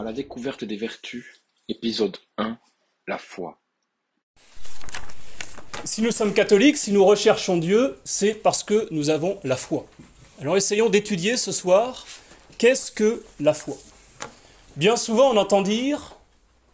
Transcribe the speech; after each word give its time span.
à 0.00 0.02
la 0.02 0.12
découverte 0.14 0.64
des 0.64 0.76
vertus, 0.76 1.42
épisode 1.68 2.16
1, 2.38 2.58
la 3.06 3.18
foi. 3.18 3.60
Si 5.84 6.00
nous 6.00 6.10
sommes 6.10 6.32
catholiques, 6.32 6.78
si 6.78 6.90
nous 6.90 7.04
recherchons 7.04 7.58
Dieu, 7.58 7.98
c'est 8.04 8.32
parce 8.32 8.62
que 8.62 8.88
nous 8.92 9.10
avons 9.10 9.38
la 9.44 9.56
foi. 9.56 9.86
Alors 10.40 10.56
essayons 10.56 10.88
d'étudier 10.88 11.36
ce 11.36 11.52
soir 11.52 12.06
qu'est-ce 12.56 12.90
que 12.90 13.22
la 13.40 13.52
foi? 13.52 13.76
Bien 14.76 14.96
souvent 14.96 15.34
on 15.34 15.36
entend 15.36 15.60
dire 15.60 16.16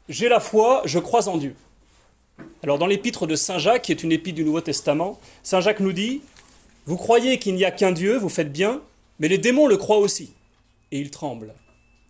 j'ai 0.09 0.29
la 0.29 0.39
foi, 0.39 0.83
je 0.85 1.01
crois 1.01 1.27
en 1.27 1.37
Dieu. 1.37 1.57
Alors 2.63 2.79
dans 2.79 2.87
l'épître 2.87 3.27
de 3.27 3.35
Saint 3.35 3.59
Jacques, 3.59 3.83
qui 3.83 3.93
est 3.93 4.05
une 4.05 4.13
épître 4.13 4.37
du 4.37 4.45
Nouveau 4.45 4.61
Testament, 4.61 5.19
Saint 5.43 5.61
Jacques 5.61 5.81
nous 5.81 5.93
dit 5.93 6.23
Vous 6.85 6.97
croyez 6.97 7.41
qu'il 7.41 7.57
n'y 7.57 7.65
a 7.65 7.73
qu'un 7.73 7.91
Dieu, 7.91 8.19
vous 8.19 8.29
faites 8.29 8.53
bien, 8.53 8.81
mais 9.19 9.27
les 9.27 9.39
démons 9.39 9.67
le 9.67 9.77
croient 9.77 9.99
aussi, 9.99 10.33
et 10.93 11.01
ils 11.01 11.11
tremblent. 11.11 11.53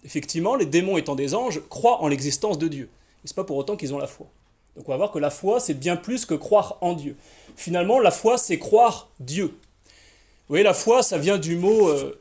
Effectivement, 0.06 0.54
les 0.54 0.66
démons 0.66 0.96
étant 0.96 1.16
des 1.16 1.34
anges, 1.34 1.60
croient 1.68 2.00
en 2.00 2.06
l'existence 2.06 2.58
de 2.58 2.68
Dieu. 2.68 2.88
Et 3.24 3.28
ce 3.28 3.34
pas 3.34 3.44
pour 3.44 3.56
autant 3.56 3.76
qu'ils 3.76 3.92
ont 3.92 3.98
la 3.98 4.06
foi. 4.06 4.28
Donc 4.76 4.88
on 4.88 4.92
va 4.92 4.96
voir 4.96 5.10
que 5.10 5.18
la 5.18 5.30
foi, 5.30 5.58
c'est 5.58 5.74
bien 5.74 5.96
plus 5.96 6.24
que 6.24 6.34
croire 6.34 6.78
en 6.80 6.94
Dieu. 6.94 7.16
Finalement, 7.56 7.98
la 7.98 8.12
foi, 8.12 8.38
c'est 8.38 8.58
croire 8.58 9.08
Dieu. 9.18 9.46
Vous 9.46 10.52
voyez, 10.52 10.62
la 10.62 10.74
foi, 10.74 11.02
ça 11.02 11.18
vient 11.18 11.38
du 11.38 11.56
mot, 11.56 11.88
euh, 11.88 12.20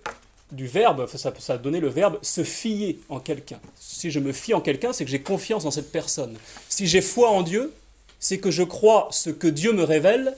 du 0.52 0.66
verbe, 0.66 1.05
ça, 1.07 1.31
ça 1.38 1.53
a 1.53 1.57
donné 1.59 1.79
le 1.79 1.90
verbe 1.90 2.17
se 2.23 2.43
fier 2.43 2.98
en 3.09 3.20
quelqu'un. 3.20 3.59
Si 3.79 4.09
je 4.09 4.20
me 4.20 4.31
fie 4.31 4.55
en 4.55 4.62
quelqu'un, 4.62 4.91
c'est 4.91 5.05
que 5.05 5.12
j'ai 5.12 5.21
confiance 5.21 5.65
en 5.65 5.71
cette 5.71 5.91
personne. 5.91 6.38
Si 6.70 6.88
j'ai 6.88 7.02
foi 7.02 7.29
en 7.29 7.43
Dieu, 7.43 7.71
c'est 8.20 8.40
que 8.40 8.49
je 8.49 8.63
crois 8.63 9.09
ce 9.12 9.29
que 9.29 9.48
Dieu 9.48 9.73
me 9.73 9.84
révèle, 9.84 10.35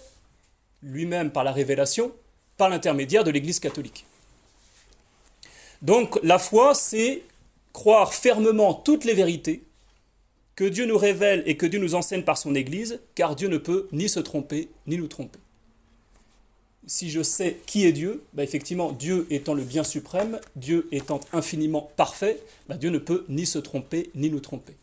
lui-même 0.83 1.31
par 1.31 1.45
la 1.45 1.53
révélation, 1.53 2.11
par 2.57 2.67
l'intermédiaire 2.67 3.23
de 3.23 3.31
l'Église 3.31 3.61
catholique. 3.61 4.05
Donc 5.81 6.19
la 6.23 6.39
foi, 6.39 6.73
c'est 6.73 7.21
croire 7.77 8.15
fermement 8.15 8.73
toutes 8.73 9.05
les 9.05 9.13
vérités 9.13 9.61
que 10.55 10.63
Dieu 10.63 10.87
nous 10.87 10.97
révèle 10.97 11.43
et 11.45 11.57
que 11.57 11.67
Dieu 11.67 11.79
nous 11.79 11.93
enseigne 11.93 12.23
par 12.23 12.35
son 12.35 12.55
Église, 12.55 12.99
car 13.13 13.35
Dieu 13.35 13.49
ne 13.49 13.59
peut 13.59 13.87
ni 13.91 14.09
se 14.09 14.19
tromper, 14.19 14.69
ni 14.87 14.97
nous 14.97 15.05
tromper. 15.05 15.37
Si 16.87 17.11
je 17.11 17.21
sais 17.21 17.57
qui 17.67 17.85
est 17.85 17.91
Dieu, 17.91 18.23
bah 18.33 18.43
effectivement, 18.43 18.91
Dieu 18.91 19.27
étant 19.29 19.53
le 19.53 19.61
bien 19.61 19.83
suprême, 19.83 20.39
Dieu 20.55 20.87
étant 20.91 21.19
infiniment 21.33 21.91
parfait, 21.97 22.41
bah 22.67 22.77
Dieu 22.77 22.89
ne 22.89 22.97
peut 22.97 23.25
ni 23.29 23.45
se 23.45 23.59
tromper, 23.59 24.09
ni 24.15 24.31
nous 24.31 24.39
tromper. 24.39 24.73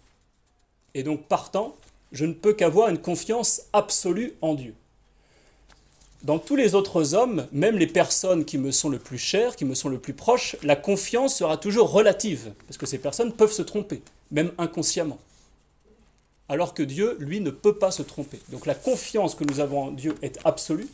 Et 0.95 1.03
donc, 1.03 1.25
partant, 1.25 1.75
je 2.13 2.27
ne 2.27 2.33
peux 2.33 2.53
qu'avoir 2.53 2.91
une 2.91 2.99
confiance 2.99 3.63
absolue 3.73 4.35
en 4.41 4.55
Dieu. 4.55 4.75
Dans 6.25 6.39
tous 6.39 6.57
les 6.57 6.75
autres 6.75 7.15
hommes, 7.15 7.47
même 7.53 7.77
les 7.77 7.87
personnes 7.87 8.47
qui 8.47 8.57
me 8.57 8.71
sont 8.71 8.89
le 8.89 8.99
plus 8.99 9.19
chères, 9.19 9.57
qui 9.57 9.67
me 9.67 9.75
sont 9.75 9.91
le 9.91 9.99
plus 9.99 10.15
proches, 10.15 10.57
la 10.63 10.75
confiance 10.75 11.37
sera 11.37 11.59
toujours 11.59 11.91
relative, 11.93 12.55
parce 12.67 12.79
que 12.79 12.87
ces 12.87 12.97
personnes 12.97 13.35
peuvent 13.35 13.53
se 13.53 13.61
tromper, 13.61 14.01
même 14.31 14.51
inconsciemment. 14.57 15.19
Alors 16.49 16.73
que 16.73 16.83
Dieu, 16.83 17.19
lui, 17.21 17.41
ne 17.41 17.51
peut 17.51 17.75
pas 17.75 17.91
se 17.91 18.03
tromper. 18.03 18.41
Donc 18.49 18.65
la 18.65 18.75
confiance 18.75 19.35
que 19.35 19.45
nous 19.45 19.61
avons 19.61 19.85
en 19.85 19.91
Dieu 19.91 20.15
est 20.23 20.39
absolue. 20.47 20.89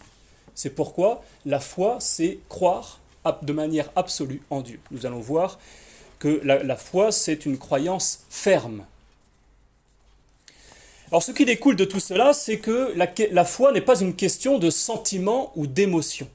C'est 0.56 0.70
pourquoi 0.70 1.23
la 1.47 1.61
foi, 1.61 1.98
c'est 2.01 2.41
croire 2.48 2.98
de 3.42 3.53
manière 3.53 3.89
absolue 3.95 4.42
en 4.51 4.62
Dieu. 4.62 4.81
Nous 4.91 5.06
allons 5.06 5.20
voir 5.20 5.61
que 6.19 6.41
la, 6.42 6.77
foi, 6.77 7.12
c'est 7.12 7.47
une 7.47 7.56
croyance 7.56 8.25
ferme, 8.31 8.84
alors 11.11 11.22
ce 11.22 11.33
qui 11.33 11.44
découle 11.44 11.75
de 11.75 11.84
tout 11.84 11.98
cela, 11.98 12.33
c'est 12.33 12.58
que 12.58 12.94
la, 12.94 13.44
foi 13.44 13.72
n'est 13.72 13.80
pas 13.80 14.00
une 14.00 14.14
question 14.14 14.58
de 14.58 14.70
sentiment 14.70 15.52
ou 15.56 15.67
d'émotion. 15.67 16.28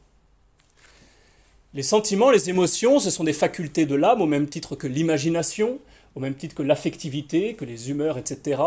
Les 1.74 1.84
sentiments, 1.84 2.30
les 2.30 2.50
émotions, 2.50 3.00
ce 3.00 3.10
sont 3.10 3.24
des 3.24 3.34
facultés 3.34 3.86
de 3.86 3.96
l'âme 3.96 4.22
au 4.22 4.26
même 4.26 4.48
titre 4.48 4.76
que 4.76 4.88
l'imagination, 4.88 5.80
au 6.16 6.20
même 6.20 6.36
titre 6.36 6.56
que 6.56 6.64
l'affectivité, 6.64 7.54
que 7.54 7.64
les 7.64 7.90
humeurs, 7.90 8.18
etc. 8.18 8.62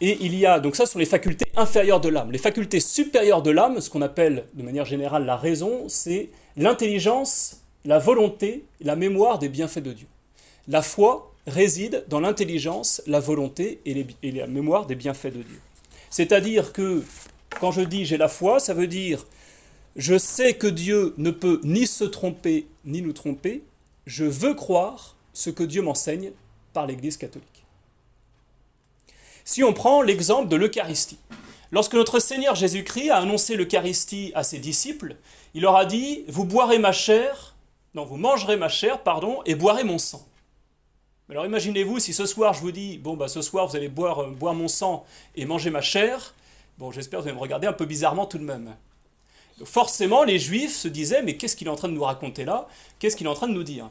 Et 0.00 0.16
il 0.20 0.34
y 0.34 0.46
a, 0.46 0.58
donc 0.58 0.74
ça 0.74 0.86
ce 0.86 0.92
sont 0.92 0.98
les 0.98 1.06
facultés 1.06 1.46
inférieures 1.56 2.00
de 2.00 2.08
l'âme. 2.08 2.32
Les 2.32 2.38
facultés 2.38 2.80
supérieures 2.80 3.42
de 3.42 3.50
l'âme, 3.50 3.80
ce 3.80 3.90
qu'on 3.90 4.02
appelle 4.02 4.44
de 4.54 4.62
manière 4.62 4.84
générale 4.86 5.26
la 5.26 5.36
raison, 5.36 5.84
c'est 5.88 6.30
l'intelligence, 6.56 7.60
la 7.84 7.98
volonté, 7.98 8.64
la 8.80 8.96
mémoire 8.96 9.38
des 9.38 9.48
bienfaits 9.48 9.80
de 9.80 9.92
Dieu. 9.92 10.06
La 10.68 10.82
foi, 10.82 11.32
réside 11.46 12.04
dans 12.08 12.20
l'intelligence, 12.20 13.02
la 13.06 13.20
volonté 13.20 13.80
et, 13.86 14.32
la 14.32 14.46
mémoire 14.46 14.86
des 14.86 14.94
bienfaits 14.94 15.32
de 15.32 15.42
Dieu. 15.42 15.60
C'est-à-dire 16.10 16.72
que 16.72 17.02
quand 17.60 17.72
je 17.72 17.82
dis 17.82 18.04
j'ai 18.04 18.16
la 18.16 18.28
foi, 18.28 18.60
ça 18.60 18.74
veut 18.74 18.86
dire 18.86 19.26
je 19.96 20.18
sais 20.18 20.54
que 20.54 20.66
Dieu 20.66 21.14
ne 21.16 21.30
peut 21.30 21.60
ni 21.64 21.86
se 21.86 22.04
tromper 22.04 22.66
ni 22.84 23.02
nous 23.02 23.12
tromper, 23.12 23.62
je 24.06 24.24
veux 24.24 24.54
croire 24.54 25.16
ce 25.32 25.50
que 25.50 25.64
Dieu 25.64 25.82
m'enseigne 25.82 26.32
par 26.72 26.86
l'Église 26.86 27.16
catholique. 27.16 27.64
Si 29.44 29.62
on 29.62 29.72
prend 29.72 30.02
l'exemple 30.02 30.48
de 30.48 30.56
l'Eucharistie, 30.56 31.18
lorsque 31.70 31.94
notre 31.94 32.18
Seigneur 32.18 32.54
Jésus-Christ 32.54 33.10
a 33.10 33.18
annoncé 33.18 33.56
l'Eucharistie 33.56 34.32
à 34.34 34.42
ses 34.42 34.58
disciples, 34.58 35.16
il 35.54 35.62
leur 35.62 35.76
a 35.76 35.84
dit 35.84 36.24
Vous 36.28 36.44
boirez 36.44 36.78
ma 36.78 36.92
chair, 36.92 37.54
non, 37.94 38.04
vous 38.04 38.16
mangerez 38.16 38.56
ma 38.56 38.68
chair, 38.68 39.02
pardon, 39.02 39.40
et 39.46 39.54
boirez 39.54 39.84
mon 39.84 39.98
sang. 39.98 40.26
Alors 41.28 41.44
imaginez-vous 41.44 41.98
si 41.98 42.12
ce 42.12 42.24
soir 42.24 42.54
je 42.54 42.60
vous 42.60 42.70
dis, 42.70 42.98
bon 42.98 43.16
bah 43.16 43.26
ce 43.26 43.42
soir 43.42 43.66
vous 43.66 43.74
allez 43.74 43.88
boire, 43.88 44.20
euh, 44.20 44.30
boire 44.30 44.54
mon 44.54 44.68
sang 44.68 45.04
et 45.34 45.44
manger 45.44 45.70
ma 45.70 45.80
chair, 45.80 46.34
bon 46.78 46.92
j'espère 46.92 47.18
que 47.18 47.24
vous 47.24 47.28
allez 47.28 47.36
me 47.36 47.42
regarder 47.42 47.66
un 47.66 47.72
peu 47.72 47.84
bizarrement 47.84 48.26
tout 48.26 48.38
de 48.38 48.44
même. 48.44 48.76
forcément 49.64 50.22
les 50.22 50.38
juifs 50.38 50.76
se 50.76 50.86
disaient, 50.86 51.22
mais 51.22 51.36
qu'est-ce 51.36 51.56
qu'il 51.56 51.66
est 51.66 51.70
en 51.70 51.76
train 51.76 51.88
de 51.88 51.94
nous 51.94 52.04
raconter 52.04 52.44
là? 52.44 52.68
Qu'est-ce 53.00 53.16
qu'il 53.16 53.26
est 53.26 53.30
en 53.30 53.34
train 53.34 53.48
de 53.48 53.54
nous 53.54 53.64
dire? 53.64 53.90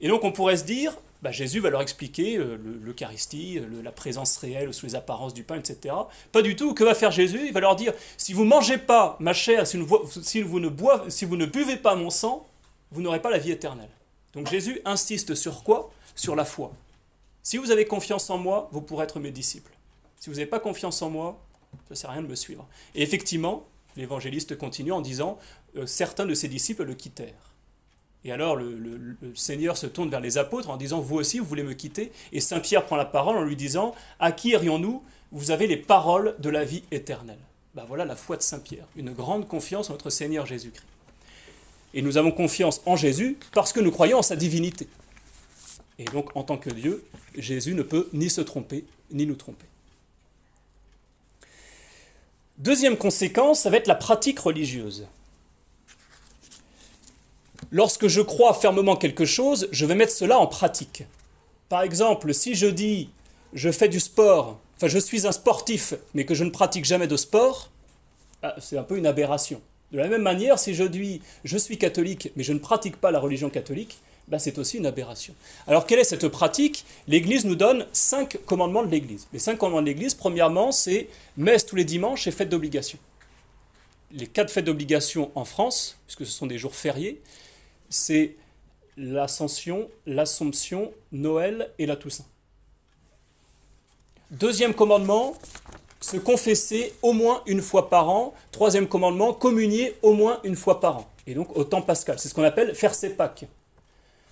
Et 0.00 0.08
donc 0.08 0.24
on 0.24 0.32
pourrait 0.32 0.56
se 0.56 0.64
dire, 0.64 0.96
bah, 1.20 1.32
Jésus 1.32 1.60
va 1.60 1.68
leur 1.68 1.82
expliquer 1.82 2.38
euh, 2.38 2.56
l'Eucharistie, 2.80 3.58
euh, 3.58 3.82
la 3.82 3.92
présence 3.92 4.38
réelle 4.38 4.72
sous 4.72 4.86
les 4.86 4.94
apparences 4.94 5.34
du 5.34 5.42
pain, 5.42 5.56
etc. 5.56 5.94
Pas 6.32 6.40
du 6.40 6.56
tout. 6.56 6.72
Que 6.72 6.82
va 6.82 6.94
faire 6.94 7.10
Jésus? 7.10 7.42
Il 7.44 7.52
va 7.52 7.60
leur 7.60 7.76
dire 7.76 7.92
si 8.16 8.32
vous 8.32 8.44
ne 8.44 8.48
mangez 8.48 8.78
pas 8.78 9.18
ma 9.20 9.34
chair, 9.34 9.64
ne, 9.64 9.84
si 10.22 10.40
vous 10.40 10.58
ne 10.58 11.46
buvez 11.46 11.76
pas 11.76 11.94
mon 11.94 12.08
sang, 12.08 12.46
vous 12.90 13.02
n'aurez 13.02 13.20
pas 13.20 13.28
la 13.28 13.36
vie 13.36 13.50
éternelle. 13.50 13.90
Donc 14.32 14.48
Jésus 14.48 14.80
insiste 14.86 15.34
sur 15.34 15.62
quoi? 15.62 15.90
Sur 16.20 16.36
la 16.36 16.44
foi. 16.44 16.72
Si 17.42 17.56
vous 17.56 17.70
avez 17.70 17.86
confiance 17.86 18.28
en 18.28 18.38
moi, 18.38 18.68
vous 18.72 18.82
pourrez 18.82 19.04
être 19.04 19.18
mes 19.18 19.30
disciples. 19.30 19.72
Si 20.18 20.28
vous 20.28 20.36
n'avez 20.36 20.46
pas 20.46 20.60
confiance 20.60 21.00
en 21.00 21.08
moi, 21.08 21.40
ça 21.72 21.78
ne 21.90 21.94
sert 21.94 22.10
à 22.10 22.12
rien 22.12 22.22
de 22.22 22.28
me 22.28 22.34
suivre. 22.34 22.68
Et 22.94 23.02
effectivement, 23.02 23.66
l'évangéliste 23.96 24.56
continue 24.56 24.92
en 24.92 25.00
disant 25.00 25.38
euh, 25.76 25.86
certains 25.86 26.26
de 26.26 26.34
ses 26.34 26.48
disciples 26.48 26.84
le 26.84 26.94
quittèrent. 26.94 27.54
Et 28.22 28.32
alors 28.32 28.54
le, 28.54 29.16
Seigneur 29.34 29.78
se 29.78 29.86
tourne 29.86 30.10
vers 30.10 30.20
les 30.20 30.36
apôtres 30.36 30.68
en 30.68 30.76
disant 30.76 31.00
Vous 31.00 31.16
aussi, 31.16 31.38
vous 31.38 31.46
voulez 31.46 31.62
me 31.62 31.72
quitter? 31.72 32.12
Et 32.32 32.40
Saint 32.40 32.60
Pierre 32.60 32.84
prend 32.84 32.96
la 32.96 33.06
parole 33.06 33.38
en 33.38 33.42
lui 33.42 33.56
disant 33.56 33.94
À 34.18 34.30
qui 34.30 34.50
irions-nous? 34.50 35.02
Vous 35.32 35.50
avez 35.50 35.66
les 35.66 35.78
paroles 35.78 36.34
de 36.38 36.50
la 36.50 36.64
vie 36.64 36.82
éternelle. 36.90 37.38
Ben 37.74 37.84
voilà 37.88 38.04
la 38.04 38.16
foi 38.16 38.36
de 38.36 38.42
Saint 38.42 38.58
Pierre, 38.58 38.84
une 38.96 39.12
grande 39.12 39.48
confiance 39.48 39.88
en 39.88 39.94
notre 39.94 40.10
Seigneur 40.10 40.44
Jésus-Christ. 40.44 40.84
Et 41.94 42.02
nous 42.02 42.18
avons 42.18 42.30
confiance 42.30 42.82
en 42.84 42.96
Jésus 42.96 43.38
parce 43.52 43.72
que 43.72 43.80
nous 43.80 43.90
croyons 43.90 44.18
en 44.18 44.22
sa 44.22 44.36
divinité. 44.36 44.86
Et 46.00 46.04
donc, 46.06 46.34
en 46.34 46.42
tant 46.42 46.56
que 46.56 46.70
Dieu, 46.70 47.04
Jésus 47.36 47.74
ne 47.74 47.82
peut 47.82 48.08
ni 48.14 48.30
se 48.30 48.40
tromper, 48.40 48.86
ni 49.10 49.26
nous 49.26 49.34
tromper. 49.34 49.66
Deuxième 52.56 52.96
conséquence, 52.96 53.60
ça 53.60 53.70
va 53.70 53.76
être 53.76 53.86
la 53.86 53.94
pratique 53.94 54.38
religieuse. 54.38 55.06
Lorsque 57.70 58.08
je 58.08 58.22
crois 58.22 58.54
fermement 58.54 58.96
quelque 58.96 59.26
chose, 59.26 59.68
je 59.72 59.84
vais 59.84 59.94
mettre 59.94 60.14
cela 60.14 60.38
en 60.38 60.46
pratique. 60.46 61.04
Par 61.68 61.82
exemple, 61.82 62.32
si 62.32 62.54
je 62.54 62.66
dis 62.66 63.10
je 63.52 63.70
fais 63.70 63.88
du 63.88 64.00
sport, 64.00 64.58
enfin 64.76 64.88
je 64.88 64.98
suis 64.98 65.26
un 65.26 65.32
sportif, 65.32 65.92
mais 66.14 66.24
que 66.24 66.34
je 66.34 66.44
ne 66.44 66.50
pratique 66.50 66.86
jamais 66.86 67.08
de 67.08 67.16
sport, 67.18 67.70
ah, 68.42 68.54
c'est 68.58 68.78
un 68.78 68.84
peu 68.84 68.96
une 68.96 69.06
aberration. 69.06 69.60
De 69.92 69.98
la 69.98 70.08
même 70.08 70.22
manière, 70.22 70.58
si 70.58 70.74
je 70.74 70.84
dis 70.84 71.20
je 71.44 71.58
suis 71.58 71.76
catholique, 71.76 72.32
mais 72.36 72.42
je 72.42 72.54
ne 72.54 72.58
pratique 72.58 72.96
pas 72.96 73.10
la 73.10 73.20
religion 73.20 73.50
catholique, 73.50 73.98
ben, 74.28 74.38
c'est 74.38 74.58
aussi 74.58 74.78
une 74.78 74.86
aberration. 74.86 75.34
Alors 75.66 75.86
quelle 75.86 75.98
est 75.98 76.04
cette 76.04 76.28
pratique? 76.28 76.84
L'Église 77.08 77.44
nous 77.44 77.56
donne 77.56 77.86
cinq 77.92 78.38
commandements 78.46 78.84
de 78.84 78.90
l'Église. 78.90 79.26
Les 79.32 79.38
cinq 79.38 79.58
commandements 79.58 79.82
de 79.82 79.86
l'Église, 79.86 80.14
premièrement, 80.14 80.72
c'est 80.72 81.08
messe 81.36 81.66
tous 81.66 81.76
les 81.76 81.84
dimanches 81.84 82.26
et 82.26 82.30
fête 82.30 82.48
d'obligation. 82.48 82.98
Les 84.12 84.26
quatre 84.26 84.50
fêtes 84.50 84.64
d'obligation 84.64 85.30
en 85.34 85.44
France, 85.44 85.96
puisque 86.06 86.26
ce 86.26 86.32
sont 86.32 86.46
des 86.46 86.58
jours 86.58 86.74
fériés, 86.74 87.20
c'est 87.88 88.36
l'Ascension, 88.96 89.88
l'Assomption, 90.06 90.92
Noël 91.12 91.70
et 91.78 91.86
la 91.86 91.96
Toussaint. 91.96 92.26
Deuxième 94.30 94.74
commandement, 94.74 95.34
se 96.00 96.16
confesser 96.16 96.94
au 97.02 97.12
moins 97.12 97.42
une 97.46 97.60
fois 97.60 97.90
par 97.90 98.08
an. 98.08 98.34
Troisième 98.52 98.88
commandement, 98.88 99.32
communier 99.32 99.96
au 100.02 100.12
moins 100.12 100.40
une 100.44 100.56
fois 100.56 100.80
par 100.80 100.98
an. 100.98 101.10
Et 101.26 101.34
donc 101.34 101.56
au 101.56 101.64
temps 101.64 101.82
pascal. 101.82 102.18
C'est 102.18 102.28
ce 102.28 102.34
qu'on 102.34 102.42
appelle 102.42 102.74
faire 102.74 102.94
ses 102.94 103.10
Pâques. 103.10 103.44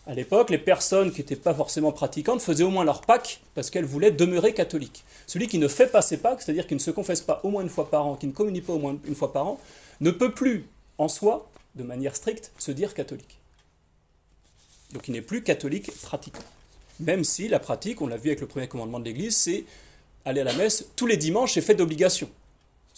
À 0.09 0.15
l'époque, 0.15 0.49
les 0.49 0.57
personnes 0.57 1.13
qui 1.13 1.21
n'étaient 1.21 1.37
pas 1.37 1.53
forcément 1.53 1.93
pratiquantes 1.93 2.41
faisaient 2.41 2.65
au 2.65 2.71
moins 2.71 2.83
leur 2.83 3.03
Pâques 3.03 3.43
parce 3.55 3.69
qu'elles 3.69 3.85
voulaient 3.85 4.11
demeurer 4.11 4.55
catholiques. 4.55 5.05
Celui 5.27 5.49
qui 5.49 5.59
ne 5.59 5.69
fait 5.69 5.87
pas 5.87 6.01
ses 6.01 6.17
Pâques, 6.17 6.41
c'est-à-dire 6.41 6.67
qui 6.67 6.75
ne 6.75 6.81
se 6.81 6.91
confesse 6.91 7.21
pas 7.21 7.41
au 7.45 7.51
moins 7.51 7.61
une 7.61 7.69
fois 7.69 7.91
par 7.91 8.07
an, 8.07 8.17
qui 8.17 8.27
ne 8.27 8.33
communie 8.33 8.63
pas 8.63 8.73
au 8.73 8.79
moins 8.79 8.97
une 9.05 9.15
fois 9.15 9.35
par 9.35 9.47
an, 9.47 9.61
ne 10.01 10.11
peut 10.11 10.33
plus, 10.33 10.65
en 10.97 11.09
soi, 11.09 11.51
de 11.75 11.83
manière 11.83 12.17
stricte, 12.17 12.53
se 12.59 12.73
dire 12.73 12.95
catholique. 12.95 13.39
Donc 14.95 15.09
il 15.09 15.13
n'est 15.13 15.21
plus 15.21 15.43
catholique 15.43 15.93
pratiquant. 16.01 16.41
Même 17.01 17.23
si 17.23 17.47
la 17.47 17.59
pratique, 17.59 18.01
on 18.01 18.07
l'a 18.07 18.17
vu 18.17 18.31
avec 18.31 18.41
le 18.41 18.47
premier 18.47 18.67
commandement 18.67 19.01
de 19.01 19.05
l'Église, 19.05 19.37
c'est 19.37 19.65
aller 20.25 20.41
à 20.41 20.45
la 20.45 20.55
messe 20.55 20.87
tous 20.97 21.07
les 21.07 21.19
dimanches 21.19 21.59
et 21.59 21.61
fait 21.61 21.75
d'obligation. 21.75 22.31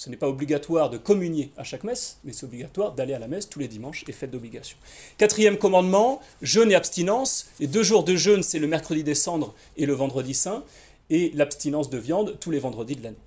Ce 0.02 0.08
n'est 0.08 0.16
pas 0.16 0.28
obligatoire 0.28 0.88
de 0.88 0.96
communier 0.96 1.50
à 1.58 1.62
chaque 1.62 1.84
messe, 1.84 2.16
mais 2.24 2.32
c'est 2.32 2.46
obligatoire 2.46 2.92
d'aller 2.92 3.12
à 3.12 3.18
la 3.18 3.28
messe 3.28 3.50
tous 3.50 3.58
les 3.58 3.68
dimanches 3.68 4.02
et 4.08 4.12
fête 4.12 4.30
d'obligation. 4.30 4.78
Quatrième 5.18 5.58
commandement, 5.58 6.22
jeûne 6.40 6.72
et 6.72 6.74
abstinence. 6.74 7.50
Les 7.58 7.66
deux 7.66 7.82
jours 7.82 8.02
de 8.02 8.16
jeûne, 8.16 8.42
c'est 8.42 8.58
le 8.58 8.66
mercredi 8.66 9.04
des 9.04 9.14
cendres 9.14 9.52
et 9.76 9.84
le 9.84 9.92
vendredi 9.92 10.32
saint, 10.32 10.64
et 11.10 11.32
l'abstinence 11.34 11.90
de 11.90 11.98
viande 11.98 12.38
tous 12.40 12.50
les 12.50 12.60
vendredis 12.60 12.96
de 12.96 13.02
l'année. 13.02 13.18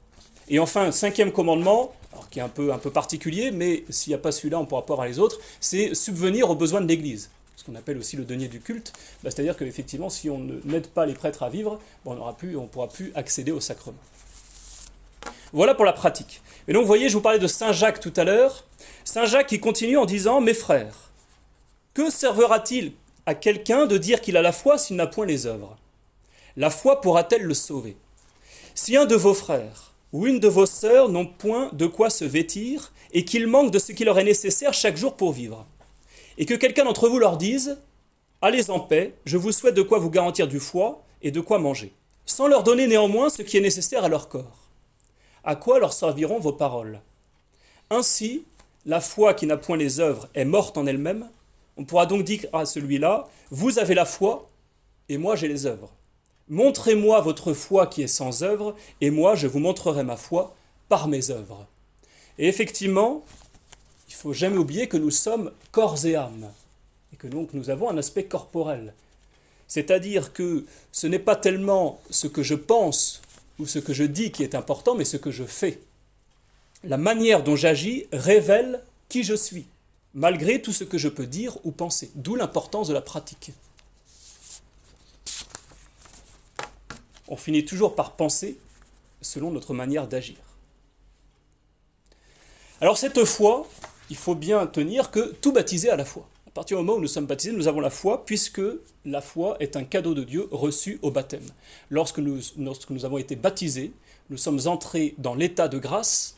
Et 0.48 0.58
enfin, 0.58 0.92
cinquième 0.92 1.32
commandement, 1.32 1.94
qui 2.32 2.40
est 2.40 2.42
un 2.42 2.50
peu, 2.50 2.72
particulier, 2.92 3.52
mais 3.52 3.84
s'il 3.90 4.10
n'y 4.10 4.16
a 4.16 4.18
pas 4.18 4.32
celui-là, 4.32 4.58
on 4.58 4.66
pourra 4.66 4.84
pas 4.84 4.94
avoir 4.94 5.08
les 5.08 5.20
autres, 5.20 5.40
c'est 5.60 5.94
subvenir 5.94 6.50
aux 6.50 6.56
besoins 6.56 6.82
de 6.82 6.88
l'Église 6.88 7.30
ce 7.56 7.66
qu'on 7.66 7.76
appelle 7.76 8.00
aussi 8.00 8.16
le 8.16 8.26
denier 8.26 8.48
du 8.48 8.60
culte, 8.60 8.94
bah, 9.24 9.30
c'est-à-dire 9.30 9.56
qu'effectivement, 9.56 10.10
si 10.10 10.28
on 10.28 10.40
n'aide 10.66 10.88
pas 10.88 11.06
les 11.06 11.14
prêtres 11.14 11.44
à 11.44 11.50
vivre, 11.50 11.80
on 12.04 12.16
ne 12.16 12.66
pourra 12.66 12.88
plus 12.88 13.12
accéder 13.14 13.52
au 13.52 13.60
sacrement. 13.60 14.00
Voilà 15.54 15.76
pour 15.76 15.86
la 15.86 15.94
pratique. 15.94 16.42
Et 16.68 16.74
donc, 16.74 16.82
vous 16.82 16.88
voyez, 16.88 17.10
je 17.10 17.14
vous 17.14 17.22
parlais 17.22 17.40
de 17.40 17.48
Saint 17.48 17.74
Jacques 17.74 18.00
tout 18.00 18.14
à 18.16 18.24
l'heure. 18.24 18.64
Saint 19.04 19.26
Jacques 19.26 19.48
qui 19.48 19.60
continue 19.60 19.98
en 19.98 20.06
disant 20.06 20.40
Mes 20.40 20.54
frères, 20.54 21.12
que 21.94 22.10
servira-t-il 22.10 22.94
à 23.26 23.36
quelqu'un 23.36 23.86
de 23.86 23.98
dire 23.98 24.22
qu'il 24.22 24.38
a 24.38 24.42
la 24.42 24.52
foi 24.52 24.78
s'il 24.78 24.96
n'a 24.96 25.08
point 25.08 25.26
les 25.26 25.46
œuvres? 25.46 25.78
La 26.56 26.70
foi 26.70 27.02
pourra-t-elle 27.02 27.44
le 27.44 27.54
sauver? 27.54 27.98
Si 28.76 28.96
un 28.96 29.06
de 29.06 29.16
vos 29.16 29.34
frères 29.34 29.94
ou 30.14 30.26
une 30.26 30.40
de 30.40 30.48
vos 30.48 30.66
sœurs 30.66 31.10
n'ont 31.10 31.26
point 31.26 31.70
de 31.74 31.86
quoi 31.86 32.10
se 32.10 32.26
vêtir 32.26 32.94
et 33.12 33.26
qu'il 33.26 33.48
manque 33.48 33.72
de 33.72 33.80
ce 33.80 33.92
qui 33.92 34.06
leur 34.06 34.20
est 34.20 34.24
nécessaire 34.24 34.74
chaque 34.74 34.98
jour 34.98 35.16
pour 35.16 35.34
vivre, 35.34 35.66
et 36.38 36.46
que 36.46 36.54
quelqu'un 36.54 36.86
d'entre 36.86 37.10
vous 37.10 37.20
leur 37.20 37.38
dise 37.38 37.78
Allez 38.42 38.70
en 38.70 38.80
paix, 38.80 39.16
je 39.26 39.38
vous 39.38 39.52
souhaite 39.52 39.76
de 39.76 39.82
quoi 39.82 40.00
vous 40.00 40.10
garantir 40.10 40.48
du 40.48 40.60
foie 40.60 41.04
et 41.22 41.32
de 41.32 41.40
quoi 41.40 41.60
manger, 41.60 41.94
sans 42.26 42.48
leur 42.48 42.64
donner 42.64 42.88
néanmoins 42.88 43.30
ce 43.30 43.42
qui 43.42 43.58
est 43.58 43.62
nécessaire 43.62 44.04
à 44.04 44.10
leur 44.10 44.28
corps. 44.28 44.63
À 45.44 45.56
quoi 45.56 45.80
leur 45.80 45.92
serviront 45.92 46.40
vos 46.40 46.54
paroles? 46.54 47.02
Ainsi, 47.90 48.46
la 48.86 49.02
foi 49.02 49.34
qui 49.34 49.46
n'a 49.46 49.58
point 49.58 49.78
les 49.78 50.00
œuvres 50.00 50.30
est 50.36 50.46
morte 50.46 50.78
en 50.78 50.86
elle-même. 50.86 51.30
On 51.76 51.84
pourra 51.84 52.06
donc 52.06 52.24
dire 52.24 52.46
à 52.54 52.66
celui-là 52.66 53.28
Vous 53.52 53.78
avez 53.80 53.94
la 53.94 54.06
foi, 54.06 54.50
et 55.10 55.18
moi 55.18 55.36
j'ai 55.36 55.48
les 55.48 55.66
œuvres. 55.66 55.90
Montrez-moi 56.50 57.20
votre 57.22 57.54
foi 57.54 57.88
qui 57.88 58.04
est 58.04 58.08
sans 58.08 58.44
œuvre, 58.44 58.76
et 59.02 59.10
moi 59.10 59.36
je 59.36 59.48
vous 59.48 59.60
montrerai 59.60 60.04
ma 60.04 60.16
foi 60.18 60.56
par 60.88 61.08
mes 61.08 61.30
œuvres. 61.30 61.68
Et 62.38 62.48
effectivement, 62.48 63.24
il 64.08 64.14
faut 64.14 64.34
jamais 64.34 64.58
oublier 64.58 64.88
que 64.88 64.98
nous 64.98 65.12
sommes 65.12 65.52
corps 65.72 66.06
et 66.06 66.16
âme, 66.16 66.52
et 67.14 67.18
que 67.18 67.28
donc 67.28 67.54
nous 67.54 67.70
avons 67.70 67.90
un 67.90 67.98
aspect 67.98 68.26
corporel. 68.26 68.94
C'est-à-dire 69.68 70.34
que 70.34 70.66
ce 70.92 71.08
n'est 71.08 71.20
pas 71.20 71.36
tellement 71.36 72.00
ce 72.10 72.28
que 72.28 72.44
je 72.44 72.56
pense 72.56 73.22
ce 73.66 73.80
que 73.80 73.94
je 73.94 74.04
dis 74.04 74.32
qui 74.32 74.44
est 74.44 74.56
important, 74.56 74.96
mais 74.96 75.06
ce 75.06 75.18
que 75.18 75.32
je 75.32 75.44
fais. 75.44 75.82
La 76.84 76.98
manière 76.98 77.44
dont 77.44 77.56
j'agis 77.56 78.06
révèle 78.12 78.84
qui 79.10 79.24
je 79.24 79.36
suis, 79.36 79.66
malgré 80.14 80.62
tout 80.62 80.74
ce 80.74 80.84
que 80.84 80.98
je 80.98 81.08
peux 81.08 81.28
dire 81.28 81.58
ou 81.64 81.72
penser, 81.72 82.12
d'où 82.16 82.36
l'importance 82.36 82.88
de 82.88 82.94
la 82.94 83.02
pratique. 83.02 83.52
On 87.28 87.38
finit 87.38 87.66
toujours 87.66 87.96
par 87.96 88.12
penser 88.12 88.58
selon 89.22 89.52
notre 89.52 89.74
manière 89.74 90.08
d'agir. 90.08 90.36
Alors 92.82 92.98
cette 92.98 93.24
foi, 93.24 93.68
il 94.10 94.18
faut 94.18 94.36
bien 94.36 94.68
tenir 94.68 95.10
que 95.10 95.34
tout 95.42 95.54
baptisé 95.54 95.90
a 95.90 95.96
la 95.96 96.06
foi. 96.06 96.28
À 96.54 96.62
partir 96.62 96.78
du 96.78 96.84
moment 96.84 97.00
où 97.00 97.02
nous 97.02 97.08
sommes 97.08 97.26
baptisés, 97.26 97.52
nous 97.52 97.68
avons 97.68 97.80
la 97.80 97.90
foi, 97.90 98.28
puisque 98.28 98.62
la 99.06 99.22
foi 99.22 99.58
est 99.60 99.76
un 99.76 99.84
cadeau 99.84 100.14
de 100.14 100.24
Dieu 100.24 100.48
reçu 100.52 101.00
au 101.02 101.10
baptême. 101.10 101.50
Lorsque 101.90 102.20
nous, 102.20 102.40
lorsque 102.60 102.92
nous 102.92 103.06
avons 103.06 103.18
été 103.18 103.36
baptisés, 103.36 103.92
nous 104.30 104.38
sommes 104.38 104.60
entrés 104.68 105.16
dans 105.18 105.34
l'état 105.34 105.68
de 105.68 105.80
grâce, 105.80 106.38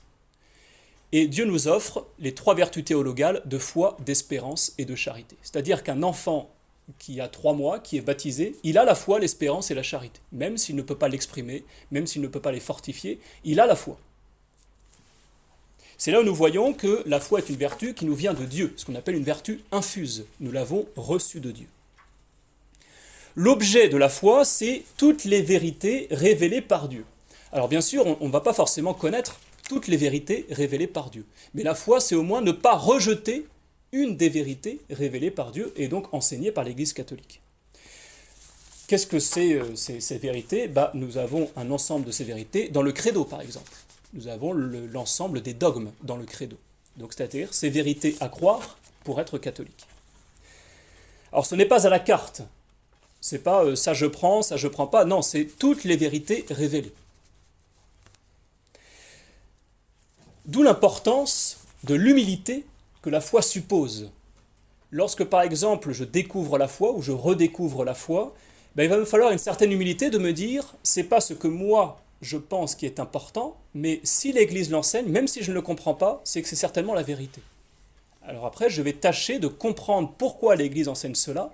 et 1.12 1.28
Dieu 1.28 1.44
nous 1.44 1.68
offre 1.68 2.08
les 2.18 2.34
trois 2.34 2.56
vertus 2.56 2.86
théologales 2.86 3.42
de 3.44 3.58
foi, 3.58 3.98
d'espérance 4.06 4.72
et 4.78 4.86
de 4.86 4.96
charité. 4.96 5.36
C'est-à-dire 5.42 5.84
qu'un 5.84 6.02
enfant 6.02 6.50
qui 6.98 7.20
a 7.20 7.28
trois 7.28 7.54
mois, 7.54 7.80
qui 7.80 7.98
est 7.98 8.02
baptisé, 8.02 8.56
il 8.64 8.78
a 8.78 8.86
la 8.86 8.96
foi, 8.96 9.20
l'espérance 9.20 9.70
et 9.70 9.76
la 9.76 9.84
charité. 9.84 10.22
Même 10.32 10.58
s'il 10.58 10.78
ne 10.78 10.82
peut 10.82 10.96
pas 10.96 11.10
l'exprimer, 11.10 11.66
même 11.92 12.08
s'il 12.08 12.22
ne 12.22 12.28
peut 12.30 12.40
pas 12.40 12.54
les 12.54 12.62
fortifier, 12.62 13.20
il 13.44 13.60
a 13.60 13.66
la 13.66 13.76
foi. 13.76 14.00
C'est 15.98 16.12
là 16.12 16.22
où 16.22 16.24
nous 16.24 16.36
voyons 16.36 16.74
que 16.74 17.04
la 17.06 17.20
foi 17.20 17.40
est 17.40 17.50
une 17.50 17.56
vertu 17.56 17.94
qui 17.94 18.06
nous 18.06 18.16
vient 18.16 18.34
de 18.34 18.46
Dieu, 18.46 18.74
ce 18.78 18.86
qu'on 18.86 18.96
appelle 18.96 19.16
une 19.16 19.24
vertu 19.24 19.62
infuse. 19.72 20.26
Nous 20.40 20.52
l'avons 20.52 20.86
reçue 20.96 21.40
de 21.40 21.52
Dieu. 21.52 21.68
L'objet 23.36 23.90
de 23.90 23.98
la 23.98 24.10
foi, 24.10 24.46
c'est 24.46 24.84
toutes 24.98 25.26
les 25.26 25.42
vérités 25.42 26.08
révélées 26.12 26.62
par 26.62 26.88
Dieu. 26.88 27.06
Alors 27.52 27.68
bien 27.68 27.82
sûr, 27.82 28.18
on 28.22 28.28
ne 28.28 28.32
va 28.32 28.42
pas 28.42 28.54
forcément 28.54 28.94
connaître 28.94 29.40
toutes 29.68 29.88
les 29.88 29.98
vérités 29.98 30.46
révélées 30.52 30.88
par 30.88 31.10
Dieu. 31.10 31.26
Mais 31.54 31.64
la 31.64 31.76
foi, 31.76 32.00
c'est 32.00 32.16
au 32.16 32.24
moins 32.24 32.42
ne 32.42 32.52
pas 32.52 32.76
rejeter 32.76 33.46
une 33.92 34.18
des 34.18 34.30
vérités 34.30 34.82
révélées 34.90 35.32
par 35.32 35.52
Dieu 35.52 35.74
et 35.78 35.88
donc 35.88 36.14
enseignées 36.14 36.52
par 36.52 36.66
l'Église 36.66 36.94
catholique. 36.94 37.42
Qu'est-ce 38.88 39.08
que 39.08 39.20
c'est 39.20 39.54
euh, 39.54 39.76
ces, 39.76 40.00
ces, 40.00 40.18
vérités? 40.18 40.68
Bah, 40.68 40.92
Nous 40.94 41.18
avons 41.18 41.50
un 41.56 41.72
ensemble 41.72 42.06
de 42.06 42.12
ces 42.12 42.24
vérités 42.24 42.68
dans 42.70 42.84
le 42.84 42.92
credo, 42.92 43.24
par 43.24 43.42
exemple 43.42 43.72
nous 44.14 44.28
avons 44.28 44.54
l'ensemble 44.54 45.42
des 45.42 45.54
dogmes 45.54 45.92
dans 46.04 46.18
le 46.18 46.26
credo. 46.26 46.58
Donc 46.98 47.14
c'est-à-dire 47.14 47.54
ces 47.54 47.70
vérités 47.70 48.16
à 48.20 48.30
croire 48.30 48.78
pour 49.04 49.20
être 49.20 49.38
catholique. 49.38 49.88
Alors 51.32 51.46
ce 51.46 51.56
n'est 51.56 51.66
pas 51.66 51.86
à 51.86 51.90
la 51.90 52.00
carte. 52.00 52.42
C'est 53.22 53.40
pas 53.40 53.64
euh, 53.66 53.76
ça 53.76 53.94
je 53.94 54.06
prends, 54.06 54.42
ça 54.42 54.56
je 54.56 54.68
prends 54.68 54.88
pas. 54.88 55.04
Non, 55.06 55.22
c'est 55.22 55.46
toutes 55.46 55.84
les 55.84 55.98
vérités 55.98 56.46
révélées. 56.50 56.94
D'où 60.46 60.62
l'importance 60.62 61.58
de 61.84 61.96
l'humilité 61.96 62.66
que 63.02 63.10
la 63.10 63.22
foi 63.22 63.42
suppose. 63.42 64.12
Lorsque 64.92 65.24
par 65.24 65.42
exemple 65.42 65.92
je 65.92 66.04
découvre 66.04 66.58
la 66.58 66.68
foi 66.68 66.94
ou 66.94 67.02
je 67.02 67.12
redécouvre 67.12 67.84
la 67.84 67.96
foi, 67.96 68.34
ben, 68.76 68.84
il 68.84 68.90
va 68.90 68.98
me 68.98 69.06
falloir 69.06 69.32
une 69.32 69.40
certaine 69.40 69.72
humilité 69.72 70.10
de 70.10 70.18
me 70.18 70.34
dire 70.34 70.76
c'est 70.84 71.04
pas 71.04 71.20
ce 71.22 71.34
que 71.34 71.48
moi 71.48 72.02
je 72.22 72.38
pense, 72.38 72.76
qui 72.76 72.86
est 72.86 73.00
important, 73.00 73.58
mais 73.74 74.00
si 74.04 74.32
l'Église 74.32 74.72
l'enseigne, 74.72 75.08
même 75.08 75.28
si 75.28 75.44
je 75.44 75.52
ne 75.52 75.56
le 75.56 75.62
comprends 75.62 75.94
pas, 75.94 76.22
c'est 76.24 76.42
que 76.42 76.48
c'est 76.48 76.56
certainement 76.56 76.94
la 76.94 77.04
vérité. 77.04 77.42
Alors 78.24 78.46
après, 78.46 78.70
je 78.70 78.82
vais 78.82 78.94
tâcher 78.94 79.40
de 79.40 79.48
comprendre 79.48 80.14
pourquoi 80.18 80.56
l'Église 80.56 80.88
enseigne 80.88 81.16
cela, 81.16 81.54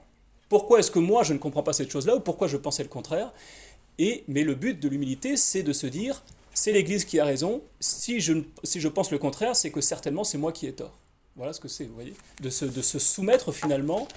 pourquoi 0.50 0.80
est-ce 0.80 0.92
que 0.92 1.00
moi 1.00 1.24
je 1.24 1.34
ne 1.34 1.40
comprends 1.40 1.64
pas 1.64 1.74
cette 1.74 1.92
chose-là, 1.92 2.16
ou 2.16 2.20
pourquoi 2.20 2.48
je 2.48 2.58
pensais 2.58 2.84
le 2.84 2.90
contraire. 2.90 3.32
Et, 3.98 4.24
mais 4.28 4.44
le 4.44 4.56
but 4.56 4.80
de 4.80 4.88
l'humilité, 4.88 5.38
c'est 5.38 5.64
de 5.64 5.74
se 5.74 5.88
dire, 5.88 6.24
c'est 6.54 6.72
l'Église 6.72 7.06
qui 7.06 7.20
a 7.20 7.26
raison, 7.26 7.62
si 7.80 8.20
je, 8.20 8.34
si 8.64 8.80
je 8.80 8.88
pense 8.88 9.12
le 9.12 9.18
contraire, 9.18 9.56
c'est 9.56 9.72
que 9.72 9.82
certainement 9.82 10.24
c'est 10.24 10.38
moi 10.38 10.52
qui 10.52 10.68
ai 10.68 10.74
tort. 10.74 10.98
Voilà 11.36 11.54
ce 11.54 11.60
que 11.60 11.68
c'est, 11.68 11.86
vous 11.86 11.94
voyez, 11.94 12.14
de 12.42 12.50
se, 12.50 12.66
de 12.66 12.82
se 12.82 13.00
soumettre 13.00 13.52
finalement 13.52 14.08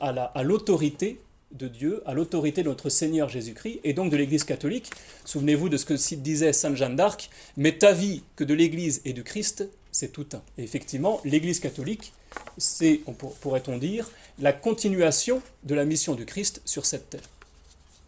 à 0.00 0.42
l'autorité 0.42 1.18
de 1.54 1.68
Dieu, 1.68 2.02
à 2.04 2.14
l'autorité 2.14 2.62
de 2.62 2.68
notre 2.68 2.88
Seigneur 2.88 3.28
Jésus-Christ 3.28 3.80
et 3.84 3.92
donc 3.92 4.10
de 4.10 4.16
l'Église 4.16 4.44
catholique. 4.44 4.90
Souvenez-vous 5.24 5.68
de 5.68 5.76
ce 5.76 5.84
que 5.84 6.14
disait 6.16 6.52
Sainte 6.52 6.76
Jeanne 6.76 6.96
d'Arc, 6.96 7.30
mais 7.56 7.78
ta 7.78 7.92
vie 7.92 8.22
que 8.36 8.44
de 8.44 8.54
l'Église 8.54 9.00
et 9.04 9.12
du 9.12 9.22
Christ, 9.22 9.68
c'est 9.92 10.12
tout 10.12 10.26
un. 10.32 10.42
Et 10.58 10.64
effectivement, 10.64 11.20
l'Église 11.24 11.60
catholique, 11.60 12.12
c'est, 12.58 13.00
pourrait-on 13.40 13.78
dire, 13.78 14.10
la 14.40 14.52
continuation 14.52 15.40
de 15.62 15.74
la 15.74 15.84
mission 15.84 16.14
du 16.14 16.26
Christ 16.26 16.60
sur 16.64 16.84
cette 16.84 17.10
terre. 17.10 17.28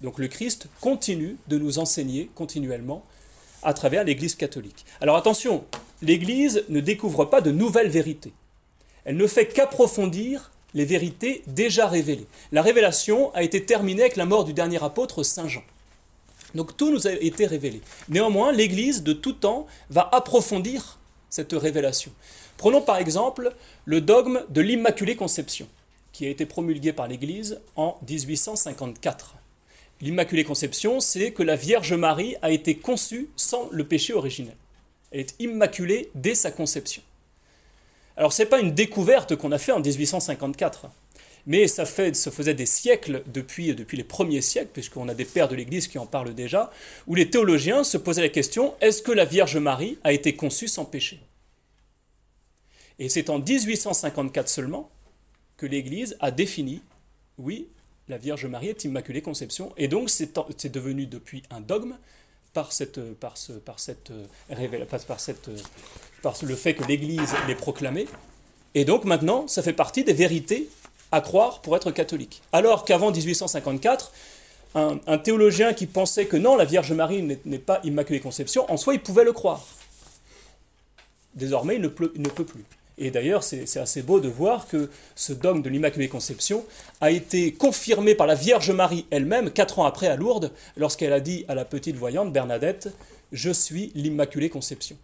Donc 0.03 0.19
le 0.19 0.29
Christ 0.29 0.67
continue 0.81 1.37
de 1.49 1.59
nous 1.59 1.79
enseigner 1.79 2.29
continuellement 2.35 3.05
à 3.63 3.73
travers 3.73 4.05
l'Église 4.05 4.35
catholique. 4.35 4.85
Alors 5.01 5.17
attention, 5.17 5.65
l'Église 6.03 6.65
ne 6.69 6.81
découvre 6.81 7.25
pas 7.25 7.41
de 7.41 7.51
nouvelles 7.51 7.89
vérités. 7.89 8.33
Elle 9.05 9.17
ne 9.17 9.27
fait 9.27 9.47
qu'approfondir 9.47 10.51
les 10.75 10.85
vérités 10.85 11.43
déjà 11.47 11.87
révélées. 11.87 12.27
La 12.53 12.63
révélation 12.63 13.33
a 13.35 13.43
été 13.43 13.65
terminée 13.65 14.03
avec 14.03 14.17
la 14.17 14.27
mort 14.27 14.45
du 14.45 14.53
dernier 14.53 14.83
apôtre 14.83 15.23
Saint 15.23 15.49
Jean. 15.49 15.63
Donc 16.55 16.77
tout 16.77 16.91
nous 16.91 17.07
a 17.07 17.13
été 17.13 17.47
révélé. 17.47 17.81
Néanmoins, 18.09 18.53
l'Église 18.53 19.03
de 19.03 19.13
tout 19.13 19.33
temps 19.33 19.67
va 19.91 20.09
approfondir 20.13 20.99
cette 21.31 21.53
révélation. 21.53 22.13
Prenons 22.57 22.81
par 22.81 22.97
exemple 22.97 23.55
le 23.85 24.01
dogme 24.01 24.43
de 24.49 24.61
l'Immaculée 24.61 25.17
Conception, 25.17 25.69
qui 26.13 26.27
a 26.27 26.31
été 26.31 26.47
promulgué 26.47 26.93
par 26.93 27.09
l'Église 27.09 27.61
en 27.77 27.99
1854. 28.09 29.35
L'Immaculée 30.01 30.45
Conception, 30.45 31.01
c'est 31.01 31.33
que 31.33 31.43
la 31.43 31.57
Vierge 31.57 31.95
Marie 31.95 32.37
a 32.43 32.51
été 32.51 32.77
conçue 32.77 33.29
sans 33.37 33.69
le 33.71 33.85
péché 33.85 34.13
originel. 34.13 34.57
Elle 35.11 35.21
est 35.21 35.35
immaculée 35.39 36.11
dès 36.15 36.35
sa 36.35 36.51
conception. 36.51 37.03
Alors 38.17 38.33
ce 38.33 38.43
n'est 38.43 38.49
pas 38.49 38.61
une 38.61 38.73
découverte 38.73 39.37
qu'on 39.37 39.53
a 39.53 39.59
fait 39.59 39.73
en 39.73 39.81
1854, 39.81 40.87
mais 41.47 41.69
ça, 41.69 41.85
fait, 41.85 42.17
faisait 42.31 42.55
des 42.55 42.67
siècles 42.67 43.23
depuis, 43.27 43.75
depuis 43.75 43.97
les 43.97 44.05
premiers 44.05 44.41
siècles, 44.41 44.71
puisqu'on 44.73 45.09
a 45.09 45.15
des 45.15 45.25
pères 45.25 45.49
de 45.49 45.55
l'Église 45.55 45.87
qui 45.87 45.99
en 45.99 46.07
parlent 46.07 46.35
déjà, 46.35 46.73
où 47.07 47.15
les 47.15 47.31
théologiens 47.31 47.85
se 47.85 47.99
posaient 47.99 48.23
la 48.23 48.29
question, 48.29 48.75
est-ce 48.81 49.03
que 49.03 49.13
la 49.13 49.25
Vierge 49.25 49.57
Marie 49.57 49.99
a 50.03 50.13
été 50.13 50.35
conçue 50.35 50.69
sans 50.69 50.85
péché? 50.85 51.21
Et 52.99 53.09
c'est 53.09 53.31
en 53.31 53.39
1854 53.39 54.49
seulement 54.49 54.91
que 55.57 55.67
l'Église 55.67 56.17
a 56.21 56.31
défini, 56.31 56.81
oui, 57.39 57.69
la 58.09 58.19
Vierge 58.19 58.47
Marie 58.47 58.69
est 58.69 58.85
Immaculée 58.85 59.23
Conception. 59.23 59.73
Et 59.77 59.89
donc 59.89 60.11
c'est 60.11 60.73
devenu 60.73 61.07
depuis 61.07 61.43
un 61.51 61.61
dogme 61.61 61.97
par, 62.53 62.73
cette, 62.73 63.01
par, 63.15 63.35
par, 63.65 63.79
cette, 63.79 64.13
cette, 64.49 64.89
par 64.89 65.21
le 66.43 66.55
fait 66.55 66.75
que 66.75 66.85
l'Église 66.85 67.35
l'ait 67.47 67.55
proclamé. 67.55 68.07
Et 68.75 68.85
donc 68.85 69.05
maintenant, 69.05 69.47
ça 69.49 69.63
fait 69.63 69.73
partie 69.73 70.05
des 70.05 70.13
vérités 70.13 70.69
à 71.13 71.21
croire 71.21 71.61
pour 71.61 71.77
être 71.77 71.91
catholique. 71.91 72.43
Alors 72.53 72.85
qu'avant 72.85 73.11
1854, 73.11 74.13
un, 74.75 74.99
un, 75.07 75.19
théologien 75.19 75.73
qui 75.73 75.87
pensait 75.87 76.27
que 76.27 76.37
non, 76.37 76.57
la 76.57 76.65
Vierge 76.65 76.93
Marie 76.93 77.23
n'est 77.23 77.59
pas 77.59 77.81
Immaculée 77.85 78.21
Conception, 78.21 78.71
en 78.71 78.77
soi, 78.77 78.95
il 78.95 79.01
pouvait 79.01 79.25
le 79.25 79.33
croire. 79.33 79.67
Désormais, 81.35 81.77
il 81.77 81.83
ne, 81.83 81.89
il 82.15 82.23
ne 82.23 82.29
peut 82.29 82.45
plus. 82.45 82.65
Et 82.99 83.11
d'ailleurs, 83.11 83.43
c'est 83.45 83.77
assez 83.77 84.01
beau 84.01 84.21
de 84.21 84.29
voir 84.29 84.67
que 84.69 84.89
ce 85.15 85.35
dogme 85.35 85.61
de 85.61 85.69
l'Immaculée 85.69 86.09
Conception 86.09 86.65
a 87.03 87.11
été 87.11 87.53
confirmé 87.53 88.15
par 88.15 88.27
la 88.27 88.35
Vierge 88.35 88.71
Marie 88.71 89.05
elle-même, 89.11 89.51
quatre 89.51 89.79
ans 89.79 89.85
après 89.85 90.07
à 90.07 90.17
Lourdes, 90.17 90.51
lorsqu'elle 90.79 91.13
a 91.13 91.21
dit 91.21 91.45
à 91.49 91.55
la 91.55 91.67
petite 91.67 91.97
voyante 91.97 92.33
Bernadette 92.33 92.89
Je 93.33 93.51
suis 93.51 93.93
l'Immaculée 93.95 94.49
Conception. 94.49 94.97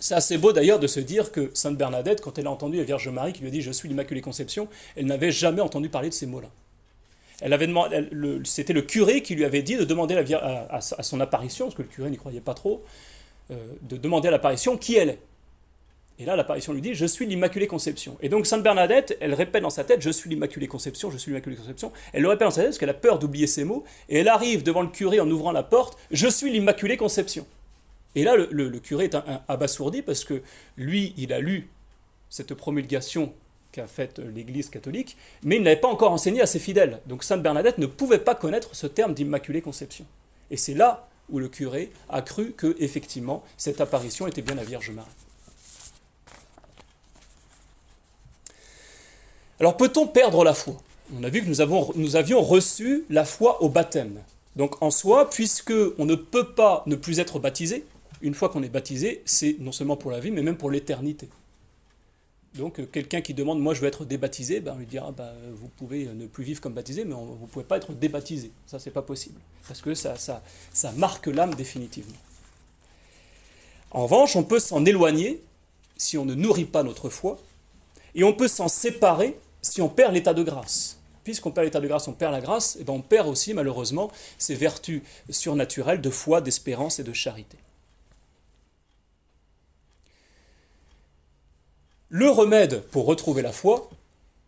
C'est 0.00 0.14
assez 0.14 0.38
beau 0.38 0.52
d'ailleurs 0.52 0.78
de 0.78 0.86
se 0.86 1.00
dire 1.00 1.32
que 1.32 1.50
Sainte 1.54 1.76
Bernadette, 1.76 2.20
quand 2.20 2.38
elle 2.38 2.46
a 2.46 2.50
entendu 2.50 2.76
la 2.76 2.84
Vierge 2.84 3.08
Marie 3.08 3.32
qui 3.32 3.40
lui 3.40 3.48
a 3.48 3.50
dit 3.50 3.62
Je 3.62 3.72
suis 3.72 3.88
l'Immaculée 3.88 4.20
Conception, 4.20 4.68
elle 4.96 5.06
n'avait 5.06 5.30
jamais 5.30 5.60
entendu 5.60 5.88
parler 5.88 6.08
de 6.08 6.14
ces 6.14 6.26
mots-là. 6.26 6.48
Elle 7.40 7.52
avait 7.52 7.68
c'était 8.44 8.72
le 8.72 8.82
curé 8.82 9.22
qui 9.22 9.34
lui 9.34 9.44
avait 9.44 9.62
dit 9.62 9.76
de 9.76 9.84
demander 9.84 10.16
à, 10.16 10.80
son 10.80 11.20
apparition, 11.20 11.66
parce 11.66 11.76
que 11.76 11.82
le 11.82 11.88
curé 11.88 12.10
n'y 12.10 12.16
croyait 12.16 12.40
pas 12.40 12.54
trop, 12.54 12.82
euh, 13.50 13.56
de 13.82 13.96
demander 13.96 14.28
à 14.28 14.30
l'apparition 14.32 14.76
qui 14.76 14.96
elle 14.96 15.10
est. 15.10 15.18
Et 16.20 16.24
là, 16.24 16.34
l'apparition 16.34 16.72
lui 16.72 16.80
dit 16.80 16.94
Je 16.94 17.06
suis 17.06 17.26
l'Immaculée 17.26 17.68
Conception. 17.68 18.16
Et 18.20 18.28
donc, 18.28 18.46
Sainte 18.46 18.64
Bernadette, 18.64 19.16
elle 19.20 19.34
répète 19.34 19.62
dans 19.62 19.70
sa 19.70 19.84
tête 19.84 20.00
Je 20.02 20.10
suis 20.10 20.28
l'Immaculée 20.28 20.66
Conception, 20.66 21.12
je 21.12 21.16
suis 21.16 21.30
l'Immaculée 21.30 21.54
Conception. 21.54 21.92
Elle 22.12 22.22
le 22.22 22.28
répète 22.28 22.46
dans 22.46 22.50
sa 22.50 22.62
tête 22.62 22.70
parce 22.70 22.78
qu'elle 22.78 22.90
a 22.90 22.94
peur 22.94 23.20
d'oublier 23.20 23.46
ces 23.46 23.62
mots. 23.62 23.84
Et 24.08 24.18
elle 24.18 24.28
arrive 24.28 24.64
devant 24.64 24.82
le 24.82 24.88
curé 24.88 25.20
en 25.20 25.30
ouvrant 25.30 25.52
la 25.52 25.62
porte 25.62 25.96
Je 26.10 26.26
suis 26.26 26.50
l'Immaculée 26.50 26.96
Conception. 26.96 27.46
Et 28.18 28.24
là, 28.24 28.34
le, 28.34 28.70
curé 28.80 29.04
est 29.04 29.16
abasourdi 29.46 30.02
parce 30.02 30.24
que 30.24 30.42
lui, 30.76 31.14
il 31.16 31.32
a 31.32 31.38
lu 31.38 31.68
cette 32.30 32.52
promulgation 32.54 33.32
qu'a 33.70 33.86
faite 33.86 34.18
l'Église 34.18 34.70
catholique, 34.70 35.16
mais 35.44 35.54
il 35.54 35.62
n'avait 35.62 35.76
pas 35.76 35.86
encore 35.86 36.10
enseigné 36.10 36.40
à 36.40 36.46
ses 36.46 36.58
fidèles. 36.58 37.00
Donc, 37.06 37.22
Sainte 37.22 37.44
Bernadette 37.44 37.78
ne 37.78 37.86
pouvait 37.86 38.18
pas 38.18 38.34
connaître 38.34 38.74
ce 38.74 38.88
terme 38.88 39.14
d'Immaculée 39.14 39.62
Conception. 39.62 40.04
Et 40.50 40.56
c'est 40.56 40.74
là 40.74 41.06
où 41.30 41.38
le 41.38 41.46
curé 41.46 41.92
a 42.08 42.20
cru 42.20 42.50
que, 42.50 42.74
effectivement, 42.80 43.44
cette 43.56 43.80
apparition 43.80 44.26
était 44.26 44.42
bien 44.42 44.56
la 44.56 44.64
Vierge 44.64 44.90
Marie. 44.90 45.06
Alors 49.60 49.76
peut-on 49.76 50.08
perdre 50.08 50.42
la 50.42 50.54
foi? 50.54 50.74
On 51.16 51.22
a 51.22 51.28
vu 51.28 51.42
que 51.42 51.48
nous, 51.48 51.60
avons, 51.60 51.92
nous 51.94 52.16
avions 52.16 52.42
reçu 52.42 53.04
la 53.10 53.24
foi 53.24 53.62
au 53.62 53.68
baptême. 53.68 54.18
Donc 54.56 54.82
en 54.82 54.90
soi, 54.90 55.30
puisque 55.30 55.72
on 55.98 56.04
ne 56.04 56.16
peut 56.16 56.48
pas 56.48 56.82
ne 56.86 56.96
plus 56.96 57.20
être 57.20 57.38
baptisé, 57.38 57.84
une 58.20 58.34
fois 58.34 58.48
qu'on 58.48 58.62
est 58.62 58.68
baptisé, 58.68 59.22
c'est 59.24 59.56
non 59.58 59.72
seulement 59.72 59.96
pour 59.96 60.10
la 60.10 60.20
vie, 60.20 60.30
mais 60.30 60.42
même 60.42 60.56
pour 60.56 60.70
l'éternité. 60.70 61.28
Donc 62.54 62.80
euh, 62.80 62.86
quelqu'un 62.86 63.20
qui 63.20 63.34
demande, 63.34 63.60
moi 63.60 63.74
je 63.74 63.80
veux 63.80 63.86
être 63.86 64.04
débaptisé, 64.04 64.60
ben, 64.60 64.72
on 64.74 64.78
lui 64.78 64.86
dira, 64.86 65.12
ben, 65.12 65.32
vous 65.54 65.68
pouvez 65.68 66.06
ne 66.06 66.26
plus 66.26 66.44
vivre 66.44 66.60
comme 66.60 66.72
baptisé, 66.72 67.04
mais 67.04 67.14
vous 67.14 67.38
ne 67.40 67.46
pouvez 67.46 67.64
pas 67.64 67.76
être 67.76 67.92
débaptisé. 67.92 68.50
Ça, 68.66 68.78
c'est 68.78 68.90
pas 68.90 69.02
possible. 69.02 69.38
Parce 69.66 69.80
que 69.80 69.94
ça 69.94 70.42
marque 70.96 71.26
l'âme 71.26 71.54
définitivement. 71.54 72.16
En 73.90 74.02
revanche, 74.02 74.36
on 74.36 74.42
peut 74.42 74.58
s'en 74.58 74.84
éloigner 74.84 75.42
si 75.96 76.18
on 76.18 76.24
ne 76.24 76.34
nourrit 76.34 76.64
pas 76.64 76.82
notre 76.82 77.08
foi, 77.08 77.38
et 78.14 78.24
on 78.24 78.32
peut 78.32 78.48
s'en 78.48 78.68
séparer 78.68 79.38
si 79.62 79.82
on 79.82 79.88
perd 79.88 80.14
l'état 80.14 80.34
de 80.34 80.42
grâce. 80.42 80.98
Puisqu'on 81.24 81.50
perd 81.50 81.66
l'état 81.66 81.80
de 81.80 81.88
grâce, 81.88 82.08
on 82.08 82.12
perd 82.12 82.32
la 82.32 82.40
grâce, 82.40 82.76
et 82.76 82.84
ben 82.84 82.94
on 82.94 83.02
perd 83.02 83.28
aussi 83.28 83.52
malheureusement 83.52 84.10
ces 84.38 84.54
vertus 84.54 85.02
surnaturelles 85.28 86.00
de 86.00 86.10
foi, 86.10 86.40
d'espérance 86.40 86.98
et 86.98 87.04
de 87.04 87.12
charité. 87.12 87.58
Le 92.10 92.30
remède 92.30 92.80
pour 92.84 93.04
retrouver 93.04 93.42
la 93.42 93.52
foi, 93.52 93.90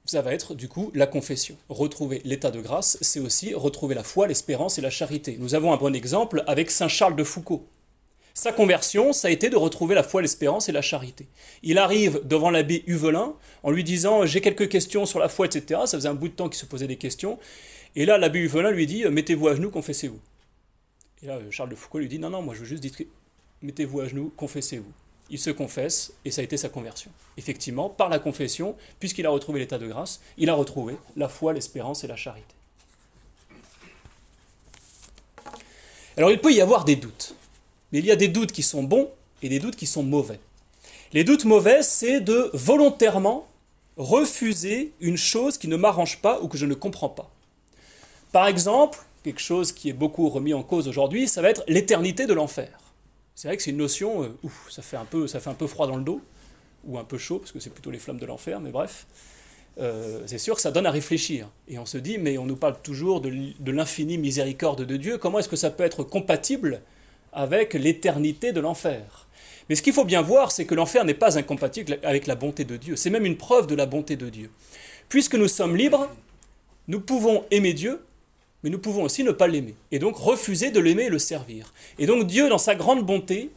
ça 0.06 0.22
va 0.22 0.32
être 0.32 0.54
du 0.54 0.66
coup 0.66 0.90
la 0.94 1.06
confession. 1.06 1.56
Retrouver 1.68 2.22
l'état 2.24 2.50
de 2.50 2.58
grâce, 2.58 2.96
c'est 3.02 3.20
aussi 3.20 3.52
retrouver 3.52 3.94
la 3.94 4.02
foi, 4.02 4.26
l'espérance 4.26 4.78
et 4.78 4.80
la 4.80 4.88
charité. 4.88 5.36
Nous 5.38 5.54
avons 5.54 5.70
un 5.74 5.76
bon 5.76 5.94
exemple 5.94 6.42
avec 6.46 6.70
Saint 6.70 6.88
Charles 6.88 7.16
de 7.16 7.22
Foucault. 7.22 7.66
Sa 8.32 8.52
conversion, 8.52 9.12
ça 9.12 9.28
a 9.28 9.30
été 9.30 9.50
de 9.50 9.56
retrouver 9.56 9.94
la 9.94 10.02
foi, 10.02 10.22
l'espérance 10.22 10.70
et 10.70 10.72
la 10.72 10.80
charité. 10.80 11.26
Il 11.62 11.76
arrive 11.76 12.22
devant 12.24 12.48
l'abbé 12.48 12.82
Huvelin 12.86 13.34
en 13.62 13.70
lui 13.70 13.84
disant 13.84 14.24
J'ai 14.24 14.40
quelques 14.40 14.70
questions 14.70 15.04
sur 15.04 15.18
la 15.18 15.28
foi, 15.28 15.44
etc. 15.44 15.82
Ça 15.84 15.98
faisait 15.98 16.08
un 16.08 16.14
bout 16.14 16.28
de 16.28 16.34
temps 16.34 16.48
qu'il 16.48 16.58
se 16.58 16.64
posait 16.64 16.86
des 16.86 16.96
questions. 16.96 17.38
Et 17.94 18.06
là, 18.06 18.16
l'abbé 18.16 18.38
Huvelin 18.38 18.70
lui 18.70 18.86
dit 18.86 19.04
Mettez-vous 19.04 19.48
à 19.48 19.54
genoux, 19.54 19.70
confessez-vous. 19.70 20.20
Et 21.22 21.26
là, 21.26 21.38
Charles 21.50 21.68
de 21.68 21.74
Foucault 21.74 21.98
lui 21.98 22.08
dit 22.08 22.18
Non, 22.18 22.30
non, 22.30 22.40
moi 22.40 22.54
je 22.54 22.60
veux 22.60 22.66
juste 22.66 22.82
dire 22.82 23.06
Mettez-vous 23.60 24.00
à 24.00 24.08
genoux, 24.08 24.32
confessez-vous. 24.34 24.92
Il 25.30 25.38
se 25.38 25.50
confesse 25.50 26.12
et 26.24 26.30
ça 26.30 26.40
a 26.40 26.44
été 26.44 26.56
sa 26.56 26.68
conversion. 26.68 27.10
Effectivement, 27.36 27.88
par 27.88 28.08
la 28.08 28.18
confession, 28.18 28.74
puisqu'il 28.98 29.26
a 29.26 29.30
retrouvé 29.30 29.60
l'état 29.60 29.78
de 29.78 29.86
grâce, 29.86 30.20
il 30.36 30.50
a 30.50 30.54
retrouvé 30.54 30.96
la 31.16 31.28
foi, 31.28 31.52
l'espérance 31.52 32.02
et 32.02 32.08
la 32.08 32.16
charité. 32.16 32.54
Alors 36.16 36.32
il 36.32 36.40
peut 36.40 36.52
y 36.52 36.60
avoir 36.60 36.84
des 36.84 36.96
doutes. 36.96 37.34
Mais 37.92 38.00
il 38.00 38.04
y 38.04 38.10
a 38.10 38.16
des 38.16 38.28
doutes 38.28 38.52
qui 38.52 38.62
sont 38.62 38.82
bons 38.82 39.08
et 39.42 39.48
des 39.48 39.58
doutes 39.58 39.76
qui 39.76 39.86
sont 39.86 40.02
mauvais. 40.02 40.40
Les 41.12 41.24
doutes 41.24 41.44
mauvais, 41.44 41.82
c'est 41.82 42.20
de 42.20 42.50
volontairement 42.52 43.46
refuser 43.96 44.92
une 45.00 45.16
chose 45.16 45.58
qui 45.58 45.68
ne 45.68 45.76
m'arrange 45.76 46.18
pas 46.18 46.40
ou 46.40 46.48
que 46.48 46.56
je 46.58 46.66
ne 46.66 46.74
comprends 46.74 47.08
pas. 47.08 47.30
Par 48.32 48.46
exemple, 48.46 48.98
quelque 49.22 49.40
chose 49.40 49.72
qui 49.72 49.88
est 49.88 49.94
beaucoup 49.94 50.28
remis 50.28 50.54
en 50.54 50.62
cause 50.62 50.88
aujourd'hui, 50.88 51.28
ça 51.28 51.42
va 51.42 51.50
être 51.50 51.64
l'éternité 51.68 52.26
de 52.26 52.32
l'enfer. 52.32 52.68
C'est 53.40 53.48
vrai 53.48 53.56
que 53.56 53.62
c'est 53.62 53.70
une 53.70 53.78
notion, 53.78 54.22
euh, 54.22 54.28
ouf, 54.42 54.70
ça 54.70 54.82
fait, 54.82 54.98
un 54.98 55.06
peu, 55.06 55.26
ça 55.26 55.40
fait 55.40 55.48
un 55.48 55.54
peu 55.54 55.66
froid 55.66 55.86
dans 55.86 55.96
le 55.96 56.04
dos, 56.04 56.20
ou 56.84 56.98
un 56.98 57.04
peu 57.04 57.16
chaud, 57.16 57.38
parce 57.38 57.52
que 57.52 57.58
c'est 57.58 57.70
plutôt 57.70 57.90
les 57.90 57.98
flammes 57.98 58.18
de 58.18 58.26
l'enfer, 58.26 58.60
mais 58.60 58.68
bref. 58.70 59.06
Euh, 59.78 60.20
c'est 60.26 60.36
sûr 60.36 60.56
que 60.56 60.60
ça 60.60 60.70
donne 60.70 60.84
à 60.84 60.90
réfléchir. 60.90 61.48
Et 61.66 61.78
on 61.78 61.86
se 61.86 61.96
dit, 61.96 62.18
mais 62.18 62.36
on 62.36 62.44
nous 62.44 62.56
parle 62.56 62.76
toujours 62.82 63.22
de, 63.22 63.30
de 63.58 63.72
l'infinie 63.72 64.18
miséricorde 64.18 64.84
de 64.84 64.96
Dieu, 64.98 65.16
comment 65.16 65.38
est-ce 65.38 65.48
que 65.48 65.56
ça 65.56 65.70
peut 65.70 65.84
être 65.84 66.04
compatible 66.04 66.82
avec 67.32 67.72
l'éternité 67.72 68.52
de 68.52 68.60
l'enfer? 68.60 69.26
Mais 69.70 69.74
ce 69.74 69.80
qu'il 69.80 69.94
faut 69.94 70.04
bien 70.04 70.20
voir, 70.20 70.52
c'est 70.52 70.66
que 70.66 70.74
l'enfer 70.74 71.06
n'est 71.06 71.14
pas 71.14 71.38
incompatible 71.38 71.98
avec 72.02 72.26
la 72.26 72.34
bonté 72.34 72.64
de 72.64 72.76
Dieu. 72.76 72.94
C'est 72.94 73.08
même 73.08 73.24
une 73.24 73.38
preuve 73.38 73.66
de 73.66 73.74
la 73.74 73.86
bonté 73.86 74.16
de 74.16 74.28
Dieu. 74.28 74.50
Puisque 75.08 75.36
nous 75.36 75.48
sommes 75.48 75.76
libres, 75.76 76.10
nous 76.88 77.00
pouvons 77.00 77.46
aimer 77.50 77.72
Dieu, 77.72 78.02
mais 78.62 78.70
nous 78.70 78.78
pouvons 78.78 79.02
aussi 79.02 79.24
ne 79.24 79.32
pas 79.32 79.46
l'aimer. 79.46 79.74
Et 79.90 79.98
donc 79.98 80.16
refuser 80.16 80.70
de 80.70 80.80
l'aimer 80.80 81.04
et 81.04 81.10
le 81.10 81.18
servir. 81.18 81.72
Et 81.98 82.06
donc 82.06 82.26
Dieu, 82.26 82.48
dans 82.48 82.58
sa 82.58 82.74
grande 82.74 83.04
bonté, 83.04 83.50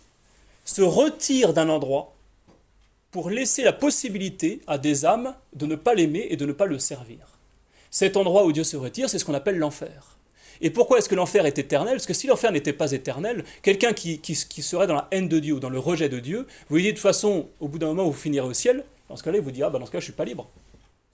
se 0.65 0.81
retire 0.81 1.53
d'un 1.53 1.69
endroit 1.69 2.13
pour 3.12 3.29
laisser 3.29 3.63
la 3.63 3.74
possibilité 3.74 4.62
à 4.65 4.77
des 4.77 5.05
âmes 5.05 5.36
de 5.53 5.65
ne 5.65 5.75
pas 5.75 5.93
l'aimer 5.93 6.27
et 6.29 6.38
de 6.38 6.45
ne 6.45 6.51
pas 6.51 6.65
le 6.65 6.79
servir. 6.79 7.19
Cet 7.91 8.17
endroit 8.17 8.45
où 8.45 8.51
Dieu 8.51 8.63
se 8.63 8.75
retire, 8.75 9.10
c'est 9.10 9.19
ce 9.19 9.25
qu'on 9.25 9.36
appelle 9.36 9.60
l'enfer. 9.60 10.17
Et 10.62 10.69
pourquoi 10.69 10.98
est-ce 10.98 11.10
que 11.10 11.15
l'enfer 11.15 11.45
est 11.45 11.60
éternel? 11.60 11.95
Parce 11.95 12.05
que 12.05 12.13
si 12.13 12.25
l'enfer 12.25 12.51
n'était 12.51 12.74
pas 12.74 12.91
éternel, 12.91 13.43
quelqu'un 13.62 13.93
qui, 13.93 14.19
serait 14.36 14.88
dans 14.88 14.95
la 14.95 15.07
haine 15.12 15.27
de 15.27 15.39
Dieu 15.39 15.55
ou 15.55 15.60
dans 15.60 15.69
le 15.69 15.77
rejet 15.77 16.10
de 16.10 16.19
Dieu, 16.19 16.48
vous 16.69 16.77
lui 16.77 16.83
dites 16.83 16.93
de 16.93 16.95
toute 16.98 17.03
façon, 17.03 17.50
au 17.60 17.67
bout 17.67 17.77
d'un 17.77 17.88
moment, 17.88 18.05
vous 18.05 18.13
finirez 18.13 18.48
au 18.48 18.53
ciel. 18.53 18.83
Dans 19.10 19.17
ce 19.17 19.24
cas-là, 19.24 19.38
il 19.38 19.43
vous 19.43 19.51
dira, 19.51 19.69
bah, 19.69 19.77
dans 19.77 19.86
ce 19.86 19.91
cas, 19.91 20.00
je 20.00 20.03
ne 20.03 20.12
suis 20.12 20.13
pas 20.13 20.25
libre. 20.25 20.50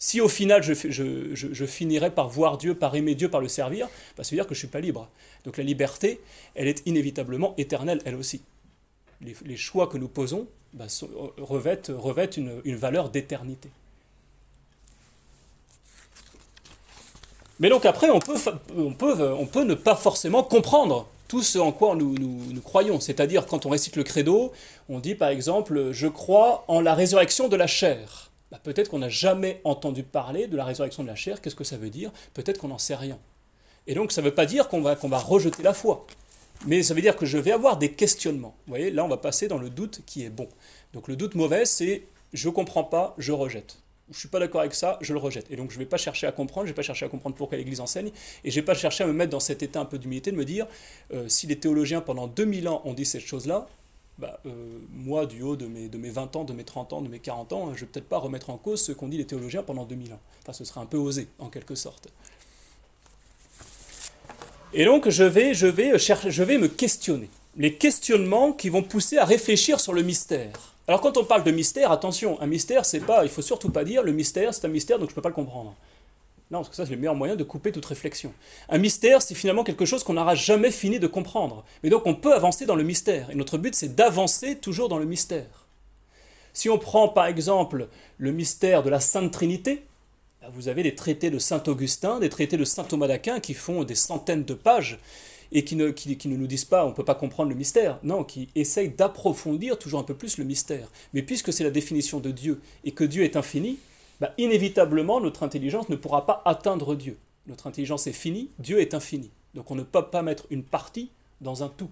Si 0.01 0.21
au 0.21 0.29
final, 0.29 0.63
je, 0.63 1.65
finirais 1.65 2.11
par 2.11 2.29
voir 2.29 2.57
Dieu, 2.57 2.73
par 2.73 2.95
aimer 2.95 3.15
Dieu, 3.15 3.29
par 3.29 3.41
le 3.41 3.49
servir, 3.49 3.87
bah, 4.17 4.23
ça 4.23 4.31
veut 4.31 4.37
dire 4.37 4.47
que 4.47 4.55
je 4.55 4.59
ne 4.59 4.61
suis 4.61 4.67
pas 4.69 4.79
libre. 4.79 5.09
Donc 5.43 5.57
la 5.57 5.63
liberté, 5.63 6.21
elle 6.55 6.67
est 6.67 6.81
inévitablement 6.85 7.53
éternelle, 7.57 8.01
elle 8.05 8.15
aussi. 8.15 8.41
Les, 9.21 9.57
choix 9.57 9.87
que 9.87 9.97
nous 9.97 10.07
posons 10.07 10.47
bah, 10.73 10.85
revêtent, 11.37 11.91
une 12.37 12.75
valeur 12.77 13.09
d'éternité. 13.09 13.69
Mais 17.59 17.67
donc 17.69 17.85
après, 17.85 18.09
on 18.09 18.19
peut, 18.19 19.63
ne 19.65 19.73
pas 19.73 19.95
forcément 19.95 20.43
comprendre 20.43 21.07
tout 21.27 21.43
ce 21.43 21.59
en 21.59 21.71
quoi 21.71 21.95
nous, 21.95 22.61
croyons. 22.63 23.01
C'est-à-dire, 23.01 23.45
quand 23.45 23.65
on 23.65 23.69
récite 23.69 23.97
le 23.97 24.03
credo, 24.03 24.53
on 24.87 24.99
dit 24.99 25.15
par 25.15 25.29
exemple 25.29 25.91
Je 25.91 26.07
crois 26.07 26.63
en 26.67 26.79
la 26.79 26.95
résurrection 26.95 27.49
de 27.49 27.57
la 27.57 27.67
chair. 27.67 28.28
Bah, 28.51 28.59
peut-être 28.63 28.89
qu'on 28.89 28.99
n'a 28.99 29.09
jamais 29.09 29.61
entendu 29.63 30.03
parler 30.03 30.47
de 30.47 30.57
la 30.57 30.65
résurrection 30.65 31.03
de 31.03 31.07
la 31.07 31.15
chair. 31.15 31.41
Qu'est-ce 31.41 31.55
que 31.55 31.63
ça 31.63 31.77
veut 31.77 31.89
dire? 31.89 32.11
Peut-être 32.33 32.57
qu'on 32.57 32.69
n'en 32.69 32.77
sait 32.77 32.95
rien. 32.95 33.17
Et 33.87 33.93
donc, 33.93 34.11
ça 34.11 34.21
ne 34.21 34.27
veut 34.27 34.33
pas 34.33 34.45
dire 34.45 34.67
qu'on 34.67 34.81
va, 34.81 34.95
rejeter 34.95 35.63
la 35.63 35.73
foi. 35.73 36.05
Mais 36.65 36.83
ça 36.83 36.93
veut 36.93 37.01
dire 37.01 37.15
que 37.15 37.25
je 37.25 37.37
vais 37.37 37.51
avoir 37.51 37.77
des 37.77 37.91
questionnements. 37.91 38.55
Vous 38.65 38.71
voyez, 38.71 38.91
là, 38.91 39.05
on 39.05 39.07
va 39.07 39.17
passer 39.17 39.47
dans 39.47 39.57
le 39.57 39.69
doute 39.69 40.01
qui 40.05 40.23
est 40.23 40.29
bon. 40.29 40.49
Donc, 40.93 41.07
le 41.07 41.15
doute 41.15 41.35
mauvais, 41.35 41.65
c'est 41.65 42.03
je 42.33 42.49
ne 42.49 42.53
comprends 42.53 42.83
pas, 42.83 43.15
je 43.17 43.31
rejette 43.31 43.77
je 44.09 44.15
ne 44.15 44.19
suis 44.19 44.27
pas 44.27 44.39
d'accord 44.39 44.61
avec 44.61 44.73
ça, 44.73 44.97
je 45.01 45.13
le 45.13 45.19
rejette. 45.19 45.45
Et 45.51 45.55
donc 45.55 45.69
je 45.69 45.75
ne 45.75 45.79
vais 45.79 45.85
pas 45.85 45.97
chercher 45.97 46.25
à 46.25 46.31
comprendre, 46.31 46.65
je 46.65 46.71
ne 46.71 46.73
vais 46.73 46.77
pas 46.77 46.81
chercher 46.81 47.05
à 47.05 47.09
comprendre 47.09 47.35
pourquoi 47.35 47.57
l'Église 47.57 47.79
enseigne, 47.79 48.09
et 48.43 48.49
je 48.49 48.55
ne 48.55 48.61
vais 48.61 48.65
pas 48.65 48.73
chercher 48.73 49.03
à 49.03 49.07
me 49.07 49.13
mettre 49.13 49.31
dans 49.31 49.39
cet 49.39 49.61
état 49.61 49.79
un 49.79 49.85
peu 49.85 49.99
d'humilité, 49.99 50.31
de 50.31 50.35
me 50.35 50.45
dire, 50.45 50.65
euh, 51.13 51.27
si 51.27 51.45
les 51.47 51.57
théologiens 51.57 52.01
pendant 52.01 52.27
2000 52.27 52.67
ans 52.67 52.81
ont 52.85 52.93
dit 52.93 53.05
cette 53.05 53.21
chose-là, 53.21 53.67
bah, 54.19 54.39
euh, 54.45 54.49
moi, 54.93 55.25
du 55.25 55.41
haut 55.41 55.55
de 55.55 55.65
mes, 55.65 55.87
de 55.87 55.97
mes 55.97 56.09
20 56.09 56.35
ans, 56.35 56.43
de 56.43 56.53
mes 56.53 56.65
30 56.65 56.93
ans, 56.93 57.01
de 57.01 57.07
mes 57.07 57.19
40 57.19 57.53
ans, 57.53 57.65
je 57.67 57.69
ne 57.71 57.79
vais 57.79 57.85
peut-être 57.85 58.09
pas 58.09 58.17
remettre 58.17 58.49
en 58.49 58.57
cause 58.57 58.81
ce 58.81 58.91
qu'ont 58.91 59.07
dit 59.07 59.17
les 59.17 59.25
théologiens 59.25 59.63
pendant 59.63 59.85
2000 59.85 60.13
ans. 60.13 60.19
Enfin, 60.41 60.53
ce 60.53 60.65
serait 60.65 60.81
un 60.81 60.85
peu 60.85 60.97
osé, 60.97 61.27
en 61.39 61.47
quelque 61.47 61.75
sorte. 61.75 62.09
Et 64.73 64.85
donc 64.85 65.09
je 65.09 65.23
vais, 65.23 65.53
je, 65.53 65.65
vais 65.65 65.97
chercher, 65.97 66.29
je 66.29 66.43
vais 66.43 66.57
me 66.57 66.67
questionner. 66.67 67.29
Les 67.57 67.73
questionnements 67.73 68.51
qui 68.51 68.69
vont 68.69 68.83
pousser 68.83 69.17
à 69.17 69.25
réfléchir 69.25 69.79
sur 69.79 69.93
le 69.93 70.03
mystère. 70.03 70.75
Alors 70.87 71.01
quand 71.01 71.17
on 71.17 71.23
parle 71.23 71.43
de 71.43 71.51
mystère, 71.51 71.91
attention, 71.91 72.39
un 72.41 72.45
mystère, 72.45 72.85
c'est 72.85 72.99
pas, 72.99 73.23
il 73.23 73.29
faut 73.29 73.41
surtout 73.41 73.69
pas 73.69 73.83
dire 73.83 74.03
le 74.03 74.11
mystère, 74.11 74.53
c'est 74.53 74.65
un 74.65 74.69
mystère, 74.69 74.99
donc 74.99 75.09
je 75.09 75.13
ne 75.13 75.15
peux 75.15 75.21
pas 75.21 75.29
le 75.29 75.35
comprendre. 75.35 75.73
Non, 76.51 76.59
parce 76.59 76.69
que 76.69 76.75
ça, 76.75 76.85
c'est 76.85 76.93
le 76.93 76.97
meilleur 76.97 77.15
moyen 77.15 77.35
de 77.35 77.43
couper 77.43 77.71
toute 77.71 77.85
réflexion. 77.85 78.33
Un 78.69 78.79
mystère, 78.79 79.21
c'est 79.21 79.35
finalement 79.35 79.63
quelque 79.63 79.85
chose 79.85 80.03
qu'on 80.03 80.13
n'aura 80.13 80.33
jamais 80.33 80.71
fini 80.71 80.99
de 80.99 81.05
comprendre. 81.05 81.63
Mais 81.83 81.91
donc, 81.91 82.07
on 82.07 82.15
peut 82.15 82.33
avancer 82.33 82.65
dans 82.65 82.75
le 82.75 82.83
mystère. 82.83 83.29
Et 83.29 83.35
notre 83.35 83.59
but, 83.59 83.75
c'est 83.75 83.95
d'avancer 83.95 84.55
toujours 84.55 84.89
dans 84.89 84.97
le 84.97 85.05
mystère. 85.05 85.67
Si 86.53 86.67
on 86.67 86.79
prend, 86.79 87.07
par 87.07 87.27
exemple, 87.27 87.87
le 88.17 88.31
mystère 88.31 88.81
de 88.81 88.89
la 88.89 88.99
Sainte 88.99 89.31
Trinité, 89.31 89.83
vous 90.51 90.67
avez 90.67 90.81
des 90.81 90.95
traités 90.95 91.29
de 91.29 91.37
Saint 91.37 91.63
Augustin, 91.67 92.19
des 92.19 92.29
traités 92.29 92.57
de 92.57 92.63
Saint 92.63 92.83
Thomas 92.83 93.07
d'Aquin 93.07 93.39
qui 93.39 93.53
font 93.53 93.83
des 93.83 93.93
centaines 93.93 94.43
de 94.43 94.55
pages 94.55 94.97
et 95.51 95.63
qui 95.63 95.75
ne, 95.75 95.89
qui, 95.89 96.27
ne 96.27 96.37
nous 96.37 96.47
disent 96.47 96.65
pas 96.65 96.85
on 96.85 96.89
ne 96.89 96.93
peut 96.93 97.05
pas 97.05 97.15
comprendre 97.15 97.49
le 97.49 97.55
mystère, 97.55 97.99
non, 98.03 98.23
qui 98.23 98.49
essayent 98.55 98.89
d'approfondir 98.89 99.77
toujours 99.77 99.99
un 99.99 100.03
peu 100.03 100.15
plus 100.15 100.37
le 100.37 100.45
mystère. 100.45 100.87
Mais 101.13 101.21
puisque 101.21 101.53
c'est 101.53 101.63
la 101.63 101.69
définition 101.69 102.19
de 102.19 102.31
Dieu 102.31 102.59
et 102.83 102.91
que 102.91 103.03
Dieu 103.03 103.23
est 103.23 103.35
infini, 103.35 103.77
bah, 104.19 104.33
inévitablement, 104.37 105.21
notre 105.21 105.43
intelligence 105.43 105.89
ne 105.89 105.95
pourra 105.95 106.25
pas 106.25 106.41
atteindre 106.45 106.95
Dieu. 106.95 107.17
Notre 107.47 107.67
intelligence 107.67 108.07
est 108.07 108.13
finie, 108.13 108.49
Dieu 108.59 108.79
est 108.79 108.93
infini. 108.93 109.31
Donc 109.53 109.71
on 109.71 109.75
ne 109.75 109.83
peut 109.83 110.05
pas 110.05 110.21
mettre 110.21 110.45
une 110.49 110.63
partie 110.63 111.09
dans 111.41 111.63
un 111.63 111.69
tout. 111.69 111.89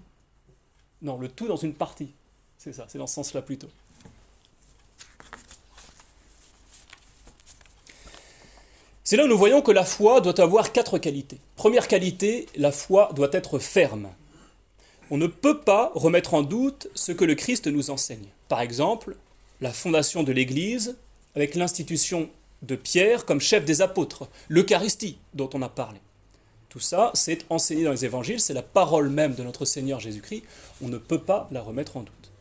Non, 1.01 1.17
le 1.17 1.29
tout 1.29 1.48
dans 1.48 1.57
une 1.57 1.74
partie. 1.74 2.10
C'est 2.57 2.74
ça, 2.74 2.86
c'est 2.88 2.98
dans 2.98 3.07
ce 3.07 3.15
sens-là 3.15 3.41
plutôt. 3.41 3.69
C'est 9.03 9.15
là 9.15 9.24
où 9.24 9.27
nous 9.29 9.38
voyons 9.38 9.62
que 9.62 9.72
la 9.72 9.86
foi 9.86 10.19
doit 10.19 10.41
avoir 10.41 10.74
quatre 10.74 10.98
qualités. 10.98 11.39
Première 11.55 11.88
qualité, 11.88 12.48
la 12.57 12.74
foi 12.74 13.10
doit 13.15 13.29
être 13.31 13.57
ferme. 13.57 14.10
On 15.10 15.17
ne 15.17 15.27
peut 15.27 15.62
pas 15.62 15.93
remettre 15.96 16.34
en 16.34 16.41
doute 16.41 16.89
ce 16.93 17.13
que 17.13 17.24
le 17.24 17.36
Christ 17.36 17.67
nous 17.67 17.89
enseigne. 17.89 18.27
Par 18.50 18.60
exemple, 18.60 19.15
la 19.62 19.72
fondation 19.72 20.24
de 20.24 20.34
l'Église 20.34 20.98
avec 21.38 21.53
l'institution 21.53 22.32
de 22.63 22.75
Pierre 22.75 23.24
comme 23.24 23.39
chef 23.39 23.63
des 23.63 23.84
apôtres, 23.84 24.27
l'Eucharistie 24.50 25.20
dont 25.36 25.48
on 25.53 25.62
a 25.62 25.70
parlé. 25.70 26.00
Tout 26.67 26.79
ça, 26.79 27.12
c'est 27.13 27.46
enseigné 27.51 27.84
dans 27.84 27.91
les 27.91 28.06
évangiles, 28.06 28.39
c'est 28.39 28.56
la 28.56 28.63
parole 28.63 29.10
même 29.10 29.36
de 29.36 29.44
notre 29.44 29.63
Seigneur 29.63 30.00
Jésus-Christ, 30.00 30.41
on 30.82 30.88
ne 30.88 30.98
peut 30.98 31.22
pas 31.22 31.48
la 31.51 31.62
remettre 31.62 31.96
en 31.96 32.00
doute. 32.00 32.32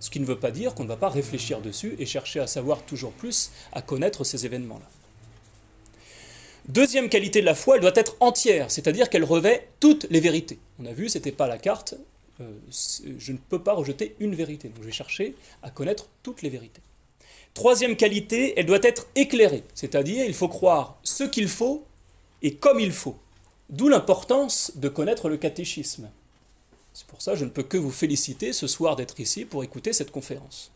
Ce 0.00 0.10
qui 0.10 0.18
ne 0.18 0.24
veut 0.24 0.40
pas 0.40 0.50
dire 0.50 0.74
qu'on 0.74 0.82
ne 0.82 0.88
va 0.88 0.96
pas 0.96 1.08
réfléchir 1.08 1.60
dessus 1.60 1.94
et 2.00 2.04
chercher 2.04 2.40
à 2.40 2.48
savoir 2.48 2.82
toujours 2.82 3.12
plus, 3.12 3.52
à 3.70 3.80
connaître 3.80 4.24
ces 4.24 4.44
événements-là. 4.44 4.90
Deuxième 6.66 7.08
qualité 7.08 7.42
de 7.42 7.46
la 7.46 7.54
foi, 7.54 7.76
elle 7.76 7.82
doit 7.82 7.92
être 7.94 8.16
entière, 8.18 8.72
c'est-à-dire 8.72 9.08
qu'elle 9.08 9.22
revêt 9.22 9.68
toutes 9.78 10.08
les 10.10 10.18
vérités. 10.18 10.58
On 10.80 10.86
a 10.86 10.92
vu, 10.92 11.08
ce 11.08 11.18
n'était 11.18 11.30
pas 11.30 11.46
la 11.46 11.58
carte, 11.58 11.94
euh, 12.40 12.50
je 13.18 13.30
ne 13.30 13.38
peux 13.38 13.62
pas 13.62 13.74
rejeter 13.74 14.16
une 14.18 14.34
vérité, 14.34 14.66
donc 14.66 14.78
je 14.80 14.86
vais 14.86 14.92
chercher 14.92 15.36
à 15.62 15.70
connaître 15.70 16.08
toutes 16.24 16.42
les 16.42 16.50
vérités. 16.50 16.82
Troisième 17.54 17.96
qualité, 17.96 18.54
elle 18.56 18.66
doit 18.66 18.82
être 18.82 19.06
éclairée, 19.14 19.62
c'est-à-dire 19.74 20.24
il 20.24 20.34
faut 20.34 20.48
croire 20.48 20.98
ce 21.04 21.22
qu'il 21.22 21.48
faut 21.48 21.84
et 22.42 22.56
comme 22.56 22.80
il 22.80 22.92
faut. 22.92 23.16
D'où 23.70 23.88
l'importance 23.88 24.72
de 24.74 24.88
connaître 24.88 25.28
le 25.28 25.36
catéchisme. 25.36 26.10
C'est 26.92 27.06
pour 27.06 27.22
ça 27.22 27.32
que 27.32 27.38
je 27.38 27.44
ne 27.44 27.50
peux 27.50 27.62
que 27.62 27.76
vous 27.76 27.92
féliciter 27.92 28.52
ce 28.52 28.66
soir 28.66 28.96
d'être 28.96 29.20
ici 29.20 29.44
pour 29.44 29.62
écouter 29.62 29.92
cette 29.92 30.10
conférence. 30.10 30.72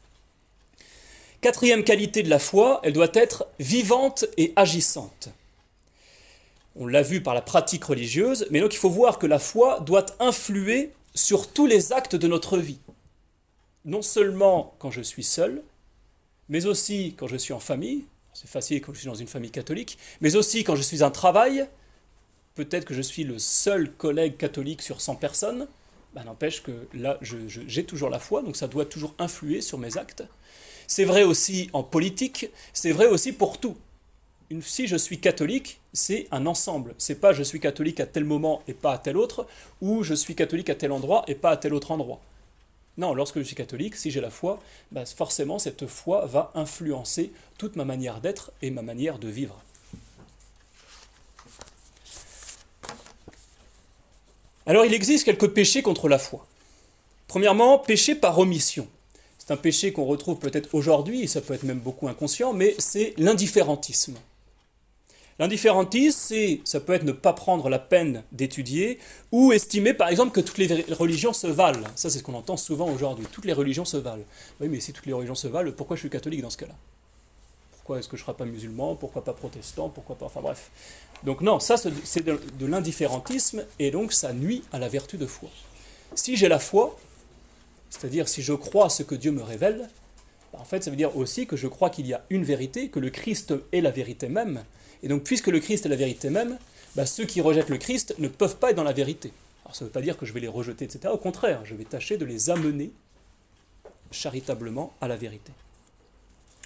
Quatrième 1.40 1.84
qualité 1.84 2.22
de 2.22 2.30
la 2.30 2.38
foi, 2.38 2.80
elle 2.82 2.92
doit 2.92 3.10
être 3.12 3.46
vivante 3.58 4.24
et 4.36 4.52
agissante. 4.56 5.28
On 6.76 6.86
l'a 6.86 7.02
vu 7.02 7.22
par 7.22 7.34
la 7.34 7.42
pratique 7.42 7.84
religieuse, 7.84 8.46
mais 8.50 8.60
donc 8.60 8.72
il 8.72 8.78
faut 8.78 8.88
voir 8.88 9.18
que 9.18 9.26
la 9.26 9.40
foi 9.40 9.80
doit 9.80 10.06
influer 10.20 10.92
sur 11.14 11.48
tous 11.52 11.66
les 11.66 11.92
actes 11.92 12.16
de 12.16 12.28
notre 12.28 12.56
vie. 12.58 12.78
Non 13.84 14.02
seulement 14.02 14.74
quand 14.78 14.92
je 14.92 15.02
suis 15.02 15.24
seul, 15.24 15.62
mais 16.48 16.66
aussi 16.66 17.14
quand 17.16 17.26
je 17.26 17.36
suis 17.36 17.52
en 17.52 17.60
famille, 17.60 18.04
c'est 18.32 18.48
facile 18.48 18.80
quand 18.80 18.92
je 18.94 19.00
suis 19.00 19.08
dans 19.08 19.14
une 19.14 19.26
famille 19.26 19.50
catholique, 19.50 19.98
mais 20.20 20.36
aussi 20.36 20.64
quand 20.64 20.76
je 20.76 20.82
suis 20.82 21.02
en 21.02 21.10
travail, 21.10 21.66
peut-être 22.54 22.84
que 22.84 22.94
je 22.94 23.02
suis 23.02 23.24
le 23.24 23.38
seul 23.38 23.92
collègue 23.92 24.36
catholique 24.36 24.82
sur 24.82 25.00
100 25.00 25.16
personnes, 25.16 25.68
bah, 26.14 26.24
n'empêche 26.24 26.62
que 26.62 26.72
là, 26.94 27.18
j'ai 27.22 27.84
toujours 27.84 28.10
la 28.10 28.18
foi, 28.18 28.42
donc 28.42 28.56
ça 28.56 28.66
doit 28.66 28.86
toujours 28.86 29.14
influer 29.18 29.60
sur 29.60 29.78
mes 29.78 29.96
actes. 29.96 30.24
C'est 30.86 31.04
vrai 31.04 31.22
aussi 31.22 31.68
en 31.72 31.82
politique, 31.82 32.48
c'est 32.72 32.92
vrai 32.92 33.06
aussi 33.06 33.32
pour 33.32 33.58
tout. 33.58 33.76
Si 34.62 34.86
je 34.86 34.96
suis 34.96 35.20
catholique, 35.20 35.80
c'est 35.92 36.26
un 36.30 36.46
ensemble. 36.46 36.94
C'est 36.96 37.20
pas 37.20 37.34
je 37.34 37.42
suis 37.42 37.60
catholique 37.60 38.00
à 38.00 38.06
tel 38.06 38.24
moment 38.24 38.62
et 38.66 38.72
pas 38.72 38.94
à 38.94 38.98
tel 38.98 39.18
autre, 39.18 39.46
ou 39.82 40.02
je 40.02 40.14
suis 40.14 40.34
catholique 40.34 40.70
à 40.70 40.74
tel 40.74 40.90
endroit 40.92 41.24
et 41.28 41.34
pas 41.34 41.50
à 41.50 41.56
tel 41.58 41.74
autre 41.74 41.90
endroit. 41.90 42.20
Non, 42.98 43.14
lorsque 43.14 43.38
je 43.38 43.44
suis 43.44 43.54
catholique, 43.54 43.94
si 43.94 44.10
j'ai 44.10 44.20
la 44.20 44.28
foi, 44.28 44.60
bah, 44.90 45.06
forcément 45.06 45.60
cette 45.60 45.86
foi 45.86 46.26
va 46.26 46.50
influencer 46.56 47.32
toute 47.56 47.76
ma 47.76 47.84
manière 47.84 48.20
d'être 48.20 48.50
et 48.60 48.70
ma 48.70 48.82
manière 48.82 49.20
de 49.20 49.28
vivre. 49.28 49.62
Alors 54.66 54.84
il 54.84 54.92
existe 54.92 55.24
quelques 55.24 55.48
péchés 55.48 55.80
contre 55.80 56.08
la 56.08 56.18
foi. 56.18 56.44
Premièrement, 57.28 57.78
péché 57.78 58.16
par 58.16 58.38
omission. 58.38 58.88
C'est 59.38 59.52
un 59.52 59.56
péché 59.56 59.92
qu'on 59.92 60.04
retrouve 60.04 60.38
peut-être 60.38 60.74
aujourd'hui, 60.74 61.28
ça 61.28 61.40
peut 61.40 61.54
être 61.54 61.62
même 61.62 61.78
beaucoup 61.78 62.08
inconscient, 62.08 62.52
mais 62.52 62.74
c'est 62.78 63.14
l'indifférentisme. 63.16 64.18
L'indifférentisme, 65.38 66.18
c'est, 66.20 66.60
ça 66.64 66.80
peut 66.80 66.94
être 66.94 67.04
ne 67.04 67.12
pas 67.12 67.32
prendre 67.32 67.68
la 67.68 67.78
peine 67.78 68.24
d'étudier 68.32 68.98
ou 69.30 69.52
estimer 69.52 69.94
par 69.94 70.08
exemple 70.08 70.32
que 70.32 70.40
toutes 70.40 70.58
les 70.58 70.84
religions 70.90 71.32
se 71.32 71.46
valent. 71.46 71.86
Ça, 71.94 72.10
c'est 72.10 72.18
ce 72.18 72.24
qu'on 72.24 72.34
entend 72.34 72.56
souvent 72.56 72.90
aujourd'hui. 72.90 73.26
Toutes 73.30 73.44
les 73.44 73.52
religions 73.52 73.84
se 73.84 73.96
valent. 73.96 74.24
Oui, 74.60 74.68
mais 74.68 74.80
si 74.80 74.92
toutes 74.92 75.06
les 75.06 75.12
religions 75.12 75.36
se 75.36 75.46
valent, 75.46 75.70
pourquoi 75.72 75.96
je 75.96 76.00
suis 76.00 76.10
catholique 76.10 76.42
dans 76.42 76.50
ce 76.50 76.56
cas-là? 76.56 76.74
Pourquoi 77.70 78.00
est-ce 78.00 78.08
que 78.08 78.16
je 78.16 78.22
ne 78.22 78.26
serai 78.26 78.36
pas 78.36 78.44
musulman? 78.44 78.96
Pourquoi 78.96 79.22
pas 79.22 79.32
protestant? 79.32 79.88
Pourquoi 79.88 80.16
pas 80.16 80.26
Enfin 80.26 80.40
bref. 80.40 80.70
Donc 81.24 81.40
non, 81.40 81.60
ça 81.60 81.76
c'est 81.76 82.24
de, 82.24 82.40
de 82.58 82.66
l'indifférentisme 82.66 83.64
et 83.78 83.90
donc 83.90 84.12
ça 84.12 84.32
nuit 84.32 84.62
à 84.72 84.78
la 84.78 84.88
vertu 84.88 85.16
de 85.16 85.26
foi. 85.26 85.48
Si 86.14 86.36
j'ai 86.36 86.48
la 86.48 86.58
foi, 86.58 86.98
c'est-à-dire 87.90 88.28
si 88.28 88.42
je 88.42 88.52
crois 88.52 88.90
ce 88.90 89.02
que 89.02 89.14
Dieu 89.14 89.30
me 89.30 89.42
révèle, 89.42 89.88
en 90.52 90.64
fait 90.64 90.84
ça 90.84 90.90
veut 90.90 90.96
dire 90.96 91.16
aussi 91.16 91.46
que 91.46 91.56
je 91.56 91.66
crois 91.66 91.90
qu'il 91.90 92.06
y 92.06 92.12
a 92.14 92.22
une 92.30 92.44
vérité, 92.44 92.88
que 92.88 93.00
le 93.00 93.10
Christ 93.10 93.54
est 93.72 93.80
la 93.80 93.90
vérité 93.90 94.28
même, 94.28 94.64
et 95.02 95.08
donc, 95.08 95.22
puisque 95.22 95.48
le 95.48 95.60
Christ 95.60 95.86
est 95.86 95.88
la 95.88 95.96
vérité 95.96 96.30
même, 96.30 96.58
bah, 96.96 97.06
ceux 97.06 97.24
qui 97.24 97.40
rejettent 97.40 97.68
le 97.68 97.78
Christ 97.78 98.14
ne 98.18 98.28
peuvent 98.28 98.56
pas 98.56 98.70
être 98.70 98.76
dans 98.76 98.84
la 98.84 98.92
vérité. 98.92 99.32
Alors, 99.64 99.76
ça 99.76 99.84
ne 99.84 99.88
veut 99.88 99.92
pas 99.92 100.00
dire 100.00 100.16
que 100.16 100.26
je 100.26 100.32
vais 100.32 100.40
les 100.40 100.48
rejeter, 100.48 100.84
etc. 100.84 101.12
Au 101.12 101.18
contraire, 101.18 101.60
je 101.64 101.74
vais 101.74 101.84
tâcher 101.84 102.16
de 102.16 102.24
les 102.24 102.50
amener 102.50 102.90
charitablement 104.10 104.92
à 105.00 105.08
la 105.08 105.16
vérité. 105.16 105.52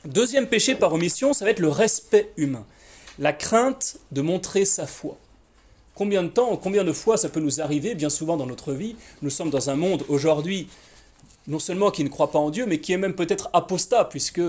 Deuxième 0.04 0.46
péché 0.46 0.74
par 0.74 0.92
omission, 0.92 1.32
ça 1.32 1.44
va 1.44 1.50
être 1.50 1.60
le 1.60 1.68
respect 1.68 2.32
humain, 2.36 2.66
la 3.18 3.32
crainte 3.32 3.98
de 4.10 4.20
montrer 4.20 4.64
sa 4.64 4.86
foi. 4.86 5.16
Combien 5.94 6.22
de 6.22 6.28
temps, 6.28 6.56
combien 6.56 6.84
de 6.84 6.92
fois 6.92 7.16
ça 7.16 7.28
peut 7.28 7.40
nous 7.40 7.60
arriver, 7.60 7.94
bien 7.94 8.08
souvent 8.08 8.36
dans 8.36 8.46
notre 8.46 8.72
vie 8.72 8.96
Nous 9.20 9.30
sommes 9.30 9.50
dans 9.50 9.68
un 9.68 9.76
monde 9.76 10.04
aujourd'hui, 10.08 10.68
non 11.46 11.58
seulement 11.58 11.90
qui 11.90 12.02
ne 12.02 12.08
croit 12.08 12.30
pas 12.30 12.38
en 12.38 12.50
Dieu, 12.50 12.66
mais 12.66 12.80
qui 12.80 12.92
est 12.92 12.98
même 12.98 13.14
peut-être 13.14 13.50
apostat, 13.52 14.06
puisque 14.06 14.40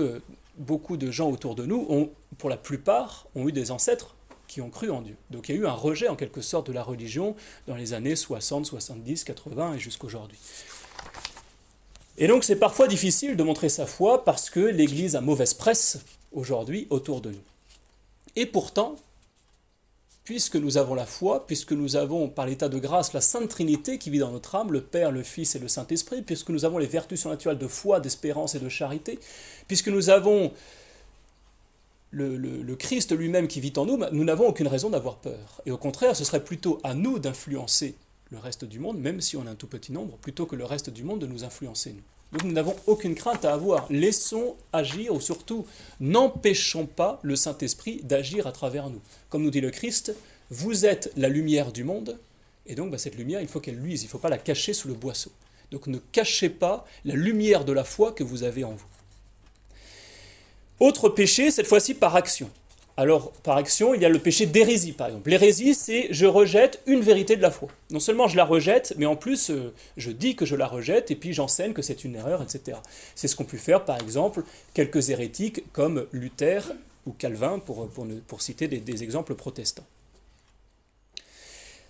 beaucoup 0.58 0.96
de 0.96 1.10
gens 1.10 1.30
autour 1.30 1.54
de 1.54 1.66
nous, 1.66 1.86
ont, 1.88 2.10
pour 2.38 2.50
la 2.50 2.56
plupart, 2.56 3.26
ont 3.34 3.48
eu 3.48 3.52
des 3.52 3.70
ancêtres 3.70 4.14
qui 4.46 4.60
ont 4.60 4.70
cru 4.70 4.90
en 4.90 5.00
Dieu. 5.00 5.16
Donc 5.30 5.48
il 5.48 5.54
y 5.54 5.58
a 5.58 5.60
eu 5.60 5.66
un 5.66 5.72
rejet 5.72 6.08
en 6.08 6.16
quelque 6.16 6.40
sorte 6.40 6.66
de 6.66 6.72
la 6.72 6.82
religion 6.82 7.34
dans 7.66 7.76
les 7.76 7.92
années 7.92 8.16
60, 8.16 8.66
70, 8.66 9.24
80 9.24 9.74
et 9.74 9.78
jusqu'aujourd'hui. 9.78 10.38
Et 12.18 12.28
donc 12.28 12.44
c'est 12.44 12.56
parfois 12.56 12.86
difficile 12.86 13.36
de 13.36 13.42
montrer 13.42 13.68
sa 13.68 13.86
foi 13.86 14.24
parce 14.24 14.50
que 14.50 14.60
l'Église 14.60 15.16
a 15.16 15.20
mauvaise 15.20 15.54
presse 15.54 15.98
aujourd'hui 16.32 16.86
autour 16.90 17.20
de 17.20 17.30
nous. 17.30 17.42
Et 18.36 18.46
pourtant, 18.46 18.96
puisque 20.24 20.56
nous 20.56 20.78
avons 20.78 20.94
la 20.94 21.04
foi, 21.04 21.46
puisque 21.46 21.72
nous 21.72 21.96
avons 21.96 22.28
par 22.28 22.46
l'état 22.46 22.70
de 22.70 22.78
grâce 22.78 23.12
la 23.12 23.20
Sainte 23.20 23.50
Trinité 23.50 23.98
qui 23.98 24.10
vit 24.10 24.18
dans 24.18 24.30
notre 24.30 24.54
âme, 24.54 24.72
le 24.72 24.80
Père, 24.80 25.10
le 25.10 25.22
Fils 25.22 25.54
et 25.54 25.58
le 25.58 25.68
Saint-Esprit, 25.68 26.22
puisque 26.22 26.48
nous 26.48 26.64
avons 26.64 26.78
les 26.78 26.86
vertus 26.86 27.20
surnaturelles 27.20 27.58
de 27.58 27.68
foi, 27.68 28.00
d'espérance 28.00 28.54
et 28.54 28.58
de 28.58 28.68
charité, 28.70 29.18
puisque 29.68 29.88
nous 29.88 30.08
avons 30.08 30.50
le, 32.10 32.74
Christ 32.76 33.16
lui-même 33.16 33.48
qui 33.48 33.60
vit 33.60 33.72
en 33.76 33.84
nous, 33.84 33.98
nous 34.12 34.24
n'avons 34.24 34.48
aucune 34.48 34.68
raison 34.68 34.88
d'avoir 34.88 35.16
peur. 35.16 35.60
Et 35.66 35.70
au 35.70 35.78
contraire, 35.78 36.16
ce 36.16 36.24
serait 36.24 36.44
plutôt 36.44 36.80
à 36.84 36.94
nous 36.94 37.18
d'influencer 37.18 37.94
le 38.30 38.38
reste 38.38 38.64
du 38.64 38.78
monde, 38.78 38.98
même 38.98 39.20
si 39.20 39.36
on 39.36 39.46
a 39.46 39.50
un 39.50 39.54
tout 39.54 39.66
petit 39.66 39.92
nombre, 39.92 40.16
plutôt 40.16 40.46
que 40.46 40.56
le 40.56 40.64
reste 40.64 40.90
du 40.90 41.04
monde 41.04 41.20
de 41.20 41.26
nous 41.26 41.44
influencer, 41.44 41.92
nous. 41.92 42.13
Nous 42.42 42.50
n'avons 42.50 42.74
aucune 42.86 43.14
crainte 43.14 43.44
à 43.44 43.52
avoir. 43.52 43.86
Laissons 43.90 44.56
agir, 44.72 45.14
ou 45.14 45.20
surtout, 45.20 45.66
n'empêchons 46.00 46.86
pas 46.86 47.20
le 47.22 47.36
Saint-Esprit 47.36 48.00
d'agir 48.02 48.46
à 48.46 48.52
travers 48.52 48.90
nous. 48.90 49.00
Comme 49.28 49.44
nous 49.44 49.50
dit 49.50 49.60
le 49.60 49.70
Christ, 49.70 50.14
vous 50.50 50.84
êtes 50.84 51.12
la 51.16 51.28
lumière 51.28 51.70
du 51.70 51.84
monde, 51.84 52.18
et 52.66 52.74
donc 52.74 52.90
bah, 52.90 52.98
cette 52.98 53.16
lumière, 53.16 53.40
il 53.40 53.48
faut 53.48 53.60
qu'elle 53.60 53.78
luise, 53.78 54.02
il 54.02 54.06
ne 54.06 54.10
faut 54.10 54.18
pas 54.18 54.28
la 54.28 54.38
cacher 54.38 54.72
sous 54.72 54.88
le 54.88 54.94
boisseau. 54.94 55.30
Donc 55.70 55.86
ne 55.86 55.98
cachez 55.98 56.48
pas 56.48 56.86
la 57.04 57.14
lumière 57.14 57.64
de 57.64 57.72
la 57.72 57.84
foi 57.84 58.12
que 58.12 58.24
vous 58.24 58.42
avez 58.42 58.64
en 58.64 58.72
vous. 58.72 58.86
Autre 60.80 61.08
péché, 61.08 61.50
cette 61.50 61.66
fois-ci 61.66 61.94
par 61.94 62.16
action. 62.16 62.50
Alors, 62.96 63.32
par 63.42 63.56
action, 63.56 63.92
il 63.92 64.02
y 64.02 64.04
a 64.04 64.08
le 64.08 64.20
péché 64.20 64.46
d'hérésie, 64.46 64.92
par 64.92 65.08
exemple. 65.08 65.28
L'hérésie, 65.28 65.74
c'est 65.74 66.06
je 66.10 66.26
rejette 66.26 66.80
une 66.86 67.00
vérité 67.00 67.34
de 67.36 67.42
la 67.42 67.50
foi. 67.50 67.68
Non 67.90 67.98
seulement 67.98 68.28
je 68.28 68.36
la 68.36 68.44
rejette, 68.44 68.94
mais 68.96 69.06
en 69.06 69.16
plus, 69.16 69.50
euh, 69.50 69.74
je 69.96 70.12
dis 70.12 70.36
que 70.36 70.46
je 70.46 70.54
la 70.54 70.68
rejette, 70.68 71.10
et 71.10 71.16
puis 71.16 71.32
j'enseigne 71.32 71.72
que 71.72 71.82
c'est 71.82 72.04
une 72.04 72.14
erreur, 72.14 72.40
etc. 72.40 72.78
C'est 73.16 73.26
ce 73.26 73.34
qu'ont 73.34 73.44
pu 73.44 73.58
faire, 73.58 73.84
par 73.84 74.00
exemple, 74.00 74.44
quelques 74.74 75.10
hérétiques 75.10 75.64
comme 75.72 76.06
Luther 76.12 76.72
ou 77.06 77.12
Calvin, 77.12 77.58
pour, 77.58 77.88
pour, 77.88 78.40
citer 78.40 78.68
des 78.68 79.02
exemples 79.02 79.34
protestants. 79.34 79.84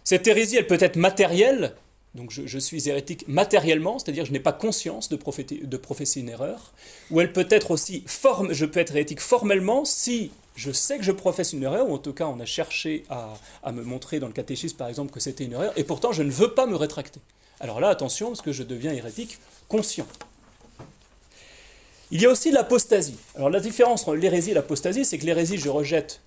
Cette 0.02 0.26
hérésie, 0.26 0.56
elle 0.56 0.66
peut 0.66 0.78
être 0.80 0.96
matérielle, 0.96 1.74
donc 2.14 2.30
je, 2.30 2.58
suis 2.58 2.88
hérétique 2.88 3.26
matériellement, 3.26 3.98
c'est-à-dire 3.98 4.24
je 4.24 4.30
n'ai 4.30 4.40
pas 4.40 4.52
conscience 4.52 5.08
de, 5.08 5.16
professer 5.16 6.20
une 6.20 6.28
erreur, 6.28 6.72
ou 7.10 7.20
elle 7.20 7.32
peut 7.32 7.48
être 7.50 7.72
aussi, 7.72 8.04
forme, 8.06 8.52
je 8.52 8.64
peux 8.66 8.78
être 8.78 8.92
hérétique 8.92 9.20
formellement 9.20 9.84
si 9.84 10.30
je 10.54 10.70
sais 10.70 10.96
que 10.96 11.02
je 11.02 11.10
professe 11.10 11.52
une 11.52 11.64
erreur, 11.64 11.88
ou 11.88 11.94
en 11.94 11.98
tout 11.98 12.12
cas 12.12 12.26
on 12.26 12.38
a 12.38 12.44
cherché 12.44 13.02
à, 13.10 13.72
me 13.72 13.82
montrer 13.82 14.20
dans 14.20 14.28
le 14.28 14.32
catéchisme 14.32 14.76
par 14.76 14.88
exemple 14.88 15.12
que 15.12 15.18
c'était 15.18 15.44
une 15.44 15.52
erreur, 15.52 15.72
et 15.76 15.82
pourtant 15.82 16.12
je 16.12 16.22
ne 16.22 16.30
veux 16.30 16.54
pas 16.54 16.66
me 16.66 16.76
rétracter. 16.76 17.20
Alors 17.58 17.80
là, 17.80 17.88
attention, 17.88 18.28
parce 18.28 18.42
que 18.42 18.52
je 18.52 18.62
deviens 18.62 18.92
hérétique 18.92 19.38
conscient. 19.68 20.06
Il 22.12 22.20
y 22.20 22.26
a 22.26 22.30
aussi 22.30 22.52
l'apostasie. 22.52 23.16
Alors 23.34 23.50
la 23.50 23.60
différence 23.60 24.02
entre 24.02 24.14
l'hérésie 24.14 24.52
et 24.52 24.54
l'apostasie, 24.54 25.04
c'est 25.04 25.18
que 25.18 25.26
l'hérésie, 25.26 25.58
je 25.58 25.68
rejette 25.68 26.20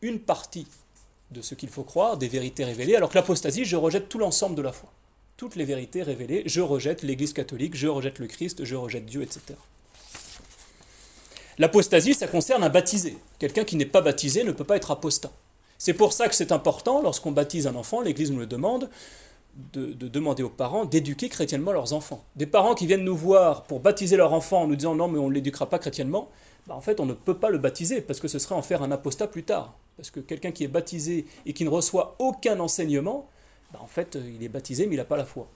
une 0.00 0.18
partie 0.18 0.66
de 1.30 1.42
ce 1.42 1.54
qu'il 1.54 1.68
faut 1.68 1.84
croire, 1.84 2.16
des 2.16 2.28
vérités 2.28 2.64
révélées, 2.64 2.96
alors 2.96 3.10
que 3.10 3.14
l'apostasie, 3.14 3.64
je 3.64 3.76
rejette 3.76 4.08
tout 4.08 4.18
l'ensemble 4.18 4.56
de 4.56 4.62
la 4.62 4.72
foi. 4.72 4.90
Toutes 5.42 5.56
les 5.56 5.64
vérités 5.64 6.04
révélées, 6.04 6.44
je 6.46 6.60
rejette 6.60 7.02
l'Église 7.02 7.32
catholique, 7.32 7.74
je 7.74 7.88
rejette 7.88 8.20
le 8.20 8.28
Christ, 8.28 8.64
je 8.64 8.76
rejette 8.76 9.06
Dieu, 9.06 9.22
etc. 9.22 9.58
L'apostasie, 11.58 12.14
ça 12.14 12.28
concerne 12.28 12.62
un 12.62 12.68
baptisé. 12.68 13.16
Quelqu'un 13.40 13.64
qui 13.64 13.74
n'est 13.74 13.84
pas 13.84 14.02
baptisé 14.02 14.44
ne 14.44 14.52
peut 14.52 14.62
pas 14.62 14.76
être 14.76 14.92
apostat. 14.92 15.32
C'est 15.78 15.94
pour 15.94 16.12
ça 16.12 16.28
que 16.28 16.36
c'est 16.36 16.52
important, 16.52 17.02
lorsqu'on 17.02 17.32
baptise 17.32 17.66
un 17.66 17.74
enfant, 17.74 18.02
l'Église 18.02 18.30
nous 18.30 18.38
le 18.38 18.46
demande, 18.46 18.88
de, 19.72 19.92
demander 20.06 20.44
aux 20.44 20.48
parents 20.48 20.84
d'éduquer 20.84 21.28
chrétiennement 21.28 21.72
leurs 21.72 21.92
enfants. 21.92 22.22
Des 22.36 22.46
parents 22.46 22.76
qui 22.76 22.86
viennent 22.86 23.02
nous 23.02 23.16
voir 23.16 23.64
pour 23.64 23.80
baptiser 23.80 24.16
leur 24.16 24.32
enfant 24.34 24.62
en 24.62 24.68
nous 24.68 24.76
disant 24.76 24.94
non 24.94 25.08
mais 25.08 25.18
on 25.18 25.28
ne 25.28 25.34
l'éduquera 25.34 25.68
pas 25.68 25.80
chrétiennement, 25.80 26.28
bah, 26.68 26.76
en 26.76 26.80
fait 26.80 27.00
on 27.00 27.04
ne 27.04 27.14
peut 27.14 27.36
pas 27.36 27.50
le 27.50 27.58
baptiser 27.58 28.00
parce 28.00 28.20
que 28.20 28.28
ce 28.28 28.38
serait 28.38 28.54
en 28.54 28.62
faire 28.62 28.84
un 28.84 28.92
apostat 28.92 29.26
plus 29.26 29.42
tard. 29.42 29.74
Parce 29.96 30.12
que 30.12 30.20
quelqu'un 30.20 30.52
qui 30.52 30.62
est 30.62 30.68
baptisé 30.68 31.26
et 31.46 31.52
qui 31.52 31.64
ne 31.64 31.68
reçoit 31.68 32.14
aucun 32.20 32.60
enseignement, 32.60 33.28
bah, 33.72 33.80
en 33.82 33.86
fait 33.86 34.16
il 34.16 34.42
est 34.42 34.48
baptisé 34.48 34.86
mais 34.86 34.94
il 34.94 34.98
n'a 34.98 35.04
pas 35.04 35.16
la 35.16 35.24
foi. 35.24 35.48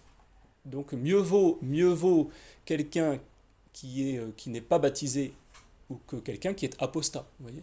Donc 0.64 0.92
mieux 0.92 1.18
vaut, 1.18 1.58
mieux 1.62 1.88
vaut 1.88 2.30
quelqu'un 2.64 3.18
qui, 3.72 4.10
est, 4.10 4.18
euh, 4.18 4.32
qui 4.36 4.50
n'est 4.50 4.60
pas 4.60 4.78
baptisé 4.78 5.32
ou 5.90 5.98
que 6.06 6.16
quelqu'un 6.16 6.54
qui 6.54 6.64
est 6.64 6.74
apostat. 6.82 7.26
Vous 7.38 7.48
voyez 7.48 7.62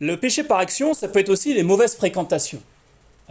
Le 0.00 0.16
péché 0.16 0.44
par 0.44 0.58
action, 0.58 0.94
ça 0.94 1.08
peut 1.08 1.18
être 1.18 1.28
aussi 1.28 1.54
les 1.54 1.64
mauvaises 1.64 1.96
fréquentations. 1.96 2.62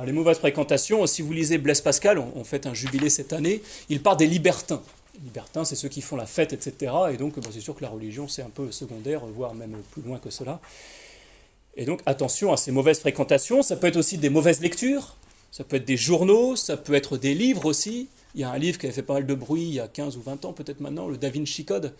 Les 0.06 0.12
mauvaises 0.12 0.38
fréquentations, 0.38 1.08
si 1.08 1.21
vous 1.21 1.32
lisez 1.32 1.58
Blaise 1.58 1.82
Pascal, 1.82 2.19
on, 2.19 2.43
fait 2.43 2.67
un 2.67 2.73
jubilé 2.73 3.10
cette 3.10 3.34
année, 3.34 3.63
il 3.89 4.04
part 4.04 4.17
des 4.17 4.28
libertins. 4.28 4.84
Les 5.15 5.21
libertins, 5.21 5.63
c'est 5.63 5.76
ceux 5.76 5.88
qui 5.88 6.02
font 6.02 6.17
la 6.17 6.28
fête, 6.28 6.54
etc. 6.54 6.93
Et 7.12 7.17
donc, 7.17 7.34
c'est 7.52 7.62
sûr 7.62 7.73
que 7.73 7.84
la 7.84 7.89
religion, 7.89 8.28
c'est 8.28 8.43
un 8.43 8.50
peu 8.50 8.71
secondaire, 8.71 9.26
voire 9.26 9.56
même 9.56 9.82
plus 9.91 10.02
loin 10.02 10.19
que 10.19 10.30
cela. 10.30 10.60
Et 11.77 11.85
donc, 11.85 12.01
attention 12.07 12.51
à 12.51 12.57
ces 12.57 12.71
mauvaises 12.71 12.99
fréquentations. 12.99 13.61
Ça 13.61 13.75
peut 13.75 13.87
être 13.87 13.97
aussi 13.97 14.17
des 14.17 14.29
mauvaises 14.29 14.61
lectures, 14.61 15.15
ça 15.51 15.63
peut 15.63 15.77
être 15.77 15.85
des 15.85 15.95
journaux, 15.95 16.55
ça 16.55 16.75
peut 16.75 16.95
être 16.95 17.17
des 17.17 17.35
livres 17.35 17.65
aussi. 17.65 18.09
Il 18.33 18.41
y 18.41 18.43
a 18.43 18.49
un 18.49 18.57
livre 18.57 18.79
qui 18.79 18.87
avait 18.87 18.95
fait 18.95 19.03
pas 19.03 19.13
mal 19.13 19.27
de 19.27 19.35
bruit 19.35 19.61
il 19.61 19.73
y 19.75 19.79
a 19.79 19.87
15 19.87 20.17
ou 20.17 20.21
20 20.21 20.45
ans, 20.45 20.53
peut-être 20.53 20.81
maintenant, 20.81 21.07
le 21.07 21.17
Da 21.17 21.29
Vinci 21.29 21.65
Code, 21.65 21.93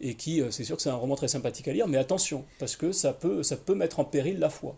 et 0.00 0.14
qui, 0.14 0.40
euh, 0.40 0.50
c'est 0.50 0.64
sûr 0.64 0.76
que 0.76 0.82
c'est 0.82 0.90
un 0.90 0.94
roman 0.94 1.16
très 1.16 1.28
sympathique 1.28 1.66
à 1.66 1.72
lire, 1.72 1.88
mais 1.88 1.98
attention, 1.98 2.44
parce 2.58 2.76
que 2.76 2.92
ça 2.92 3.12
peut, 3.12 3.42
ça 3.42 3.56
peut 3.56 3.74
mettre 3.74 3.98
en 3.98 4.04
péril 4.04 4.38
la 4.38 4.50
foi. 4.50 4.76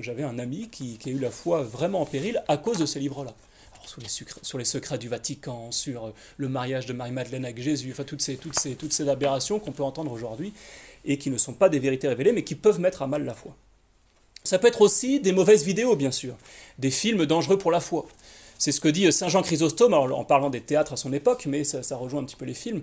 J'avais 0.00 0.22
un 0.22 0.38
ami 0.38 0.68
qui, 0.70 0.98
a 1.04 1.08
eu 1.08 1.18
la 1.18 1.30
foi 1.30 1.62
vraiment 1.62 2.00
en 2.00 2.06
péril 2.06 2.42
à 2.48 2.56
cause 2.56 2.78
de 2.78 2.86
ces 2.86 2.98
livres-là. 2.98 3.34
Sur 3.84 4.00
les, 4.00 4.08
sur 4.42 4.58
les, 4.58 4.64
secrets 4.64 4.96
du 4.96 5.08
Vatican, 5.08 5.72
sur 5.72 6.06
euh, 6.06 6.14
le 6.36 6.48
mariage 6.48 6.86
de 6.86 6.92
Marie-Madeleine 6.92 7.44
avec 7.44 7.60
Jésus, 7.60 7.90
enfin 7.90 8.04
toutes 8.04 8.22
ces, 8.22 8.36
toutes 8.36 8.58
ces, 8.58 8.76
toutes 8.76 8.92
ces 8.92 9.08
aberrations 9.08 9.58
qu'on 9.58 9.72
peut 9.72 9.82
entendre 9.82 10.12
aujourd'hui 10.12 10.54
et 11.04 11.18
qui 11.18 11.30
ne 11.30 11.36
sont 11.36 11.52
pas 11.52 11.68
des 11.68 11.80
vérités 11.80 12.06
révélées, 12.06 12.32
mais 12.32 12.44
qui 12.44 12.54
peuvent 12.54 12.78
mettre 12.78 13.02
à 13.02 13.08
mal 13.08 13.24
la 13.24 13.34
foi. 13.34 13.56
Ça 14.44 14.58
peut 14.58 14.68
être 14.68 14.80
aussi 14.80 15.20
des 15.20 15.32
mauvaises 15.32 15.64
vidéos, 15.64 15.96
bien 15.96 16.10
sûr, 16.10 16.34
des 16.78 16.90
films 16.90 17.26
dangereux 17.26 17.58
pour 17.58 17.70
la 17.70 17.80
foi. 17.80 18.06
C'est 18.58 18.72
ce 18.72 18.80
que 18.80 18.88
dit 18.88 19.10
Saint 19.12 19.28
Jean 19.28 19.42
Chrysostome, 19.42 19.94
en 19.94 20.24
parlant 20.24 20.50
des 20.50 20.60
théâtres 20.60 20.92
à 20.92 20.96
son 20.96 21.12
époque, 21.12 21.46
mais 21.46 21.64
ça, 21.64 21.96
rejoint 21.96 22.20
un 22.20 22.24
petit 22.24 22.36
peu 22.36 22.44
les 22.44 22.54
films 22.54 22.82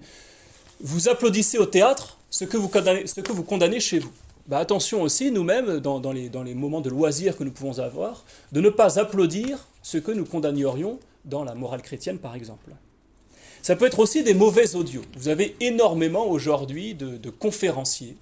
vous 0.82 1.10
applaudissez 1.10 1.58
au 1.58 1.66
théâtre 1.66 2.18
ce 2.30 2.46
que 2.46 2.58
vous 2.58 2.70
condamnez, 2.70 3.08
ce 3.08 3.22
que 3.22 3.32
vous 3.32 3.44
condamnez 3.44 3.80
chez 3.80 4.00
vous. 4.00 4.12
Bah, 4.48 4.60
attention 4.60 5.02
aussi, 5.02 5.32
nous-mêmes, 5.32 5.80
dans, 5.80 6.00
dans, 6.00 6.12
les, 6.12 6.30
dans 6.30 6.44
les 6.44 6.56
moments 6.56 6.82
de 6.82 6.90
loisir 6.90 7.38
que 7.38 7.44
nous 7.44 7.52
pouvons 7.52 7.80
avoir, 7.80 8.24
de 8.52 8.62
ne 8.62 8.70
pas 8.70 9.00
applaudir 9.00 9.68
ce 9.84 9.98
que 9.98 10.12
nous 10.12 10.26
condamnerions 10.26 11.00
dans 11.26 11.44
la 11.44 11.54
morale 11.54 11.82
chrétienne, 11.82 12.18
par 12.18 12.36
exemple. 12.36 12.72
Ça 13.62 13.76
peut 13.76 13.86
être 13.86 14.00
aussi 14.00 14.24
des 14.24 14.34
mauvais 14.34 14.76
audios. 14.76 15.02
Vous 15.18 15.28
avez 15.28 15.56
énormément 15.60 16.28
aujourd'hui 16.28 16.96
de, 16.96 17.30
conférenciers 17.30 18.16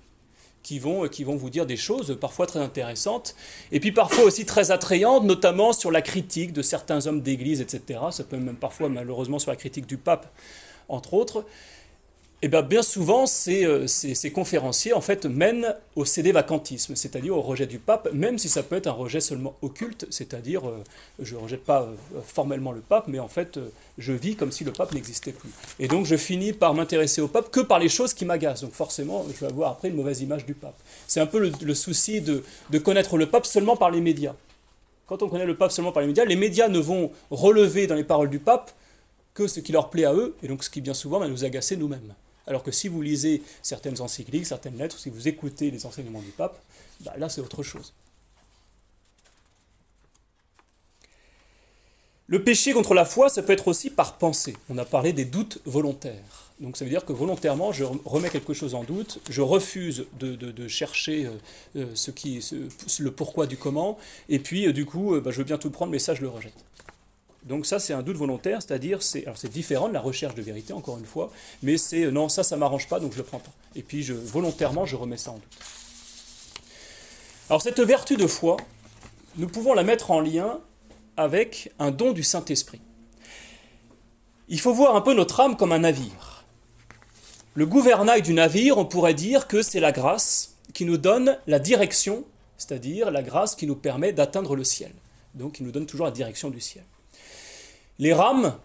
qui 0.67 0.79
vont, 0.79 1.07
qui 1.07 1.23
vont 1.23 1.37
vous 1.37 1.49
dire 1.49 1.65
des 1.65 1.77
choses 1.77 2.17
parfois 2.19 2.45
très 2.45 2.59
intéressantes, 2.59 3.35
et 3.71 3.79
puis 3.79 3.93
parfois 3.93 4.25
aussi 4.25 4.45
très 4.45 4.69
attrayantes, 4.71 5.23
notamment 5.23 5.71
sur 5.71 5.91
la 5.91 6.01
critique 6.01 6.51
de 6.51 6.61
certains 6.61 7.07
hommes 7.07 7.21
d'église, 7.21 7.61
etc. 7.61 8.01
Ça 8.11 8.25
peut 8.25 8.35
même 8.35 8.57
parfois, 8.57 8.89
malheureusement, 8.89 9.39
sur 9.39 9.49
la 9.49 9.55
critique 9.55 9.87
du 9.87 9.95
pape, 9.95 10.27
entre 10.89 11.13
autres. 11.13 11.45
Eh 12.43 12.49
bien, 12.49 12.61
bien 12.61 12.83
souvent, 12.83 13.25
euh, 13.47 13.87
ces, 13.87 14.31
conférenciers 14.31 14.93
en 14.93 15.01
fait 15.01 15.25
mènent 15.25 15.73
au 15.95 16.05
cédé 16.05 16.31
vacantisme, 16.31 16.95
c'est-à-dire 16.95 17.35
au 17.35 17.41
rejet 17.41 17.65
du 17.65 17.79
pape, 17.79 18.13
même 18.13 18.37
si 18.37 18.47
ça 18.47 18.61
peut 18.61 18.75
être 18.75 18.85
un 18.85 18.91
rejet 18.91 19.21
seulement 19.21 19.55
occulte, 19.63 20.05
c'est-à-dire 20.11 20.69
euh, 20.69 20.83
je 21.19 21.35
ne 21.35 21.39
rejette 21.39 21.63
pas 21.63 21.81
euh, 21.81 21.95
formellement 22.23 22.71
le 22.71 22.81
pape, 22.81 23.07
mais 23.07 23.17
en 23.17 23.27
fait 23.27 23.59
je 23.97 24.13
vis 24.13 24.35
comme 24.35 24.51
si 24.51 24.63
le 24.63 24.71
pape 24.71 24.93
n'existait 24.93 25.31
plus. 25.31 25.49
Et 25.79 25.87
donc 25.87 26.05
je 26.05 26.15
finis 26.15 26.53
par 26.53 26.75
m'intéresser 26.75 27.21
au 27.21 27.27
pape 27.27 27.49
que 27.49 27.59
par 27.59 27.79
les 27.79 27.89
choses 27.89 28.13
qui 28.13 28.23
m'agacent. 28.23 28.61
Donc 28.61 28.73
forcément, 28.73 29.25
je 29.33 29.39
vais 29.39 29.51
avoir 29.51 29.71
après 29.71 29.87
une 29.87 29.95
mauvaise 29.95 30.21
image 30.21 30.45
du 30.45 30.53
pape. 30.53 30.77
C'est 31.07 31.19
un 31.19 31.25
peu 31.25 31.39
le, 31.39 31.73
souci 31.73 32.21
de 32.21 32.43
connaître 32.77 33.17
le 33.17 33.25
pape 33.25 33.47
seulement 33.47 33.77
par 33.77 33.89
les 33.89 33.99
médias. 33.99 34.35
Quand 35.07 35.23
on 35.23 35.29
connaît 35.29 35.45
le 35.47 35.55
pape 35.55 35.71
seulement 35.71 35.91
par 35.91 36.01
les 36.01 36.07
médias, 36.07 36.25
les 36.25 36.35
médias 36.35 36.67
ne 36.67 36.77
vont 36.77 37.11
relever 37.31 37.87
dans 37.87 37.95
les 37.95 38.03
paroles 38.03 38.29
du 38.29 38.39
pape 38.39 38.71
que 39.33 39.47
ce 39.47 39.59
qui 39.59 39.71
leur 39.71 39.89
plaît 39.89 40.05
à 40.05 40.13
eux, 40.13 40.35
et 40.43 40.47
donc 40.47 40.63
ce 40.63 40.69
qui 40.69 40.81
bien 40.81 40.93
souvent 40.93 41.17
va 41.17 41.27
nous 41.27 41.43
agacer 41.43 41.77
nous-mêmes. 41.77 42.13
Alors 42.47 42.63
que 42.63 42.71
si 42.71 42.87
vous 42.87 43.01
lisez 43.01 43.43
certaines 43.61 44.01
encycliques, 44.01 44.45
certaines 44.45 44.77
lettres, 44.77 44.97
si 44.97 45.09
vous 45.09 45.27
écoutez 45.27 45.69
les 45.69 45.85
enseignements 45.85 46.21
du 46.21 46.31
pape, 46.31 46.57
bah, 47.01 47.13
là 47.17 47.29
c'est 47.29 47.41
autre 47.41 47.61
chose. 47.61 47.93
Le 52.29 52.43
péché 52.43 52.73
contre 52.73 52.93
la 52.93 53.05
foi, 53.05 53.29
ça 53.29 53.41
peut 53.41 53.53
être 53.53 53.69
aussi 53.69 53.89
par 53.89 54.17
pensée. 54.17 54.55
On 54.69 54.77
a 54.77 54.83
parlé 54.83 55.13
des 55.13 55.23
doutes 55.23 55.59
volontaires. 55.65 56.51
Donc 56.59 56.75
ça 56.75 56.83
veut 56.83 56.91
dire 56.91 57.05
que 57.05 57.13
volontairement, 57.13 57.71
je 57.71 57.85
remets 58.03 58.29
quelque 58.29 58.53
chose 58.53 58.75
en 58.75 58.83
doute, 58.83 59.19
je 59.29 59.41
refuse 59.41 60.07
de, 60.19 60.67
chercher 60.67 61.25
euh, 61.75 61.85
euh, 61.95 62.39
le 62.99 63.11
pourquoi 63.11 63.45
du 63.45 63.55
comment, 63.55 63.97
et 64.27 64.39
puis 64.39 64.67
euh, 64.67 64.73
du 64.73 64.85
coup, 64.85 65.19
bah, 65.21 65.31
je 65.31 65.37
veux 65.37 65.43
bien 65.43 65.57
tout 65.57 65.69
prendre, 65.69 65.91
mais 65.91 65.99
ça, 65.99 66.15
je 66.15 66.21
le 66.21 66.29
rejette. 66.29 66.66
Donc 67.47 67.65
ça, 67.65 67.79
c'est 67.79 67.93
un 67.93 68.01
doute 68.01 68.17
volontaire, 68.17 68.61
c'est-à-dire, 68.61 69.01
c'est, 69.01 69.23
alors 69.23 69.37
c'est 69.37 69.51
différent 69.51 69.87
de 69.87 69.93
la 69.93 70.01
recherche 70.01 70.35
de 70.35 70.41
vérité, 70.41 70.73
encore 70.73 70.97
une 70.97 71.05
fois, 71.05 71.31
mais 71.63 71.77
c'est 71.77 72.03
euh, 72.03 72.11
non, 72.11 72.27
ça, 72.27 72.43
ça 72.43 72.57
m'arrange 72.57 72.89
pas, 72.89 72.99
donc 72.99 73.13
je 73.13 73.17
le 73.17 73.23
prends 73.23 73.39
pas. 73.39 73.51
Et 73.75 73.83
puis, 73.83 74.03
je, 74.03 74.13
volontairement, 74.13 74.85
je 74.85 74.97
remets 74.97 75.17
ça 75.17 75.31
en 75.31 75.35
doute. 75.35 75.57
Alors 77.49 77.61
cette 77.61 77.79
vertu 77.79 78.17
de 78.17 78.27
foi, 78.27 78.57
nous 79.37 79.47
pouvons 79.47 79.73
la 79.73 79.83
mettre 79.83 80.11
en 80.11 80.19
lien 80.19 80.59
avec 81.15 81.71
un 81.79 81.91
don 81.91 82.11
du 82.11 82.21
Saint-Esprit. 82.21 82.81
Il 84.49 84.59
faut 84.59 84.73
voir 84.73 84.97
un 84.97 85.01
peu 85.01 85.13
notre 85.13 85.39
âme 85.39 85.55
comme 85.55 85.71
un 85.71 85.79
navire. 85.79 86.43
Le 87.53 87.65
gouvernail 87.65 88.21
du 88.21 88.33
navire, 88.33 88.77
on 88.77 88.85
pourrait 88.85 89.13
dire 89.13 89.47
que 89.47 89.61
c'est 89.61 89.79
la 89.79 89.93
grâce 89.93 90.55
qui 90.73 90.83
nous 90.83 90.97
donne 90.97 91.37
la 91.47 91.59
direction, 91.59 92.25
c'est-à-dire 92.57 93.09
la 93.09 93.23
grâce 93.23 93.55
qui 93.55 93.65
nous 93.65 93.77
permet 93.77 94.11
d'atteindre 94.11 94.55
le 94.57 94.65
ciel. 94.65 94.91
Donc 95.33 95.53
qui 95.53 95.63
nous 95.63 95.71
donne 95.71 95.85
toujours 95.85 96.05
la 96.05 96.11
direction 96.11 96.49
du 96.49 96.59
ciel. 96.59 96.83
Les 97.99 98.13
rames 98.13 98.57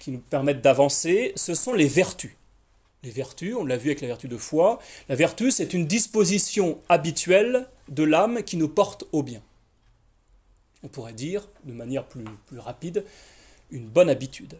qui 0.00 0.10
nous 0.10 0.18
permettent 0.18 0.60
d'avancer, 0.60 1.32
ce 1.34 1.54
sont 1.54 1.72
les 1.72 1.88
vertus. 1.88 2.36
Les 3.02 3.10
vertus, 3.10 3.54
on 3.54 3.64
l'a 3.64 3.76
vu 3.76 3.90
avec 3.90 4.00
la 4.00 4.08
vertu 4.08 4.28
de 4.28 4.36
foi, 4.36 4.80
la 5.08 5.14
vertu 5.14 5.50
c'est 5.50 5.74
une 5.74 5.86
disposition 5.86 6.78
habituelle 6.88 7.66
de 7.88 8.02
l'âme 8.02 8.42
qui 8.42 8.56
nous 8.56 8.68
porte 8.68 9.04
au 9.12 9.22
bien. 9.22 9.42
On 10.82 10.88
pourrait 10.88 11.12
dire, 11.14 11.48
de 11.64 11.72
manière 11.72 12.04
plus, 12.04 12.24
rapide, 12.58 13.04
une 13.70 13.86
bonne 13.86 14.10
habitude. 14.10 14.58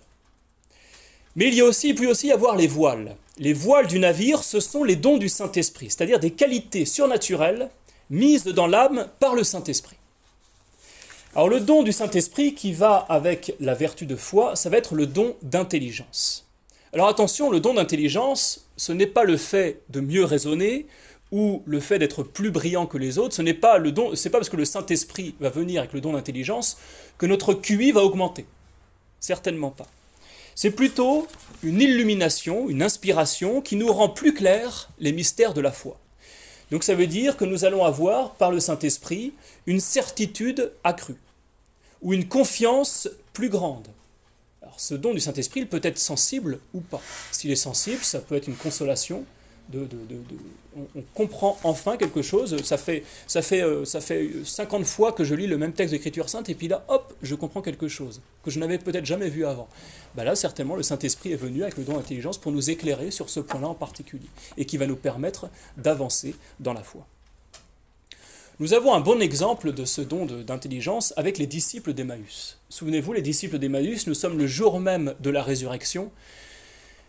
Mais 1.37 1.49
il 1.49 1.55
y 1.55 1.61
a 1.61 1.65
aussi, 1.65 1.91
il 1.91 1.95
peut 1.95 2.07
aussi 2.07 2.29
y 2.29 2.33
avoir 2.33 2.57
les 2.57 2.67
voiles. 2.67 3.17
Les 3.39 3.53
voiles 3.53 3.87
du 3.87 3.99
navire, 3.99 4.43
ce 4.43 4.61
sont 4.61 4.85
les 4.85 4.97
dons 4.97 5.19
du 5.19 5.29
Saint-Esprit, 5.29 5.91
c'est-à-dire 5.91 6.21
des 6.21 6.31
qualités 6.31 6.87
surnaturelles 6.87 7.71
mises 8.09 8.45
dans 8.45 8.67
l'âme 8.67 9.09
par 9.21 9.35
le 9.35 9.45
Saint-Esprit. 9.45 9.97
Alors 11.37 11.49
le 11.49 11.59
don 11.59 11.83
du 11.83 11.91
Saint-Esprit 11.91 12.55
qui 12.55 12.73
va 12.73 12.95
avec 13.09 13.57
la 13.59 13.75
vertu 13.75 14.07
de 14.07 14.15
foi, 14.15 14.55
ça 14.55 14.71
va 14.71 14.77
être 14.77 14.95
le 14.95 15.09
don 15.09 15.35
d'intelligence. 15.43 16.47
Alors 16.93 17.09
attention, 17.09 17.51
le 17.51 17.59
don 17.59 17.75
d'intelligence, 17.75 18.69
ce 18.77 18.93
n'est 18.93 19.09
pas 19.09 19.25
le 19.25 19.37
fait 19.37 19.81
de 19.89 19.99
mieux 19.99 20.25
raisonner 20.25 20.87
ou 21.33 21.65
le 21.67 21.81
fait 21.81 21.99
d'être 21.99 22.23
plus 22.23 22.53
brillant 22.53 22.87
que 22.87 22.99
les 22.99 23.19
autres, 23.19 23.35
ce 23.35 23.43
n'est 23.43 23.53
pas 23.53 23.79
le 23.79 23.91
don, 23.91 24.15
c'est 24.15 24.31
pas 24.31 24.39
parce 24.39 24.49
que 24.49 24.57
le 24.57 24.65
Saint-Esprit 24.65 25.35
va 25.41 25.49
venir 25.49 25.81
avec 25.81 25.93
le 25.93 26.01
don 26.01 26.13
d'intelligence 26.13 26.79
que 27.19 27.27
notre 27.27 27.53
QI 27.53 27.91
va 27.91 28.05
augmenter. 28.05 28.47
Certainement 29.19 29.71
pas. 29.71 29.89
C'est 30.55 30.71
plutôt 30.71 31.27
une 31.65 31.81
illumination, 31.81 32.69
une 32.69 32.81
inspiration 32.81 33.61
qui 33.61 33.75
nous 33.75 33.93
rend 33.93 34.09
plus 34.09 34.35
clairs 34.35 34.89
les 35.01 35.11
mystères 35.11 35.53
de 35.53 35.61
la 35.61 35.73
foi. 35.73 35.99
Donc 36.71 36.85
ça 36.85 36.95
veut 36.95 37.09
dire 37.09 37.37
que 37.37 37.45
nous 37.45 37.65
allons 37.65 37.85
avoir, 37.85 38.35
par 38.35 38.53
le 38.53 38.61
Saint-Esprit, 38.61 39.33
une 39.67 39.81
certitude 39.81 40.71
accrue, 40.85 41.17
ou 42.05 42.13
une 42.13 42.29
confiance 42.29 43.09
plus 43.33 43.49
grande. 43.49 43.89
Alors 44.63 44.79
ce 44.79 44.95
don 44.95 45.13
du 45.13 45.21
Saint-Esprit, 45.21 45.61
il 45.61 45.69
peut 45.69 45.81
être 45.83 45.99
sensible 45.99 46.61
ou 46.73 46.81
pas. 46.81 47.03
S'il 47.33 47.51
est 47.51 47.57
sensible, 47.57 48.05
ça 48.05 48.21
peut 48.21 48.37
être 48.37 48.47
une 48.47 48.57
consolation, 48.57 49.25
on, 49.73 51.03
comprend 51.15 51.59
enfin 51.65 51.97
quelque 51.97 52.23
chose. 52.23 52.63
Ça 52.63 52.77
fait, 52.77 53.05
ça, 53.27 53.43
fait, 53.43 53.63
euh, 53.63 53.85
ça 53.85 54.01
fait 54.01 54.31
50 54.45 54.85
fois 54.85 55.13
que 55.13 55.25
je 55.25 55.35
lis 55.35 55.47
le 55.47 55.57
même 55.57 55.73
texte 55.73 55.93
d'Écriture 55.93 56.29
sainte, 56.29 56.49
et 56.49 56.55
puis 56.55 56.69
là, 56.69 56.85
hop, 56.89 57.15
je 57.23 57.35
comprends 57.35 57.63
quelque 57.63 57.89
chose 57.89 58.21
que 58.43 58.51
je 58.51 58.59
n'avais 58.59 58.79
peut-être 58.79 59.07
jamais 59.07 59.29
vu 59.29 59.47
avant. 59.47 59.69
Ben 60.15 60.25
là, 60.25 60.37
certainement, 60.37 60.77
le 60.77 60.83
Saint-Esprit 60.83 61.33
est 61.33 61.37
venu 61.37 61.63
avec 61.63 61.79
le 61.79 61.85
don 61.85 61.95
d'intelligence 61.95 62.39
pour 62.39 62.53
nous 62.53 62.71
éclairer 62.71 63.11
sur 63.11 63.31
ce 63.31 63.41
point-là 63.41 63.69
en 63.69 63.75
particulier, 63.75 64.29
et 64.57 64.65
qui 64.65 64.77
va 64.77 64.87
nous 64.87 64.97
permettre 64.97 65.49
d'avancer 65.77 66.35
dans 66.61 66.75
la 66.75 66.83
foi. 66.83 67.07
Nous 68.61 68.73
avons 68.73 68.95
un 68.95 69.01
bon 69.01 69.21
exemple 69.21 69.73
de 69.73 69.85
ce 69.85 70.01
don 70.01 70.27
d'intelligence 70.27 71.13
avec 71.17 71.39
les 71.39 71.47
disciples 71.47 71.93
d'Emmaüs. 71.93 72.59
Souvenez-vous, 72.69 73.13
les 73.13 73.23
disciples 73.23 73.59
d'Emmaüs, 73.59 74.07
nous 74.07 74.15
sommes 74.15 74.39
le 74.39 74.47
jour 74.47 74.79
même 74.79 75.15
de 75.19 75.31
la 75.31 75.43
résurrection, 75.43 76.13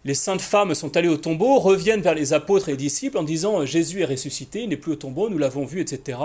les 0.06 0.16
saintes 0.16 0.42
femmes 0.42 0.74
sont 0.74 0.98
allées 0.98 1.08
au 1.08 1.18
tombeau, 1.18 1.60
reviennent 1.60 2.02
vers 2.02 2.16
les 2.16 2.34
apôtres 2.34 2.70
et 2.70 2.72
les 2.72 2.78
disciples 2.78 3.20
en 3.20 3.24
disant 3.24 3.64
Jésus 3.64 4.02
est 4.02 4.06
ressuscité, 4.06 4.64
il 4.64 4.70
n'est 4.70 4.78
plus 4.78 4.94
au 4.94 4.96
tombeau, 4.96 5.30
nous 5.30 5.38
l'avons 5.38 5.66
vu, 5.66 5.82
etc. 5.82 6.18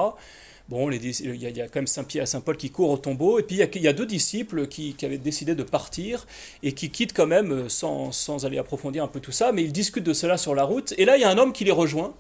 Bon, 0.71 0.91
il 0.91 1.05
y, 1.05 1.61
a, 1.61 1.65
quand 1.69 1.77
même 1.81 1.87
Saint 1.87 2.05
Pierre 2.05 2.23
et 2.23 2.27
Saint 2.27 2.41
Paul 2.41 2.57
qui 2.57 2.71
courent 2.71 2.91
au 2.91 2.97
tombeau, 2.97 3.39
et 3.39 3.43
puis 3.43 3.57
il 3.57 3.83
y 3.83 3.89
a, 3.89 3.93
deux 3.93 4.07
disciples 4.07 4.69
qui, 4.69 4.97
avaient 5.03 5.19
décidé 5.19 5.55
de 5.55 5.65
partir 5.65 6.27
et 6.63 6.73
qui 6.73 6.91
quittent 6.91 7.13
quand 7.13 7.27
même 7.27 7.53
euh, 7.53 7.69
sans, 7.69 8.45
aller 8.47 8.57
approfondir 8.57 9.05
un 9.05 9.09
peu 9.09 9.21
tout 9.21 9.33
ça, 9.33 9.53
mais 9.53 9.65
ils 9.65 9.73
discutent 9.73 10.05
de 10.05 10.13
cela 10.15 10.39
sur 10.39 10.55
la 10.55 10.65
route. 10.65 10.95
Et 10.97 11.05
là, 11.05 11.17
il 11.17 11.21
y 11.21 11.25
a 11.25 11.31
un 11.31 11.37
homme 11.37 11.53
qui 11.53 11.65
les 11.65 11.73
rejoint. 11.73 12.15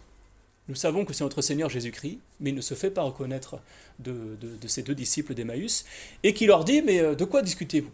Nous 0.70 0.76
savons 0.76 1.04
que 1.04 1.12
c'est 1.12 1.24
notre 1.24 1.42
Seigneur 1.42 1.68
Jésus-Christ, 1.68 2.20
mais 2.38 2.50
il 2.50 2.56
ne 2.56 2.60
se 2.60 2.74
fait 2.74 2.92
pas 2.92 3.02
reconnaître 3.02 3.58
de, 3.98 4.38
de 4.40 4.68
ces 4.68 4.84
deux 4.84 4.94
disciples 4.94 5.34
d'Emmaüs, 5.34 5.84
et 6.22 6.32
qui 6.32 6.46
leur 6.46 6.64
dit 6.64 6.80
Mais 6.80 7.00
euh, 7.00 7.16
de 7.16 7.24
quoi 7.24 7.42
discutez-vous? 7.42 7.90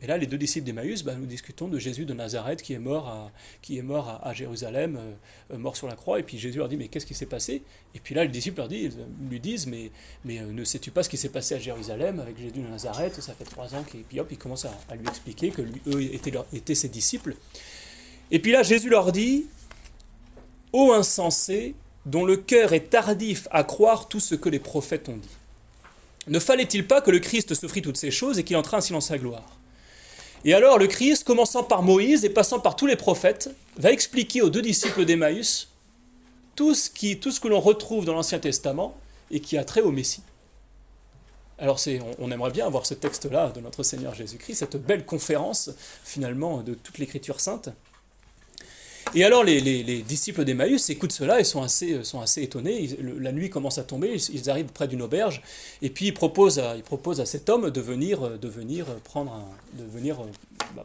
Et 0.00 0.06
là, 0.06 0.16
les 0.16 0.26
deux 0.26 0.38
disciples 0.38 0.64
d'Emmaüs, 0.64 1.02
bah, 1.02 1.14
nous 1.18 1.26
discutons 1.26 1.68
de 1.68 1.78
Jésus 1.78 2.06
de 2.06 2.14
Nazareth 2.14 2.62
qui 2.62 2.72
est 2.72 2.78
mort 2.78 3.08
à, 3.08 3.30
qui 3.60 3.76
est 3.76 3.82
mort 3.82 4.20
à, 4.22 4.32
Jérusalem, 4.32 4.96
euh, 4.96 5.54
euh, 5.54 5.58
mort 5.58 5.76
sur 5.76 5.86
la 5.86 5.96
croix. 5.96 6.18
Et 6.18 6.22
puis 6.22 6.38
Jésus 6.38 6.56
leur 6.56 6.70
dit, 6.70 6.78
mais 6.78 6.88
qu'est-ce 6.88 7.04
qui 7.04 7.14
s'est 7.14 7.26
passé? 7.26 7.62
Et 7.94 8.00
puis 8.00 8.14
là, 8.14 8.24
les 8.24 8.30
disciples 8.30 8.56
leur 8.56 8.68
disent, 8.68 8.96
lui 9.30 9.38
disent, 9.38 9.66
mais, 9.66 9.90
mais 10.24 10.40
ne 10.40 10.64
sais-tu 10.64 10.90
pas 10.90 11.02
ce 11.02 11.10
qui 11.10 11.18
s'est 11.18 11.28
passé 11.28 11.56
à 11.56 11.58
Jérusalem 11.58 12.20
avec 12.20 12.38
Jésus 12.38 12.52
de 12.52 12.60
Nazareth? 12.60 13.20
Ça 13.20 13.34
fait 13.34 13.44
trois 13.44 13.74
ans. 13.74 13.84
Et 13.94 13.98
puis 13.98 14.18
hop, 14.18 14.28
ils 14.30 14.38
commencent 14.38 14.64
à, 14.64 14.96
lui 14.96 15.06
expliquer 15.06 15.50
que 15.50 15.60
eux 15.60 16.02
étaient, 16.02 16.32
étaient 16.54 16.74
ses 16.74 16.88
disciples. 16.88 17.36
Et 18.30 18.38
puis 18.38 18.52
là, 18.52 18.62
Jésus 18.62 18.88
leur 18.88 19.12
dit, 19.12 19.44
ô 20.72 20.92
insensé, 20.92 21.74
dont 22.06 22.24
le 22.24 22.36
cœur 22.36 22.72
est 22.72 22.90
tardif 22.90 23.48
à 23.50 23.64
croire 23.64 24.08
tout 24.08 24.20
ce 24.20 24.34
que 24.34 24.48
les 24.48 24.58
prophètes 24.58 25.08
ont 25.08 25.16
dit. 25.16 25.28
Ne 26.26 26.38
fallait-il 26.38 26.86
pas 26.86 27.00
que 27.00 27.10
le 27.10 27.18
Christ 27.18 27.54
s'offrit 27.54 27.82
toutes 27.82 27.96
ces 27.96 28.10
choses 28.10 28.38
et 28.38 28.44
qu'il 28.44 28.56
entra 28.56 28.78
ainsi 28.78 28.92
dans 28.92 29.00
sa 29.00 29.18
gloire? 29.18 29.58
Et 30.44 30.52
alors 30.52 30.78
le 30.78 30.86
Christ, 30.86 31.24
commençant 31.24 31.64
par 31.64 31.82
Moïse 31.82 32.24
et 32.24 32.30
passant 32.30 32.60
par 32.60 32.76
tous 32.76 32.86
les 32.86 32.96
prophètes, 32.96 33.50
va 33.78 33.92
expliquer 33.92 34.42
aux 34.42 34.50
deux 34.50 34.62
disciples 34.62 35.04
d'Emmaüs 35.04 35.68
tout 36.54 36.74
ce, 36.74 36.90
que 36.90 37.48
l'on 37.48 37.60
retrouve 37.60 38.04
dans 38.04 38.14
l'Ancien 38.14 38.38
Testament 38.38 38.94
et 39.30 39.40
qui 39.40 39.56
a 39.56 39.64
trait 39.64 39.80
au 39.80 39.90
Messie. 39.90 40.22
Alors 41.58 41.80
on, 42.18 42.30
aimerait 42.30 42.50
bien 42.50 42.66
avoir 42.66 42.84
ce 42.84 42.94
texte-là 42.94 43.50
de 43.50 43.60
notre 43.60 43.82
Seigneur 43.82 44.14
Jésus-Christ, 44.14 44.56
cette 44.56 44.76
belle 44.76 45.06
conférence 45.06 45.70
finalement 46.04 46.62
de 46.62 46.74
toute 46.74 46.98
l'Écriture 46.98 47.40
sainte. 47.40 47.70
Et 49.16 49.22
alors 49.22 49.44
les, 49.44 50.02
disciples 50.02 50.44
d'Emmaüs 50.44 50.90
écoutent 50.90 51.12
cela 51.12 51.38
et 51.38 51.44
sont 51.44 51.62
assez, 51.62 52.00
assez 52.20 52.42
étonnés. 52.42 52.88
la 53.20 53.30
nuit 53.30 53.48
commence 53.48 53.78
à 53.78 53.84
tomber, 53.84 54.16
ils, 54.32 54.50
arrivent 54.50 54.66
près 54.66 54.88
d'une 54.88 55.02
auberge, 55.02 55.40
et 55.82 55.90
puis 55.90 56.06
ils 56.06 56.14
proposent 56.14 56.58
à, 56.58 57.26
cet 57.26 57.48
homme 57.48 57.70
de 57.70 57.80
venir, 57.80 58.18
prendre, 59.04 59.32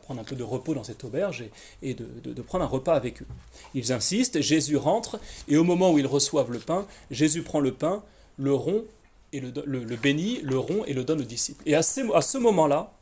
un, 0.09 0.23
peu 0.23 0.35
de 0.35 0.43
repos 0.43 0.75
dans 0.75 0.83
cette 0.83 1.03
auberge 1.03 1.43
et, 1.81 1.95
de, 1.95 2.41
prendre 2.43 2.63
un 2.63 2.67
repas 2.67 2.93
avec 2.93 3.23
eux. 3.23 3.27
Ils 3.73 3.91
insistent, 3.91 4.41
Jésus 4.41 4.77
rentre, 4.77 5.19
et 5.47 5.57
au 5.57 5.63
moment 5.63 5.91
où 5.91 5.97
ils 5.97 6.07
reçoivent 6.07 6.51
le 6.51 6.59
pain, 6.59 6.85
Jésus 7.09 7.41
prend 7.41 7.59
le 7.59 7.71
pain, 7.71 8.03
le 8.37 8.53
rompt, 8.53 8.85
et 9.33 9.39
le, 9.39 9.95
bénit, 9.95 10.39
le 10.43 10.59
rompt 10.59 10.83
et 10.87 10.93
le 10.93 11.03
donne 11.03 11.21
aux 11.21 11.25
disciples. 11.25 11.63
Et 11.65 11.73
à 11.73 11.81
ce 11.81 12.37
moment-là, 12.37 12.93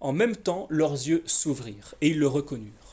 en 0.00 0.12
même 0.12 0.34
temps, 0.34 0.66
leurs 0.70 0.92
yeux 0.92 1.22
s'ouvrirent, 1.26 1.94
et 2.00 2.08
ils 2.08 2.18
le 2.18 2.26
reconnurent. 2.26 2.91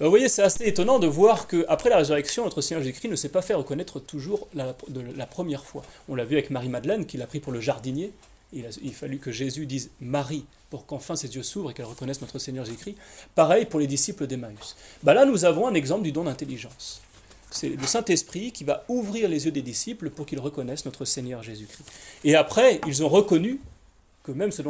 Bah, 0.00 0.06
vous 0.06 0.10
voyez, 0.10 0.30
c'est 0.30 0.42
assez 0.42 0.64
étonnant 0.64 0.98
de 0.98 1.06
voir 1.06 1.46
qu'après 1.46 1.90
la 1.90 1.98
résurrection, 1.98 2.44
notre 2.44 2.62
Seigneur 2.62 2.82
Jésus-Christ 2.82 3.08
ne 3.08 3.16
s'est 3.16 3.28
pas 3.28 3.42
fait 3.42 3.52
reconnaître 3.52 4.00
toujours 4.00 4.48
la, 4.54 4.74
de 4.88 5.02
la 5.14 5.26
première 5.26 5.62
fois. 5.62 5.82
On 6.08 6.14
l'a 6.14 6.24
vu 6.24 6.36
avec 6.36 6.48
Marie-Madeleine, 6.48 7.04
qui 7.04 7.18
l'a 7.18 7.26
pris 7.26 7.38
pour 7.38 7.52
le 7.52 7.60
jardinier. 7.60 8.10
Il 8.54 8.64
a, 8.64 8.70
fallu 8.92 9.18
que 9.18 9.30
Jésus 9.30 9.66
dise 9.66 9.90
Marie 10.00 10.46
pour 10.70 10.86
qu'enfin 10.86 11.16
ses 11.16 11.34
yeux 11.36 11.42
s'ouvrent 11.42 11.70
et 11.70 11.74
qu'elle 11.74 11.84
reconnaisse 11.84 12.22
notre 12.22 12.38
Seigneur 12.38 12.64
Jésus-Christ. 12.64 12.96
Pareil 13.34 13.66
pour 13.66 13.78
les 13.78 13.86
disciples 13.86 14.26
d'Emmaüs. 14.26 14.74
Bah 15.02 15.12
là, 15.12 15.26
nous 15.26 15.44
avons 15.44 15.68
un 15.68 15.74
exemple 15.74 16.02
du 16.02 16.12
don 16.12 16.24
d'intelligence. 16.24 17.02
C'est 17.50 17.68
le 17.68 17.86
Saint-Esprit 17.86 18.52
qui 18.52 18.64
va 18.64 18.84
ouvrir 18.88 19.28
les 19.28 19.44
yeux 19.44 19.52
des 19.52 19.60
disciples 19.60 20.08
pour 20.08 20.24
qu'ils 20.24 20.40
reconnaissent 20.40 20.86
notre 20.86 21.04
Seigneur 21.04 21.42
Jésus-Christ. 21.42 21.84
Et 22.24 22.36
après, 22.36 22.80
ils 22.86 23.04
ont 23.04 23.08
reconnu 23.08 23.60
que 24.22 24.32
même 24.32 24.50
ce 24.50 24.62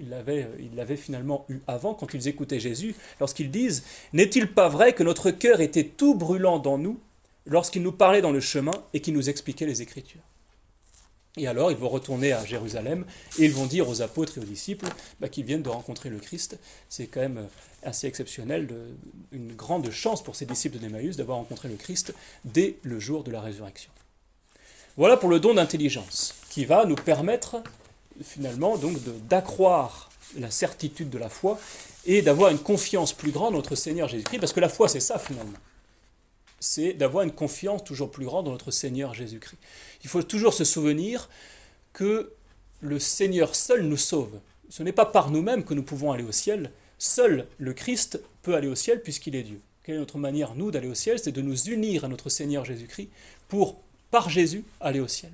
ils 0.00 0.10
l'avaient 0.74 0.96
finalement 0.96 1.44
eu 1.48 1.58
avant 1.66 1.94
quand 1.94 2.14
ils 2.14 2.28
écoutaient 2.28 2.60
Jésus, 2.60 2.94
lorsqu'ils 3.20 3.50
disent 3.50 3.84
N'est-il 4.12 4.52
pas 4.52 4.68
vrai 4.68 4.92
que 4.92 5.02
notre 5.02 5.30
cœur 5.30 5.60
était 5.60 5.84
tout 5.84 6.14
brûlant 6.14 6.58
dans 6.58 6.78
nous 6.78 6.98
lorsqu'il 7.46 7.82
nous 7.82 7.92
parlait 7.92 8.22
dans 8.22 8.32
le 8.32 8.40
chemin 8.40 8.84
et 8.94 9.00
qu'il 9.00 9.14
nous 9.14 9.28
expliquait 9.28 9.66
les 9.66 9.82
Écritures? 9.82 10.20
Et 11.36 11.46
alors 11.46 11.70
ils 11.70 11.76
vont 11.76 11.88
retourner 11.88 12.32
à 12.32 12.44
Jérusalem 12.44 13.04
et 13.38 13.44
ils 13.44 13.52
vont 13.52 13.66
dire 13.66 13.88
aux 13.88 14.02
apôtres 14.02 14.38
et 14.38 14.40
aux 14.40 14.44
disciples 14.44 14.88
bah, 15.20 15.28
qu'ils 15.28 15.44
viennent 15.44 15.62
de 15.62 15.68
rencontrer 15.68 16.10
le 16.10 16.18
Christ. 16.18 16.58
C'est 16.88 17.06
quand 17.06 17.20
même 17.20 17.48
assez 17.82 18.06
exceptionnel, 18.06 18.68
une 19.30 19.54
grande 19.54 19.90
chance 19.90 20.22
pour 20.22 20.34
ces 20.34 20.46
disciples 20.46 20.78
d'Emmaüs 20.78 21.16
d'avoir 21.16 21.38
rencontré 21.38 21.68
le 21.68 21.76
Christ 21.76 22.12
dès 22.44 22.76
le 22.82 22.98
jour 22.98 23.22
de 23.22 23.30
la 23.30 23.40
résurrection. 23.40 23.92
Voilà 24.96 25.16
pour 25.16 25.28
le 25.28 25.38
don 25.38 25.54
d'intelligence 25.54 26.34
qui 26.50 26.64
va 26.64 26.84
nous 26.84 26.96
permettre 26.96 27.62
finalement 28.22 28.76
donc 28.78 28.96
d'accroître 29.28 30.10
la 30.36 30.50
certitude 30.50 31.10
de 31.10 31.18
la 31.18 31.28
foi 31.28 31.58
et 32.04 32.22
d'avoir 32.22 32.50
une 32.50 32.58
confiance 32.58 33.12
plus 33.12 33.30
grande 33.30 33.52
dans 33.52 33.58
notre 33.58 33.74
Seigneur 33.74 34.08
Jésus-Christ, 34.08 34.38
parce 34.38 34.52
que 34.52 34.60
la 34.60 34.68
foi 34.68 34.88
c'est 34.88 35.00
ça 35.00 35.18
finalement. 35.18 35.58
C'est 36.60 36.92
d'avoir 36.92 37.24
une 37.24 37.32
confiance 37.32 37.84
toujours 37.84 38.10
plus 38.10 38.24
grande 38.24 38.46
dans 38.46 38.52
notre 38.52 38.70
Seigneur 38.70 39.14
Jésus-Christ. 39.14 39.58
Il 40.02 40.10
faut 40.10 40.22
toujours 40.22 40.54
se 40.54 40.64
souvenir 40.64 41.28
que 41.92 42.32
le 42.80 42.98
Seigneur 42.98 43.54
seul 43.54 43.82
nous 43.82 43.96
sauve. 43.96 44.40
Ce 44.68 44.82
n'est 44.82 44.92
pas 44.92 45.06
par 45.06 45.30
nous-mêmes 45.30 45.64
que 45.64 45.74
nous 45.74 45.82
pouvons 45.82 46.12
aller 46.12 46.24
au 46.24 46.32
ciel. 46.32 46.70
Seul 46.98 47.46
le 47.58 47.72
Christ 47.74 48.20
peut 48.42 48.54
aller 48.54 48.68
au 48.68 48.74
ciel 48.74 49.02
puisqu'il 49.02 49.36
est 49.36 49.42
Dieu. 49.42 49.60
Quelle 49.84 49.96
est 49.96 50.00
notre 50.00 50.18
manière, 50.18 50.54
nous, 50.54 50.70
d'aller 50.70 50.88
au 50.88 50.94
ciel? 50.94 51.18
C'est 51.18 51.32
de 51.32 51.40
nous 51.40 51.68
unir 51.68 52.04
à 52.04 52.08
notre 52.08 52.28
Seigneur 52.28 52.64
Jésus-Christ 52.64 53.08
pour, 53.48 53.80
par 54.10 54.28
Jésus, 54.28 54.64
aller 54.80 55.00
au 55.00 55.08
ciel. 55.08 55.32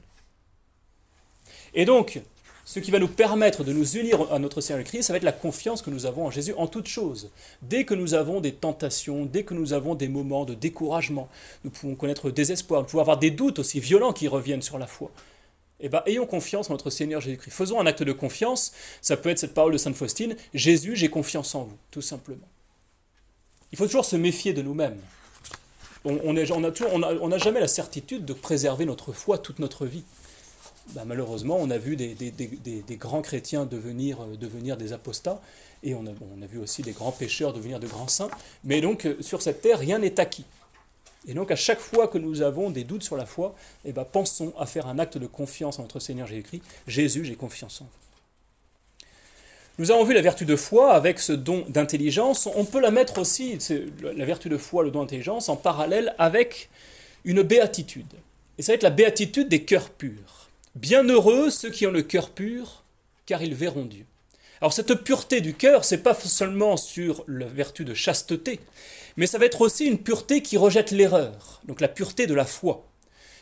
Et 1.75 1.85
donc, 1.85 2.21
ce 2.65 2.81
qui 2.81 2.91
va 2.91 2.99
nous 2.99 3.09
permettre 3.09 3.63
de 3.63 3.73
nous 3.73 3.97
unir 3.97 4.33
à 4.33 4.39
notre 4.39 4.61
Seigneur 4.61 4.85
Christ, 4.85 5.05
ça 5.05 5.13
va 5.13 5.19
être 5.19 5.23
la 5.25 5.33
confiance 5.33 5.83
que 5.83 5.91
nous 5.91 6.07
avons 6.07 6.27
en 6.27 6.31
Jésus 6.31 6.55
en 6.57 6.67
toutes 6.67 6.89
choses. 6.89 7.31
Dès 7.61 7.85
que 7.85 7.95
nous 7.95 8.15
avons 8.15 8.41
des 8.41 8.53
tentations, 8.53 9.27
dès 9.27 9.45
que 9.45 9.53
nous 9.53 9.75
avons 9.75 9.95
des 9.95 10.09
moments 10.09 10.45
de 10.45 10.55
découragement, 10.55 11.29
nous 11.63 11.71
pouvons 11.71 11.95
connaître 11.95 12.27
le 12.27 12.33
désespoir, 12.33 12.81
nous 12.81 12.87
pouvons 12.87 13.03
avoir 13.03 13.19
des 13.19 13.31
doutes 13.31 13.59
aussi 13.59 13.81
violents 13.81 14.13
qui 14.13 14.29
reviennent 14.29 14.63
sur 14.63 14.79
la 14.79 14.87
foi. 14.87 15.11
Eh 15.81 15.89
bien, 15.91 16.03
ayons 16.07 16.25
confiance 16.25 16.71
en 16.71 16.73
notre 16.73 16.89
Seigneur 16.89 17.21
Jésus-Christ. 17.21 17.51
Faisons 17.51 17.81
un 17.81 17.87
acte 17.87 18.03
de 18.03 18.13
confiance. 18.13 18.73
Ça 19.03 19.19
peut 19.19 19.29
être 19.29 19.39
cette 19.39 19.53
parole 19.53 19.73
de 19.73 19.79
Sainte 19.79 19.97
Faustine 19.97 20.35
Jésus, 20.55 20.97
j'ai 20.97 21.11
confiance 21.11 21.55
en 21.55 21.65
vous, 21.65 21.77
tout 21.91 22.01
simplement. 22.01 22.49
Il 23.73 23.79
faut 23.79 23.87
toujours 23.87 24.05
se 24.05 24.17
méfier 24.17 24.55
de 24.55 24.63
nous-mêmes. 24.63 24.99
On 26.05 26.33
n'a 26.33 27.39
jamais 27.39 27.61
la 27.61 27.69
certitude 27.69 28.25
de 28.25 28.33
préserver 28.33 28.87
notre 28.87 29.13
foi 29.13 29.37
toute 29.37 29.59
notre 29.59 29.85
vie. 29.85 30.05
Bah, 30.91 31.03
malheureusement, 31.07 31.57
on 31.61 31.71
a 31.71 31.79
vu 31.79 31.97
des, 31.97 32.15
grands 32.97 33.23
chrétiens 33.23 33.65
devenir, 33.65 34.21
euh, 34.23 34.37
devenir, 34.37 34.77
des 34.77 34.93
apostats, 34.93 35.41
et 35.83 35.95
on 35.95 36.07
a, 36.07 36.11
on 36.37 36.43
a, 36.43 36.47
vu 36.47 36.59
aussi 36.59 36.83
des 36.83 36.93
grands 36.93 37.13
pécheurs 37.13 37.53
devenir 37.53 37.81
de 37.81 37.87
grands 37.87 38.09
saints. 38.09 38.31
Mais 38.65 38.81
donc, 38.81 39.07
euh, 39.07 39.17
sur 39.21 39.43
cette 39.43 39.63
terre, 39.63 39.79
rien 39.79 39.99
n'est 39.99 40.21
acquis. 40.21 40.45
Et 41.27 41.35
donc, 41.35 41.51
à 41.51 41.57
chaque 41.57 41.81
fois 41.81 42.07
que 42.09 42.19
nous 42.19 42.43
avons 42.43 42.71
des 42.71 42.85
doutes 42.85 43.03
sur 43.03 43.17
la 43.17 43.25
foi, 43.25 43.55
eh 43.85 43.93
ben, 43.93 44.05
pensons 44.05 44.53
à 44.59 44.67
faire 44.67 44.87
un 44.87 44.99
acte 44.99 45.17
de 45.17 45.27
confiance 45.27 45.79
en 45.79 45.83
notre 45.83 46.01
Seigneur 46.01 46.27
Jésus-Christ. 46.27 46.63
Jésus, 46.87 47.25
j'ai 47.25 47.35
confiance 47.35 47.81
en 47.81 47.85
vous. 47.85 47.91
Nous 49.79 49.91
avons 49.91 50.05
vu 50.05 50.15
la 50.15 50.23
vertu 50.23 50.45
de 50.45 50.55
foi 50.55 50.93
avec 50.93 51.19
ce 51.19 51.33
don 51.33 51.65
d'intelligence. 51.69 52.47
On 52.55 52.65
peut 52.65 52.81
la 52.81 52.93
mettre 52.93 53.19
aussi, 53.19 53.59
la 54.03 54.25
vertu 54.25 54.49
de 54.49 54.57
foi, 54.57 54.85
le 54.85 54.91
don 54.91 55.01
d'intelligence, 55.01 55.49
en 55.49 55.57
parallèle 55.57 56.15
avec 56.19 56.69
une 57.25 57.43
béatitude. 57.43 58.07
Et 58.59 58.63
ça 58.63 58.73
va 58.73 58.75
être 58.77 58.85
la 58.85 58.91
béatitude 58.91 59.49
des 59.49 59.65
cœurs 59.65 59.91
purs. 59.91 60.51
Bienheureux 60.75 61.51
ceux 61.51 61.71
qui 61.71 61.87
ont 61.87 61.93
le 61.93 62.03
cœur 62.03 62.31
pur, 62.31 62.83
car 63.27 63.43
ils 63.43 63.55
verront 63.55 63.85
Dieu. 63.85 64.07
Alors 64.61 64.73
cette 64.73 64.95
pureté 65.05 65.41
du 65.41 65.55
cœur, 65.55 65.85
c'est 65.85 66.03
pas 66.03 66.15
seulement 66.15 66.77
sur 66.77 67.23
la 67.29 67.47
vertu 67.47 67.85
de 67.85 67.95
chasteté, 67.95 68.59
mais 69.17 69.29
ça 69.29 69.39
va 69.39 69.45
être 69.45 69.61
aussi 69.61 69.85
une 69.85 69.99
pureté 69.99 70.43
qui 70.43 70.57
rejette 70.57 70.91
l'erreur, 70.91 71.61
donc 71.69 71.81
la 71.81 71.87
pureté 71.87 72.27
de 72.27 72.35
la 72.35 72.45
foi, 72.45 72.85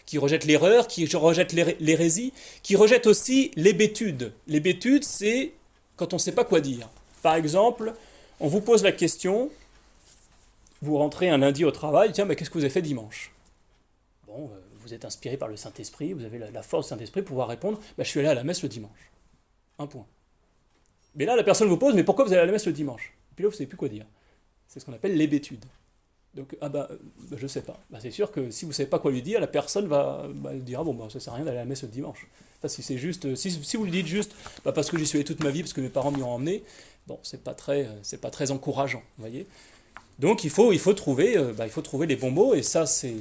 qui 0.04 0.18
rejette 0.18 0.44
l'erreur, 0.44 0.88
qui 0.88 1.06
rejette 1.06 1.54
l'hérésie, 1.54 2.34
qui 2.62 2.76
rejette 2.76 3.06
aussi 3.06 3.50
l'hébétude. 3.56 4.32
L'hébétude, 4.46 5.04
c'est 5.04 5.52
quand 5.96 6.12
on 6.12 6.16
ne 6.16 6.20
sait 6.20 6.32
pas 6.32 6.44
quoi 6.44 6.60
dire. 6.60 6.90
Par 7.22 7.36
exemple, 7.36 7.94
on 8.40 8.48
vous 8.48 8.60
pose 8.60 8.82
la 8.82 8.92
question, 8.92 9.50
vous 10.82 10.98
rentrez 10.98 11.30
un 11.30 11.38
lundi 11.38 11.64
au 11.64 11.70
travail, 11.70 12.12
tiens, 12.12 12.26
mais 12.26 12.36
qu'est-ce 12.36 12.50
que 12.50 12.58
vous 12.58 12.64
avez 12.64 12.70
fait 12.70 12.82
dimanche? 12.82 13.32
Bon, 14.26 14.50
euh, 14.52 14.60
vous 14.92 14.96
êtes 14.96 15.04
inspiré 15.06 15.38
par 15.38 15.48
le 15.48 15.56
Saint-Esprit, 15.56 16.12
vous 16.12 16.24
avez 16.24 16.38
la, 16.38 16.62
force 16.62 16.86
du 16.86 16.90
Saint-Esprit 16.90 17.22
pour 17.22 17.28
pouvoir 17.28 17.48
répondre, 17.48 17.78
bah, 17.96 18.04
je 18.04 18.10
suis 18.10 18.20
allé 18.20 18.28
à 18.28 18.34
la 18.34 18.44
messe 18.44 18.62
le 18.62 18.68
dimanche. 18.68 19.10
Un 19.78 19.86
point. 19.86 20.06
Mais 21.14 21.24
là, 21.24 21.34
la 21.34 21.42
personne 21.42 21.68
vous 21.68 21.78
pose, 21.78 21.94
mais 21.94 22.04
pourquoi 22.04 22.26
vous 22.26 22.32
allez 22.32 22.42
à 22.42 22.46
la 22.46 22.52
messe 22.52 22.66
le 22.66 22.72
dimanche? 22.72 23.14
Puis 23.34 23.42
là, 23.42 23.48
vous 23.48 23.54
ne 23.54 23.56
savez 23.56 23.66
plus 23.66 23.78
quoi 23.78 23.88
dire. 23.88 24.04
C'est 24.68 24.80
ce 24.80 24.84
qu'on 24.84 24.92
appelle 24.92 25.16
l'hébétude. 25.16 25.64
Donc, 26.34 26.56
ah 26.60 26.68
bah, 26.68 26.88
bah 27.30 27.36
je 27.38 27.46
sais 27.46 27.62
pas. 27.62 27.80
Bah, 27.90 27.98
c'est 28.00 28.10
sûr 28.10 28.30
que 28.30 28.50
si 28.50 28.66
vous 28.66 28.70
ne 28.70 28.74
savez 28.74 28.88
pas 28.88 28.98
quoi 28.98 29.10
lui 29.10 29.22
dire, 29.22 29.40
la 29.40 29.46
personne 29.46 29.86
va, 29.86 30.28
bah, 30.34 30.54
dire 30.54 30.80
ah 30.80 30.84
bon, 30.84 30.92
bah, 30.92 31.08
ça 31.10 31.20
sert 31.20 31.32
à 31.32 31.36
rien 31.36 31.44
d'aller 31.46 31.58
à 31.58 31.60
la 31.60 31.66
messe 31.66 31.82
le 31.82 31.88
dimanche. 31.88 32.26
Enfin, 32.58 32.68
si 32.68 32.82
c'est 32.82 32.98
juste, 32.98 33.34
si, 33.34 33.50
si, 33.50 33.76
vous 33.78 33.84
lui 33.84 33.90
dites 33.90 34.06
juste, 34.06 34.34
bah, 34.62 34.72
parce 34.72 34.90
que 34.90 34.98
j'y 34.98 35.06
suis 35.06 35.16
allé 35.16 35.24
toute 35.24 35.42
ma 35.42 35.50
vie, 35.50 35.62
parce 35.62 35.72
que 35.72 35.80
mes 35.80 35.88
parents 35.88 36.10
m'y 36.10 36.22
ont 36.22 36.30
emmené, 36.30 36.64
bon, 37.06 37.18
c'est 37.22 37.42
pas 37.42 37.54
très, 37.54 37.88
c'est 38.02 38.20
pas 38.20 38.30
très 38.30 38.50
encourageant, 38.50 39.02
vous 39.16 39.22
voyez. 39.22 39.46
Donc 40.18 40.44
il 40.44 40.50
faut, 40.50 40.72
il 40.72 40.78
faut 40.78 40.92
trouver, 40.92 41.36
euh, 41.36 41.52
bah, 41.52 41.66
il 41.66 41.70
faut 41.70 41.82
trouver 41.82 42.06
les 42.06 42.16
bons 42.16 42.30
mots, 42.30 42.54
et 42.54 42.62
ça, 42.62 42.86
c'est, 42.86 43.14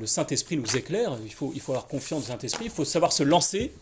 le 0.00 0.06
Saint 0.06 0.26
Esprit 0.26 0.56
nous 0.56 0.76
éclaire. 0.76 1.16
Il 1.24 1.32
faut, 1.32 1.52
il 1.54 1.60
faut 1.60 1.72
avoir 1.72 1.86
confiance 1.86 2.24
au 2.24 2.26
Saint 2.26 2.38
Esprit. 2.38 2.66
Il 2.66 2.70
faut 2.70 2.84
savoir 2.84 3.12
se 3.12 3.22
lancer 3.22 3.72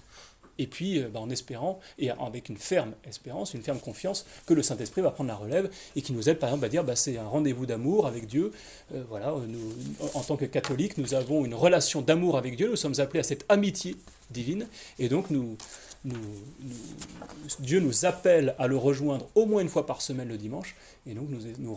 et 0.59 0.67
puis 0.67 0.99
euh, 0.99 1.09
bah, 1.13 1.21
en 1.21 1.31
espérant, 1.31 1.81
et 1.99 2.11
avec 2.11 2.49
une 2.49 2.57
ferme 2.57 2.93
espérance, 3.09 3.55
une 3.55 3.63
ferme 3.63 3.79
confiance, 3.79 4.27
que 4.47 4.55
le 4.55 4.63
Saint-Esprit 4.63 5.01
va 5.01 5.11
prendre 5.11 5.29
la 5.29 5.37
relève 5.37 5.71
et 5.97 6.03
qui 6.03 6.13
nous 6.13 6.29
aide 6.29 6.39
par 6.39 6.51
exemple 6.51 6.67
à 6.67 6.69
dire 6.69 6.85
bah, 6.85 6.97
c'est 6.97 7.17
un 7.19 7.27
rendez-vous 7.27 7.67
d'amour 7.67 8.07
avec 8.07 8.27
Dieu. 8.27 8.53
Euh, 8.95 9.03
voilà, 9.09 9.35
en 10.15 10.21
tant 10.21 10.37
que 10.37 10.45
catholiques, 10.45 10.99
nous 10.99 11.15
avons 11.15 11.45
une 11.45 11.55
relation 11.55 12.03
d'amour 12.03 12.37
avec 12.37 12.57
Dieu, 12.57 12.69
nous 12.69 12.77
sommes 12.77 12.99
appelés 12.99 13.21
à 13.21 13.25
cette 13.25 13.45
amitié 13.49 13.97
divine, 14.31 14.67
et 14.99 15.09
donc 15.09 15.31
nous, 15.31 15.57
Dieu 17.61 17.81
nous 17.81 18.05
appelle 18.05 18.55
à 18.59 18.67
le 18.67 18.77
rejoindre 18.77 19.29
au 19.35 19.47
moins 19.47 19.63
une 19.63 19.69
fois 19.69 19.87
par 19.87 20.03
semaine 20.03 20.29
le 20.29 20.39
dimanche, 20.39 20.75
et 21.07 21.15
donc 21.15 21.29
nous, 21.29 21.73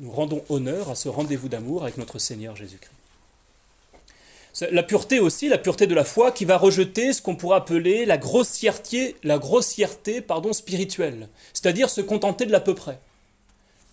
nous, 0.00 0.10
rendons 0.10 0.42
honneur 0.48 0.90
à 0.90 0.94
ce 0.94 1.08
rendez-vous 1.08 1.48
d'amour 1.48 1.82
avec 1.82 1.96
notre 1.98 2.18
Seigneur 2.18 2.56
Jésus-Christ. 2.56 2.92
La 4.72 4.82
pureté 4.82 5.20
aussi, 5.20 5.48
la 5.48 5.56
pureté 5.56 5.86
de 5.86 5.94
la 5.94 6.04
foi, 6.04 6.32
qui 6.32 6.44
va 6.44 6.58
rejeter 6.58 7.12
ce 7.14 7.22
qu'on 7.22 7.36
pourrait 7.36 7.56
appeler 7.56 8.04
la 8.04 8.18
grossièreté, 8.18 9.16
la 9.22 9.38
grossièreté 9.38 10.20
pardon, 10.20 10.52
spirituelle, 10.52 11.28
c'est-à-dire 11.54 11.88
se 11.88 12.02
contenter 12.02 12.44
de 12.44 12.52
l'à 12.52 12.60
peu 12.60 12.74
près. 12.74 12.98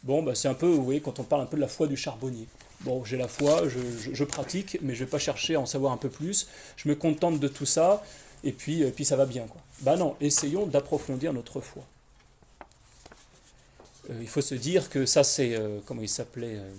Bon, 0.03 0.23
bah, 0.23 0.35
c'est 0.35 0.47
un 0.47 0.53
peu, 0.53 0.67
vous 0.67 0.83
voyez, 0.83 0.99
quand 0.99 1.19
on 1.19 1.23
parle 1.23 1.41
un 1.41 1.45
peu 1.45 1.57
de 1.57 1.61
la 1.61 1.67
foi 1.67 1.87
du 1.87 1.97
charbonnier. 1.97 2.47
Bon, 2.81 3.03
j'ai 3.03 3.17
la 3.17 3.27
foi, 3.27 3.63
je, 3.67 4.23
pratique, 4.23 4.77
mais 4.81 4.93
je 4.93 5.01
ne 5.01 5.05
vais 5.05 5.09
pas 5.09 5.19
chercher 5.19 5.55
à 5.55 5.59
en 5.59 5.65
savoir 5.65 5.91
un 5.91 5.97
peu 5.97 6.09
plus. 6.09 6.47
Je 6.75 6.87
me 6.87 6.95
contente 6.95 7.39
de 7.39 7.47
tout 7.47 7.65
ça, 7.65 8.03
et 8.43 8.51
puis, 8.51 8.83
puis 8.91 9.05
ça 9.05 9.15
va 9.15 9.25
bien. 9.25 9.45
Quoi. 9.47 9.61
Bah 9.81 9.95
non, 9.95 10.15
essayons 10.21 10.65
d'approfondir 10.65 11.33
notre 11.33 11.61
foi. 11.61 11.83
Euh, 14.09 14.17
il 14.21 14.27
faut 14.27 14.41
se 14.41 14.55
dire 14.55 14.89
que 14.89 15.05
ça, 15.05 15.23
c'est, 15.23 15.55
euh, 15.55 15.79
comment 15.85 16.01
il 16.01 16.09
s'appelait 16.09 16.55
euh, 16.55 16.71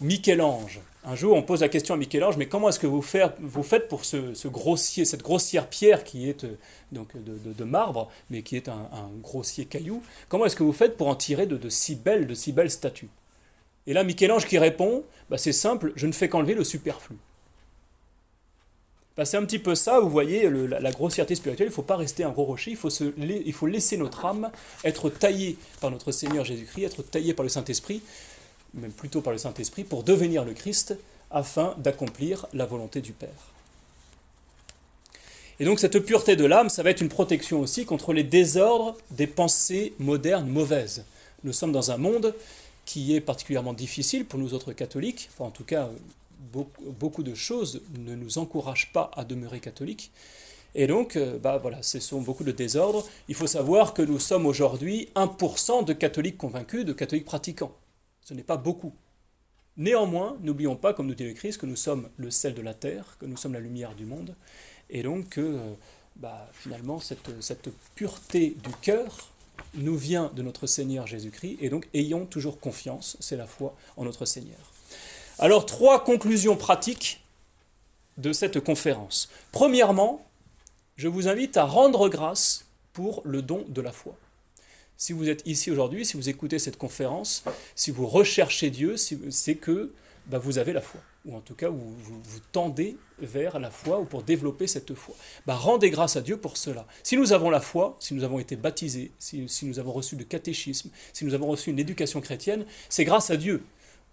Michel-Ange. 0.00 0.80
Un 1.04 1.14
jour, 1.14 1.36
on 1.36 1.42
pose 1.42 1.60
la 1.60 1.68
question 1.68 1.94
à 1.94 1.96
Michel-Ange, 1.96 2.36
mais 2.36 2.46
comment 2.46 2.68
est-ce 2.68 2.78
que 2.78 2.86
vous, 2.86 3.02
faites 3.02 3.88
pour 3.88 4.04
ce, 4.04 4.48
grossier, 4.48 5.04
cette 5.04 5.22
grossière 5.22 5.68
pierre 5.68 6.04
qui 6.04 6.28
est 6.28 6.44
euh, 6.44 6.58
donc 6.92 7.10
de, 7.16 7.64
marbre, 7.64 8.10
mais 8.30 8.42
qui 8.42 8.56
est 8.56 8.68
un, 8.68 8.88
grossier 9.22 9.66
caillou 9.66 10.02
Comment 10.28 10.46
est-ce 10.46 10.56
que 10.56 10.64
vous 10.64 10.72
faites 10.72 10.96
pour 10.96 11.08
en 11.08 11.14
tirer 11.14 11.46
de, 11.46 11.68
si 11.68 11.94
belles, 11.94 12.26
de 12.26 12.34
si 12.34 12.52
belles 12.52 12.70
statues? 12.70 13.08
Et 13.86 13.92
là, 13.92 14.02
Michel-Ange 14.02 14.46
qui 14.46 14.58
répond, 14.58 15.04
bah, 15.30 15.38
c'est 15.38 15.52
simple, 15.52 15.92
je 15.94 16.06
ne 16.06 16.12
fais 16.12 16.28
qu'enlever 16.28 16.54
le 16.54 16.64
superflu. 16.64 17.16
Bah, 19.16 19.24
c'est 19.24 19.38
un 19.38 19.44
petit 19.44 19.58
peu 19.58 19.74
ça, 19.74 19.98
vous 19.98 20.10
voyez, 20.10 20.50
la, 20.50 20.90
grossièreté 20.90 21.34
spirituelle, 21.34 21.68
il 21.68 21.70
ne 21.70 21.74
faut 21.74 21.82
pas 21.82 21.96
rester 21.96 22.22
un 22.22 22.30
gros 22.30 22.44
rocher, 22.44 22.72
il 22.72 22.76
faut, 22.76 22.90
il 22.90 23.52
faut 23.54 23.66
laisser 23.66 23.96
notre 23.96 24.26
âme 24.26 24.50
être 24.84 25.08
taillée 25.08 25.56
par 25.80 25.90
notre 25.90 26.12
Seigneur 26.12 26.44
Jésus-Christ, 26.44 26.84
être 26.84 27.02
taillée 27.02 27.32
par 27.32 27.42
le 27.42 27.48
Saint-Esprit, 27.48 28.02
même 28.74 28.92
plutôt 28.92 29.22
par 29.22 29.32
le 29.32 29.38
Saint-Esprit, 29.38 29.84
pour 29.84 30.02
devenir 30.02 30.44
le 30.44 30.52
Christ 30.52 30.94
afin 31.30 31.74
d'accomplir 31.78 32.46
la 32.52 32.66
volonté 32.66 33.00
du 33.00 33.12
Père. 33.12 33.30
Et 35.58 35.64
donc 35.64 35.80
cette 35.80 35.98
pureté 36.00 36.36
de 36.36 36.44
l'âme, 36.44 36.68
ça 36.68 36.82
va 36.82 36.90
être 36.90 37.00
une 37.00 37.08
protection 37.08 37.60
aussi 37.60 37.86
contre 37.86 38.12
les 38.12 38.22
désordres 38.22 38.96
des 39.10 39.26
pensées 39.26 39.94
modernes 39.98 40.48
mauvaises. 40.48 41.06
Nous 41.44 41.54
sommes 41.54 41.72
dans 41.72 41.90
un 41.90 41.96
monde 41.96 42.34
qui 42.84 43.16
est 43.16 43.22
particulièrement 43.22 43.72
difficile 43.72 44.26
pour 44.26 44.38
nous 44.38 44.52
autres 44.52 44.74
catholiques, 44.74 45.30
enfin 45.32 45.46
en 45.46 45.50
tout 45.50 45.64
cas 45.64 45.88
beaucoup, 46.52 47.22
de 47.22 47.34
choses 47.34 47.82
ne 47.98 48.14
nous 48.14 48.38
encouragent 48.38 48.92
pas 48.92 49.10
à 49.16 49.24
demeurer 49.24 49.60
catholiques. 49.60 50.10
Et 50.74 50.86
donc, 50.86 51.16
euh, 51.16 51.38
bah 51.38 51.60
ce 51.80 52.00
sont 52.00 52.20
beaucoup 52.20 52.44
de 52.44 52.52
désordres. 52.52 53.06
Il 53.28 53.34
faut 53.34 53.46
savoir 53.46 53.94
que 53.94 54.02
nous 54.02 54.18
sommes 54.18 54.46
aujourd'hui 54.46 55.08
1% 55.14 55.84
de 55.84 55.92
catholiques 55.92 56.36
convaincus, 56.36 56.84
de 56.84 56.92
catholiques 56.92 57.24
pratiquants. 57.24 57.72
Ce 58.20 58.34
n'est 58.34 58.42
pas 58.42 58.58
beaucoup. 58.58 58.92
Néanmoins, 59.78 60.36
n'oublions 60.42 60.76
pas, 60.76 60.94
comme 60.94 61.06
nous 61.06 61.14
dit 61.14 61.24
le 61.24 61.34
Christ, 61.34 61.58
que 61.58 61.66
nous 61.66 61.76
sommes 61.76 62.08
le 62.16 62.30
sel 62.30 62.54
de 62.54 62.62
la 62.62 62.74
terre, 62.74 63.16
que 63.20 63.26
nous 63.26 63.36
sommes 63.36 63.52
la 63.52 63.60
lumière 63.60 63.94
du 63.94 64.04
monde, 64.04 64.34
et 64.90 65.02
donc 65.02 65.30
que 65.30 65.40
euh, 65.40 65.74
bah, 66.16 66.48
finalement 66.52 66.98
cette, 66.98 67.42
cette 67.42 67.68
pureté 67.94 68.56
du 68.62 68.74
cœur 68.80 69.30
nous 69.74 69.96
vient 69.96 70.30
de 70.34 70.42
notre 70.42 70.66
Seigneur 70.66 71.06
Jésus-Christ, 71.06 71.58
et 71.60 71.68
donc 71.68 71.88
ayons 71.94 72.26
toujours 72.26 72.58
confiance, 72.58 73.16
c'est 73.20 73.36
la 73.36 73.46
foi 73.46 73.74
en 73.96 74.04
notre 74.04 74.24
Seigneur. 74.24 74.75
Alors, 75.38 75.66
trois 75.66 76.02
conclusions 76.02 76.56
pratiques 76.56 77.20
de 78.16 78.32
cette 78.32 78.60
conférence. 78.60 79.28
Premièrement, 79.52 80.26
je 80.96 81.08
vous 81.08 81.28
invite 81.28 81.58
à 81.58 81.64
rendre 81.64 82.08
grâce 82.08 82.64
pour 82.94 83.20
le 83.24 83.42
don 83.42 83.66
de 83.68 83.82
la 83.82 83.92
foi. 83.92 84.16
Si 84.96 85.12
vous 85.12 85.28
êtes 85.28 85.42
ici 85.46 85.70
aujourd'hui, 85.70 86.06
si 86.06 86.16
vous 86.16 86.30
écoutez 86.30 86.58
cette 86.58 86.78
conférence, 86.78 87.44
si 87.74 87.90
vous 87.90 88.06
recherchez 88.06 88.70
Dieu, 88.70 88.96
c'est 88.96 89.56
que 89.56 89.92
bah, 90.26 90.38
vous 90.38 90.56
avez 90.56 90.72
la 90.72 90.80
foi. 90.80 91.00
Ou 91.26 91.36
en 91.36 91.40
tout 91.40 91.54
cas, 91.54 91.68
vous, 91.68 91.94
vous, 91.98 92.40
tendez 92.52 92.96
vers 93.18 93.58
la 93.58 93.70
foi 93.70 94.00
ou 94.00 94.04
pour 94.04 94.22
développer 94.22 94.66
cette 94.66 94.94
foi. 94.94 95.14
Bah, 95.46 95.54
rendez 95.54 95.90
grâce 95.90 96.16
à 96.16 96.22
Dieu 96.22 96.38
pour 96.38 96.56
cela. 96.56 96.86
Si 97.02 97.16
nous 97.18 97.34
avons 97.34 97.50
la 97.50 97.60
foi, 97.60 97.96
si 98.00 98.14
nous 98.14 98.24
avons 98.24 98.38
été 98.38 98.56
baptisés, 98.56 99.10
si, 99.18 99.46
si 99.48 99.66
nous 99.66 99.78
avons 99.78 99.92
reçu 99.92 100.16
le 100.16 100.24
catéchisme, 100.24 100.88
si 101.12 101.26
nous 101.26 101.34
avons 101.34 101.48
reçu 101.48 101.70
une 101.70 101.78
éducation 101.78 102.22
chrétienne, 102.22 102.64
c'est 102.88 103.04
grâce 103.04 103.30
à 103.30 103.36
Dieu. 103.36 103.62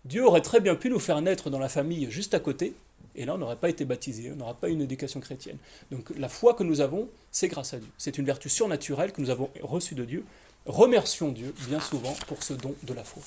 Dieu 0.05 0.25
aurait 0.25 0.41
très 0.41 0.59
bien 0.59 0.75
pu 0.75 0.89
nous 0.89 0.99
faire 0.99 1.21
naître 1.21 1.49
dans 1.49 1.59
la 1.59 1.69
famille 1.69 2.11
juste 2.11 2.33
à 2.33 2.39
côté, 2.39 2.73
et 3.15 3.25
là 3.25 3.35
on 3.35 3.37
n'aurait 3.37 3.55
pas 3.55 3.69
été 3.69 3.85
baptisé, 3.85 4.31
on 4.31 4.35
n'aurait 4.35 4.53
pas 4.59 4.69
une 4.69 4.81
éducation 4.81 5.19
chrétienne. 5.19 5.57
Donc 5.91 6.11
la 6.17 6.29
foi 6.29 6.53
que 6.53 6.63
nous 6.63 6.81
avons, 6.81 7.07
c'est 7.31 7.47
grâce 7.47 7.73
à 7.73 7.79
Dieu. 7.79 7.89
C'est 7.97 8.17
une 8.17 8.25
vertu 8.25 8.49
surnaturelle 8.49 9.11
que 9.11 9.21
nous 9.21 9.29
avons 9.29 9.49
reçue 9.61 9.95
de 9.95 10.05
Dieu 10.05 10.25
Remercions 10.65 11.33
Dieu 11.33 11.53
bien 11.67 11.81
souvent 11.81 12.13
pour 12.27 12.41
ce 12.41 12.53
don 12.53 12.73
de 12.83 12.93
la 12.93 13.03
foi, 13.03 13.21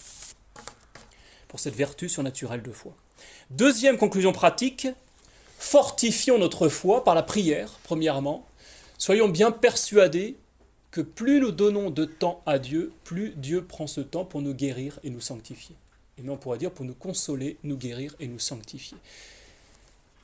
pour 1.48 1.60
cette 1.60 1.74
vertu 1.74 2.08
surnaturelle 2.08 2.62
de 2.62 2.72
foi. 2.72 2.94
Deuxième 3.50 3.98
conclusion 3.98 4.32
pratique, 4.32 4.88
fortifions 5.58 6.38
notre 6.38 6.68
foi 6.68 7.04
par 7.04 7.14
la 7.14 7.22
prière, 7.22 7.78
premièrement. 7.84 8.46
Soyons 8.96 9.28
bien 9.28 9.50
persuadés 9.50 10.36
que 10.90 11.02
plus 11.02 11.40
nous 11.40 11.52
donnons 11.52 11.90
de 11.90 12.06
temps 12.06 12.42
à 12.46 12.58
Dieu, 12.58 12.90
plus 13.04 13.34
Dieu 13.36 13.62
prend 13.62 13.86
ce 13.86 14.00
temps 14.00 14.24
pour 14.24 14.40
nous 14.40 14.54
guérir 14.54 14.98
et 15.04 15.10
nous 15.10 15.20
sanctifier. 15.20 15.76
Et 16.18 16.22
même 16.22 16.32
on 16.32 16.36
pourrait 16.36 16.58
dire 16.58 16.70
pour 16.70 16.84
nous 16.84 16.94
consoler, 16.94 17.56
nous 17.62 17.76
guérir 17.76 18.14
et 18.20 18.26
nous 18.26 18.38
sanctifier. 18.38 18.96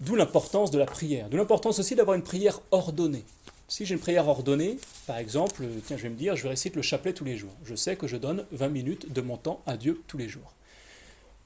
D'où 0.01 0.17
l'importance 0.17 0.71
de 0.71 0.79
la 0.79 0.87
prière. 0.87 1.29
D'où 1.29 1.37
l'importance 1.37 1.79
aussi 1.79 1.95
d'avoir 1.95 2.17
une 2.17 2.23
prière 2.23 2.61
ordonnée. 2.71 3.25
Si 3.69 3.87
j'ai 3.87 3.95
une 3.95 4.01
prière 4.01 4.29
ordonnée, 4.29 4.79
par 5.07 5.19
exemple, 5.19 5.65
tiens, 5.87 5.97
je 5.97 6.03
vais 6.03 6.11
me 6.11 6.17
dire, 6.17 6.37
je 6.37 6.43
vais 6.43 6.51
réciter 6.51 6.77
le 6.77 6.83
chapelet 6.83 7.13
tous 7.13 7.25
les 7.25 7.37
jours. 7.37 7.53
Je 7.65 7.75
sais 7.75 7.97
que 7.97 8.07
je 8.07 8.17
donne 8.17 8.45
20 8.53 8.69
minutes 8.69 9.13
de 9.13 9.21
mon 9.21 9.37
temps 9.37 9.63
à 9.67 9.77
Dieu 9.77 10.03
tous 10.09 10.19
les 10.19 10.29
jours. 10.29 10.53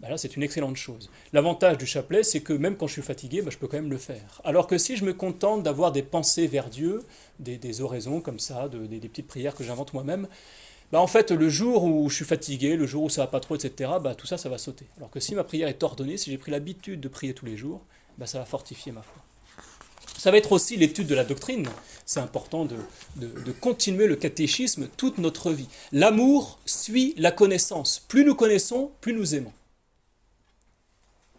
Ben 0.00 0.10
là, 0.10 0.18
c'est 0.18 0.36
une 0.36 0.42
excellente 0.42 0.76
chose. 0.76 1.10
L'avantage 1.32 1.78
du 1.78 1.86
chapelet, 1.86 2.22
c'est 2.22 2.40
que 2.40 2.52
même 2.52 2.76
quand 2.76 2.86
je 2.86 2.94
suis 2.94 3.02
fatigué, 3.02 3.40
ben, 3.40 3.50
je 3.50 3.56
peux 3.56 3.66
quand 3.66 3.78
même 3.78 3.90
le 3.90 3.96
faire. 3.96 4.42
Alors 4.44 4.66
que 4.66 4.76
si 4.76 4.96
je 4.96 5.04
me 5.04 5.14
contente 5.14 5.62
d'avoir 5.62 5.90
des 5.90 6.02
pensées 6.02 6.46
vers 6.46 6.68
Dieu, 6.68 7.04
des, 7.38 7.80
oraisons 7.80 8.20
comme 8.20 8.38
ça, 8.38 8.68
des, 8.68 9.08
petites 9.08 9.26
prières 9.26 9.54
que 9.54 9.64
j'invente 9.64 9.94
moi-même, 9.94 10.28
ben, 10.92 10.98
en 11.00 11.06
fait, 11.06 11.30
le 11.32 11.48
jour 11.48 11.84
où 11.84 12.08
je 12.08 12.14
suis 12.14 12.24
fatigué, 12.24 12.76
le 12.76 12.86
jour 12.86 13.04
où 13.04 13.08
ça 13.08 13.22
va 13.22 13.26
pas 13.26 13.40
trop, 13.40 13.56
etc., 13.56 13.90
tout 14.16 14.26
ça, 14.26 14.38
ça 14.38 14.48
va 14.48 14.58
sauter. 14.58 14.86
Alors 14.98 15.10
que 15.10 15.20
si 15.20 15.34
ma 15.34 15.44
prière 15.44 15.68
est 15.68 15.82
ordonnée, 15.82 16.16
si 16.16 16.30
j'ai 16.30 16.38
pris 16.38 16.52
l'habitude 16.52 17.00
de 17.00 17.08
prier 17.08 17.34
tous 17.34 17.46
les 17.46 17.56
jours, 17.56 17.82
ça 18.24 18.38
va 18.38 18.44
fortifier 18.44 18.92
ma 18.92 19.02
foi. 19.02 19.22
Ça 20.16 20.30
va 20.30 20.38
être 20.38 20.52
aussi 20.52 20.76
l'étude 20.76 21.06
de 21.06 21.14
la 21.14 21.24
doctrine. 21.24 21.68
C'est 22.06 22.20
important 22.20 22.64
de, 22.64 22.76
de, 23.16 23.52
continuer 23.52 24.06
le 24.06 24.16
catéchisme 24.16 24.88
toute 24.96 25.18
notre 25.18 25.52
vie. 25.52 25.68
L'amour 25.92 26.58
suit 26.64 27.14
la 27.18 27.30
connaissance. 27.30 28.02
Plus 28.08 28.24
nous 28.24 28.34
connaissons, 28.34 28.92
plus 29.00 29.12
nous 29.12 29.34
aimons. 29.34 29.52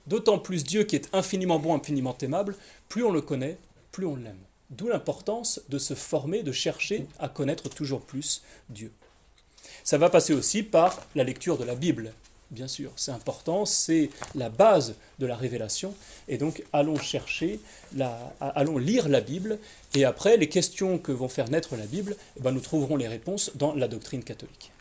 D'autant 0.05 0.39
plus 0.39 0.63
Dieu 0.63 0.83
qui 0.83 0.95
est 0.95 1.09
infiniment 1.13 1.59
bon, 1.59 1.75
infiniment 1.75 2.15
aimable, 2.21 2.55
plus 2.87 3.03
on 3.03 3.11
le 3.11 3.21
connaît, 3.21 3.57
plus 3.91 4.05
on 4.05 4.15
l'aime. 4.15 4.37
D'où 4.69 4.87
l'importance 4.87 5.61
de 5.69 5.79
se 5.79 5.95
former, 5.95 6.43
de 6.43 6.51
chercher 6.51 7.07
à 7.19 7.29
connaître 7.29 7.69
toujours 7.69 8.01
plus 8.01 8.43
Dieu. 8.69 8.91
Ça 9.87 9.97
va 9.97 10.09
passer 10.09 10.33
aussi 10.33 10.63
par 10.63 11.01
la 11.15 11.23
lecture 11.23 11.57
de 11.57 11.63
la 11.63 11.73
Bible 11.73 12.11
bien 12.51 12.67
sûr, 12.67 12.91
c'est 12.95 13.11
important, 13.11 13.65
c'est 13.65 14.09
la 14.35 14.49
base 14.49 14.95
de 15.19 15.25
la 15.25 15.35
révélation. 15.35 15.93
Et 16.27 16.37
donc, 16.37 16.63
allons 16.73 16.97
chercher, 16.97 17.59
allons 18.39 18.77
lire 18.77 19.09
la 19.09 19.21
Bible, 19.21 19.59
et 19.95 20.05
après, 20.05 20.37
les 20.37 20.49
questions 20.49 20.97
que 20.97 21.11
vont 21.11 21.27
faire 21.27 21.49
naître 21.49 21.75
la 21.75 21.85
Bible, 21.85 22.15
eh 22.37 22.41
ben, 22.41 22.51
nous 22.51 22.59
trouverons 22.59 22.95
les 22.95 23.07
réponses 23.07 23.51
dans 23.55 23.73
la 23.73 23.87
doctrine 23.87 24.23
catholique. 24.23 24.71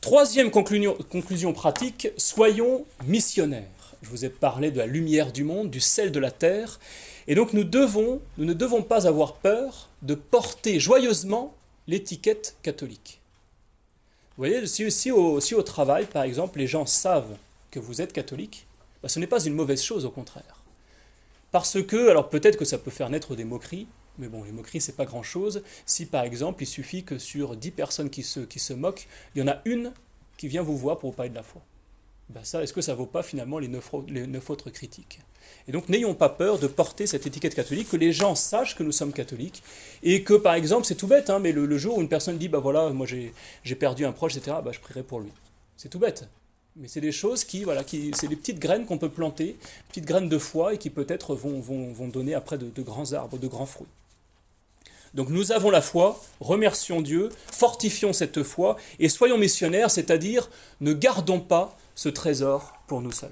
Troisième 0.00 0.50
conclusion, 0.50 0.96
conclusion 1.10 1.52
pratique, 1.52 2.08
soyons 2.16 2.84
missionnaires. 3.06 3.62
Je 4.02 4.10
vous 4.10 4.24
ai 4.24 4.30
parlé 4.30 4.70
de 4.70 4.78
la 4.78 4.86
lumière 4.86 5.32
du 5.32 5.44
monde, 5.44 5.70
du 5.70 5.80
sel 5.80 6.12
de 6.12 6.18
la 6.18 6.32
terre, 6.32 6.80
et 7.28 7.34
donc 7.34 7.52
nous 7.52 7.64
devons, 7.64 8.20
nous 8.36 8.44
ne 8.44 8.52
devons 8.52 8.82
pas 8.82 9.06
avoir 9.06 9.34
peur 9.36 9.88
de 10.02 10.14
porter 10.14 10.80
joyeusement 10.80 11.54
l'étiquette 11.86 12.56
catholique. 12.62 13.20
Vous 14.36 14.44
voyez, 14.44 14.66
si, 14.66 15.10
au, 15.10 15.38
au, 15.38 15.62
travail, 15.62 16.06
par 16.06 16.22
exemple, 16.22 16.58
les 16.58 16.66
gens 16.66 16.86
savent 16.86 17.36
que 17.70 17.78
vous 17.78 18.00
êtes 18.00 18.12
catholique, 18.12 18.66
bah, 19.02 19.08
ce 19.08 19.18
n'est 19.18 19.26
pas 19.26 19.44
une 19.44 19.54
mauvaise 19.54 19.82
chose, 19.82 20.04
au 20.04 20.10
contraire. 20.10 20.62
Parce 21.50 21.82
que, 21.82 22.08
alors 22.08 22.30
peut-être 22.30 22.56
que 22.56 22.64
ça 22.64 22.78
peut 22.78 22.90
faire 22.90 23.10
naître 23.10 23.36
des 23.36 23.44
moqueries, 23.44 23.86
mais 24.18 24.28
bon, 24.28 24.42
les 24.44 24.52
moqueries, 24.52 24.80
c'est 24.80 24.96
pas 24.96 25.04
grand-chose. 25.04 25.62
Si 25.84 26.06
par 26.06 26.24
exemple, 26.24 26.62
il 26.62 26.66
suffit 26.66 27.04
que 27.04 27.18
sur 27.18 27.56
10 27.56 27.70
personnes 27.72 28.10
qui 28.10 28.22
se, 28.22 28.40
qui 28.40 28.58
se 28.58 28.72
moquent, 28.72 29.06
il 29.34 29.40
y 29.40 29.42
en 29.42 29.48
a 29.48 29.60
une 29.64 29.92
qui 30.36 30.48
vient 30.48 30.62
vous 30.62 30.76
voir 30.76 30.98
pour 30.98 31.10
vous 31.10 31.16
parler 31.16 31.30
de 31.30 31.34
la 31.34 31.42
foi. 31.42 31.62
Ben 32.30 32.44
ça, 32.44 32.62
est-ce 32.62 32.72
que 32.72 32.80
ça 32.80 32.94
vaut 32.94 33.06
pas 33.06 33.22
finalement 33.22 33.58
les 33.58 33.68
neuf, 33.68 33.90
les 34.08 34.26
neuf 34.26 34.48
autres 34.50 34.70
critiques? 34.70 35.20
Et 35.68 35.72
donc 35.72 35.88
n'ayons 35.88 36.14
pas 36.14 36.28
peur 36.28 36.58
de 36.58 36.66
porter 36.66 37.06
cette 37.06 37.26
étiquette 37.26 37.54
catholique, 37.54 37.90
que 37.90 37.96
les 37.96 38.12
gens 38.12 38.34
sachent 38.34 38.76
que 38.76 38.82
nous 38.82 38.92
sommes 38.92 39.12
catholiques, 39.12 39.62
et 40.02 40.22
que 40.22 40.34
par 40.34 40.54
exemple, 40.54 40.86
c'est 40.86 40.94
tout 40.94 41.06
bête, 41.06 41.30
hein, 41.30 41.38
mais 41.38 41.52
le, 41.52 41.78
jour 41.78 41.98
où 41.98 42.00
une 42.00 42.08
personne 42.08 42.38
dit, 42.38 42.48
bah 42.48 42.58
voilà, 42.58 42.88
moi 42.90 43.06
j'ai 43.06 43.74
perdu 43.74 44.04
un 44.04 44.12
proche, 44.12 44.36
etc., 44.36 44.56
bah, 44.64 44.72
je 44.72 44.80
prierai 44.80 45.02
pour 45.02 45.20
lui. 45.20 45.30
C'est 45.76 45.88
tout 45.88 45.98
bête. 45.98 46.28
Mais 46.76 46.88
c'est 46.88 47.02
des 47.02 47.12
choses 47.12 47.44
qui, 47.44 47.64
voilà, 47.64 47.84
qui, 47.84 48.12
c'est 48.14 48.28
des 48.28 48.36
petites 48.36 48.58
graines 48.58 48.86
qu'on 48.86 48.96
peut 48.96 49.10
planter, 49.10 49.56
petites 49.88 50.06
graines 50.06 50.28
de 50.28 50.38
foi, 50.38 50.74
et 50.74 50.78
qui 50.78 50.90
peut-être 50.90 51.34
vont, 51.34 51.60
vont, 51.60 51.92
vont, 51.92 52.08
donner 52.08 52.34
après 52.34 52.56
de 52.56 52.82
grands 52.82 53.12
arbres, 53.12 53.38
de 53.38 53.46
grands 53.46 53.66
fruits. 53.66 53.88
Donc 55.14 55.28
nous 55.28 55.52
avons 55.52 55.70
la 55.70 55.82
foi, 55.82 56.20
remercions 56.40 57.02
Dieu, 57.02 57.28
fortifions 57.50 58.12
cette 58.12 58.42
foi, 58.42 58.76
et 58.98 59.08
soyons 59.08 59.36
missionnaires, 59.36 59.90
c'est-à-dire 59.90 60.48
ne 60.80 60.94
gardons 60.94 61.40
pas 61.40 61.76
ce 61.94 62.08
trésor 62.08 62.74
pour 62.86 63.00
nous 63.02 63.12
seuls. 63.12 63.30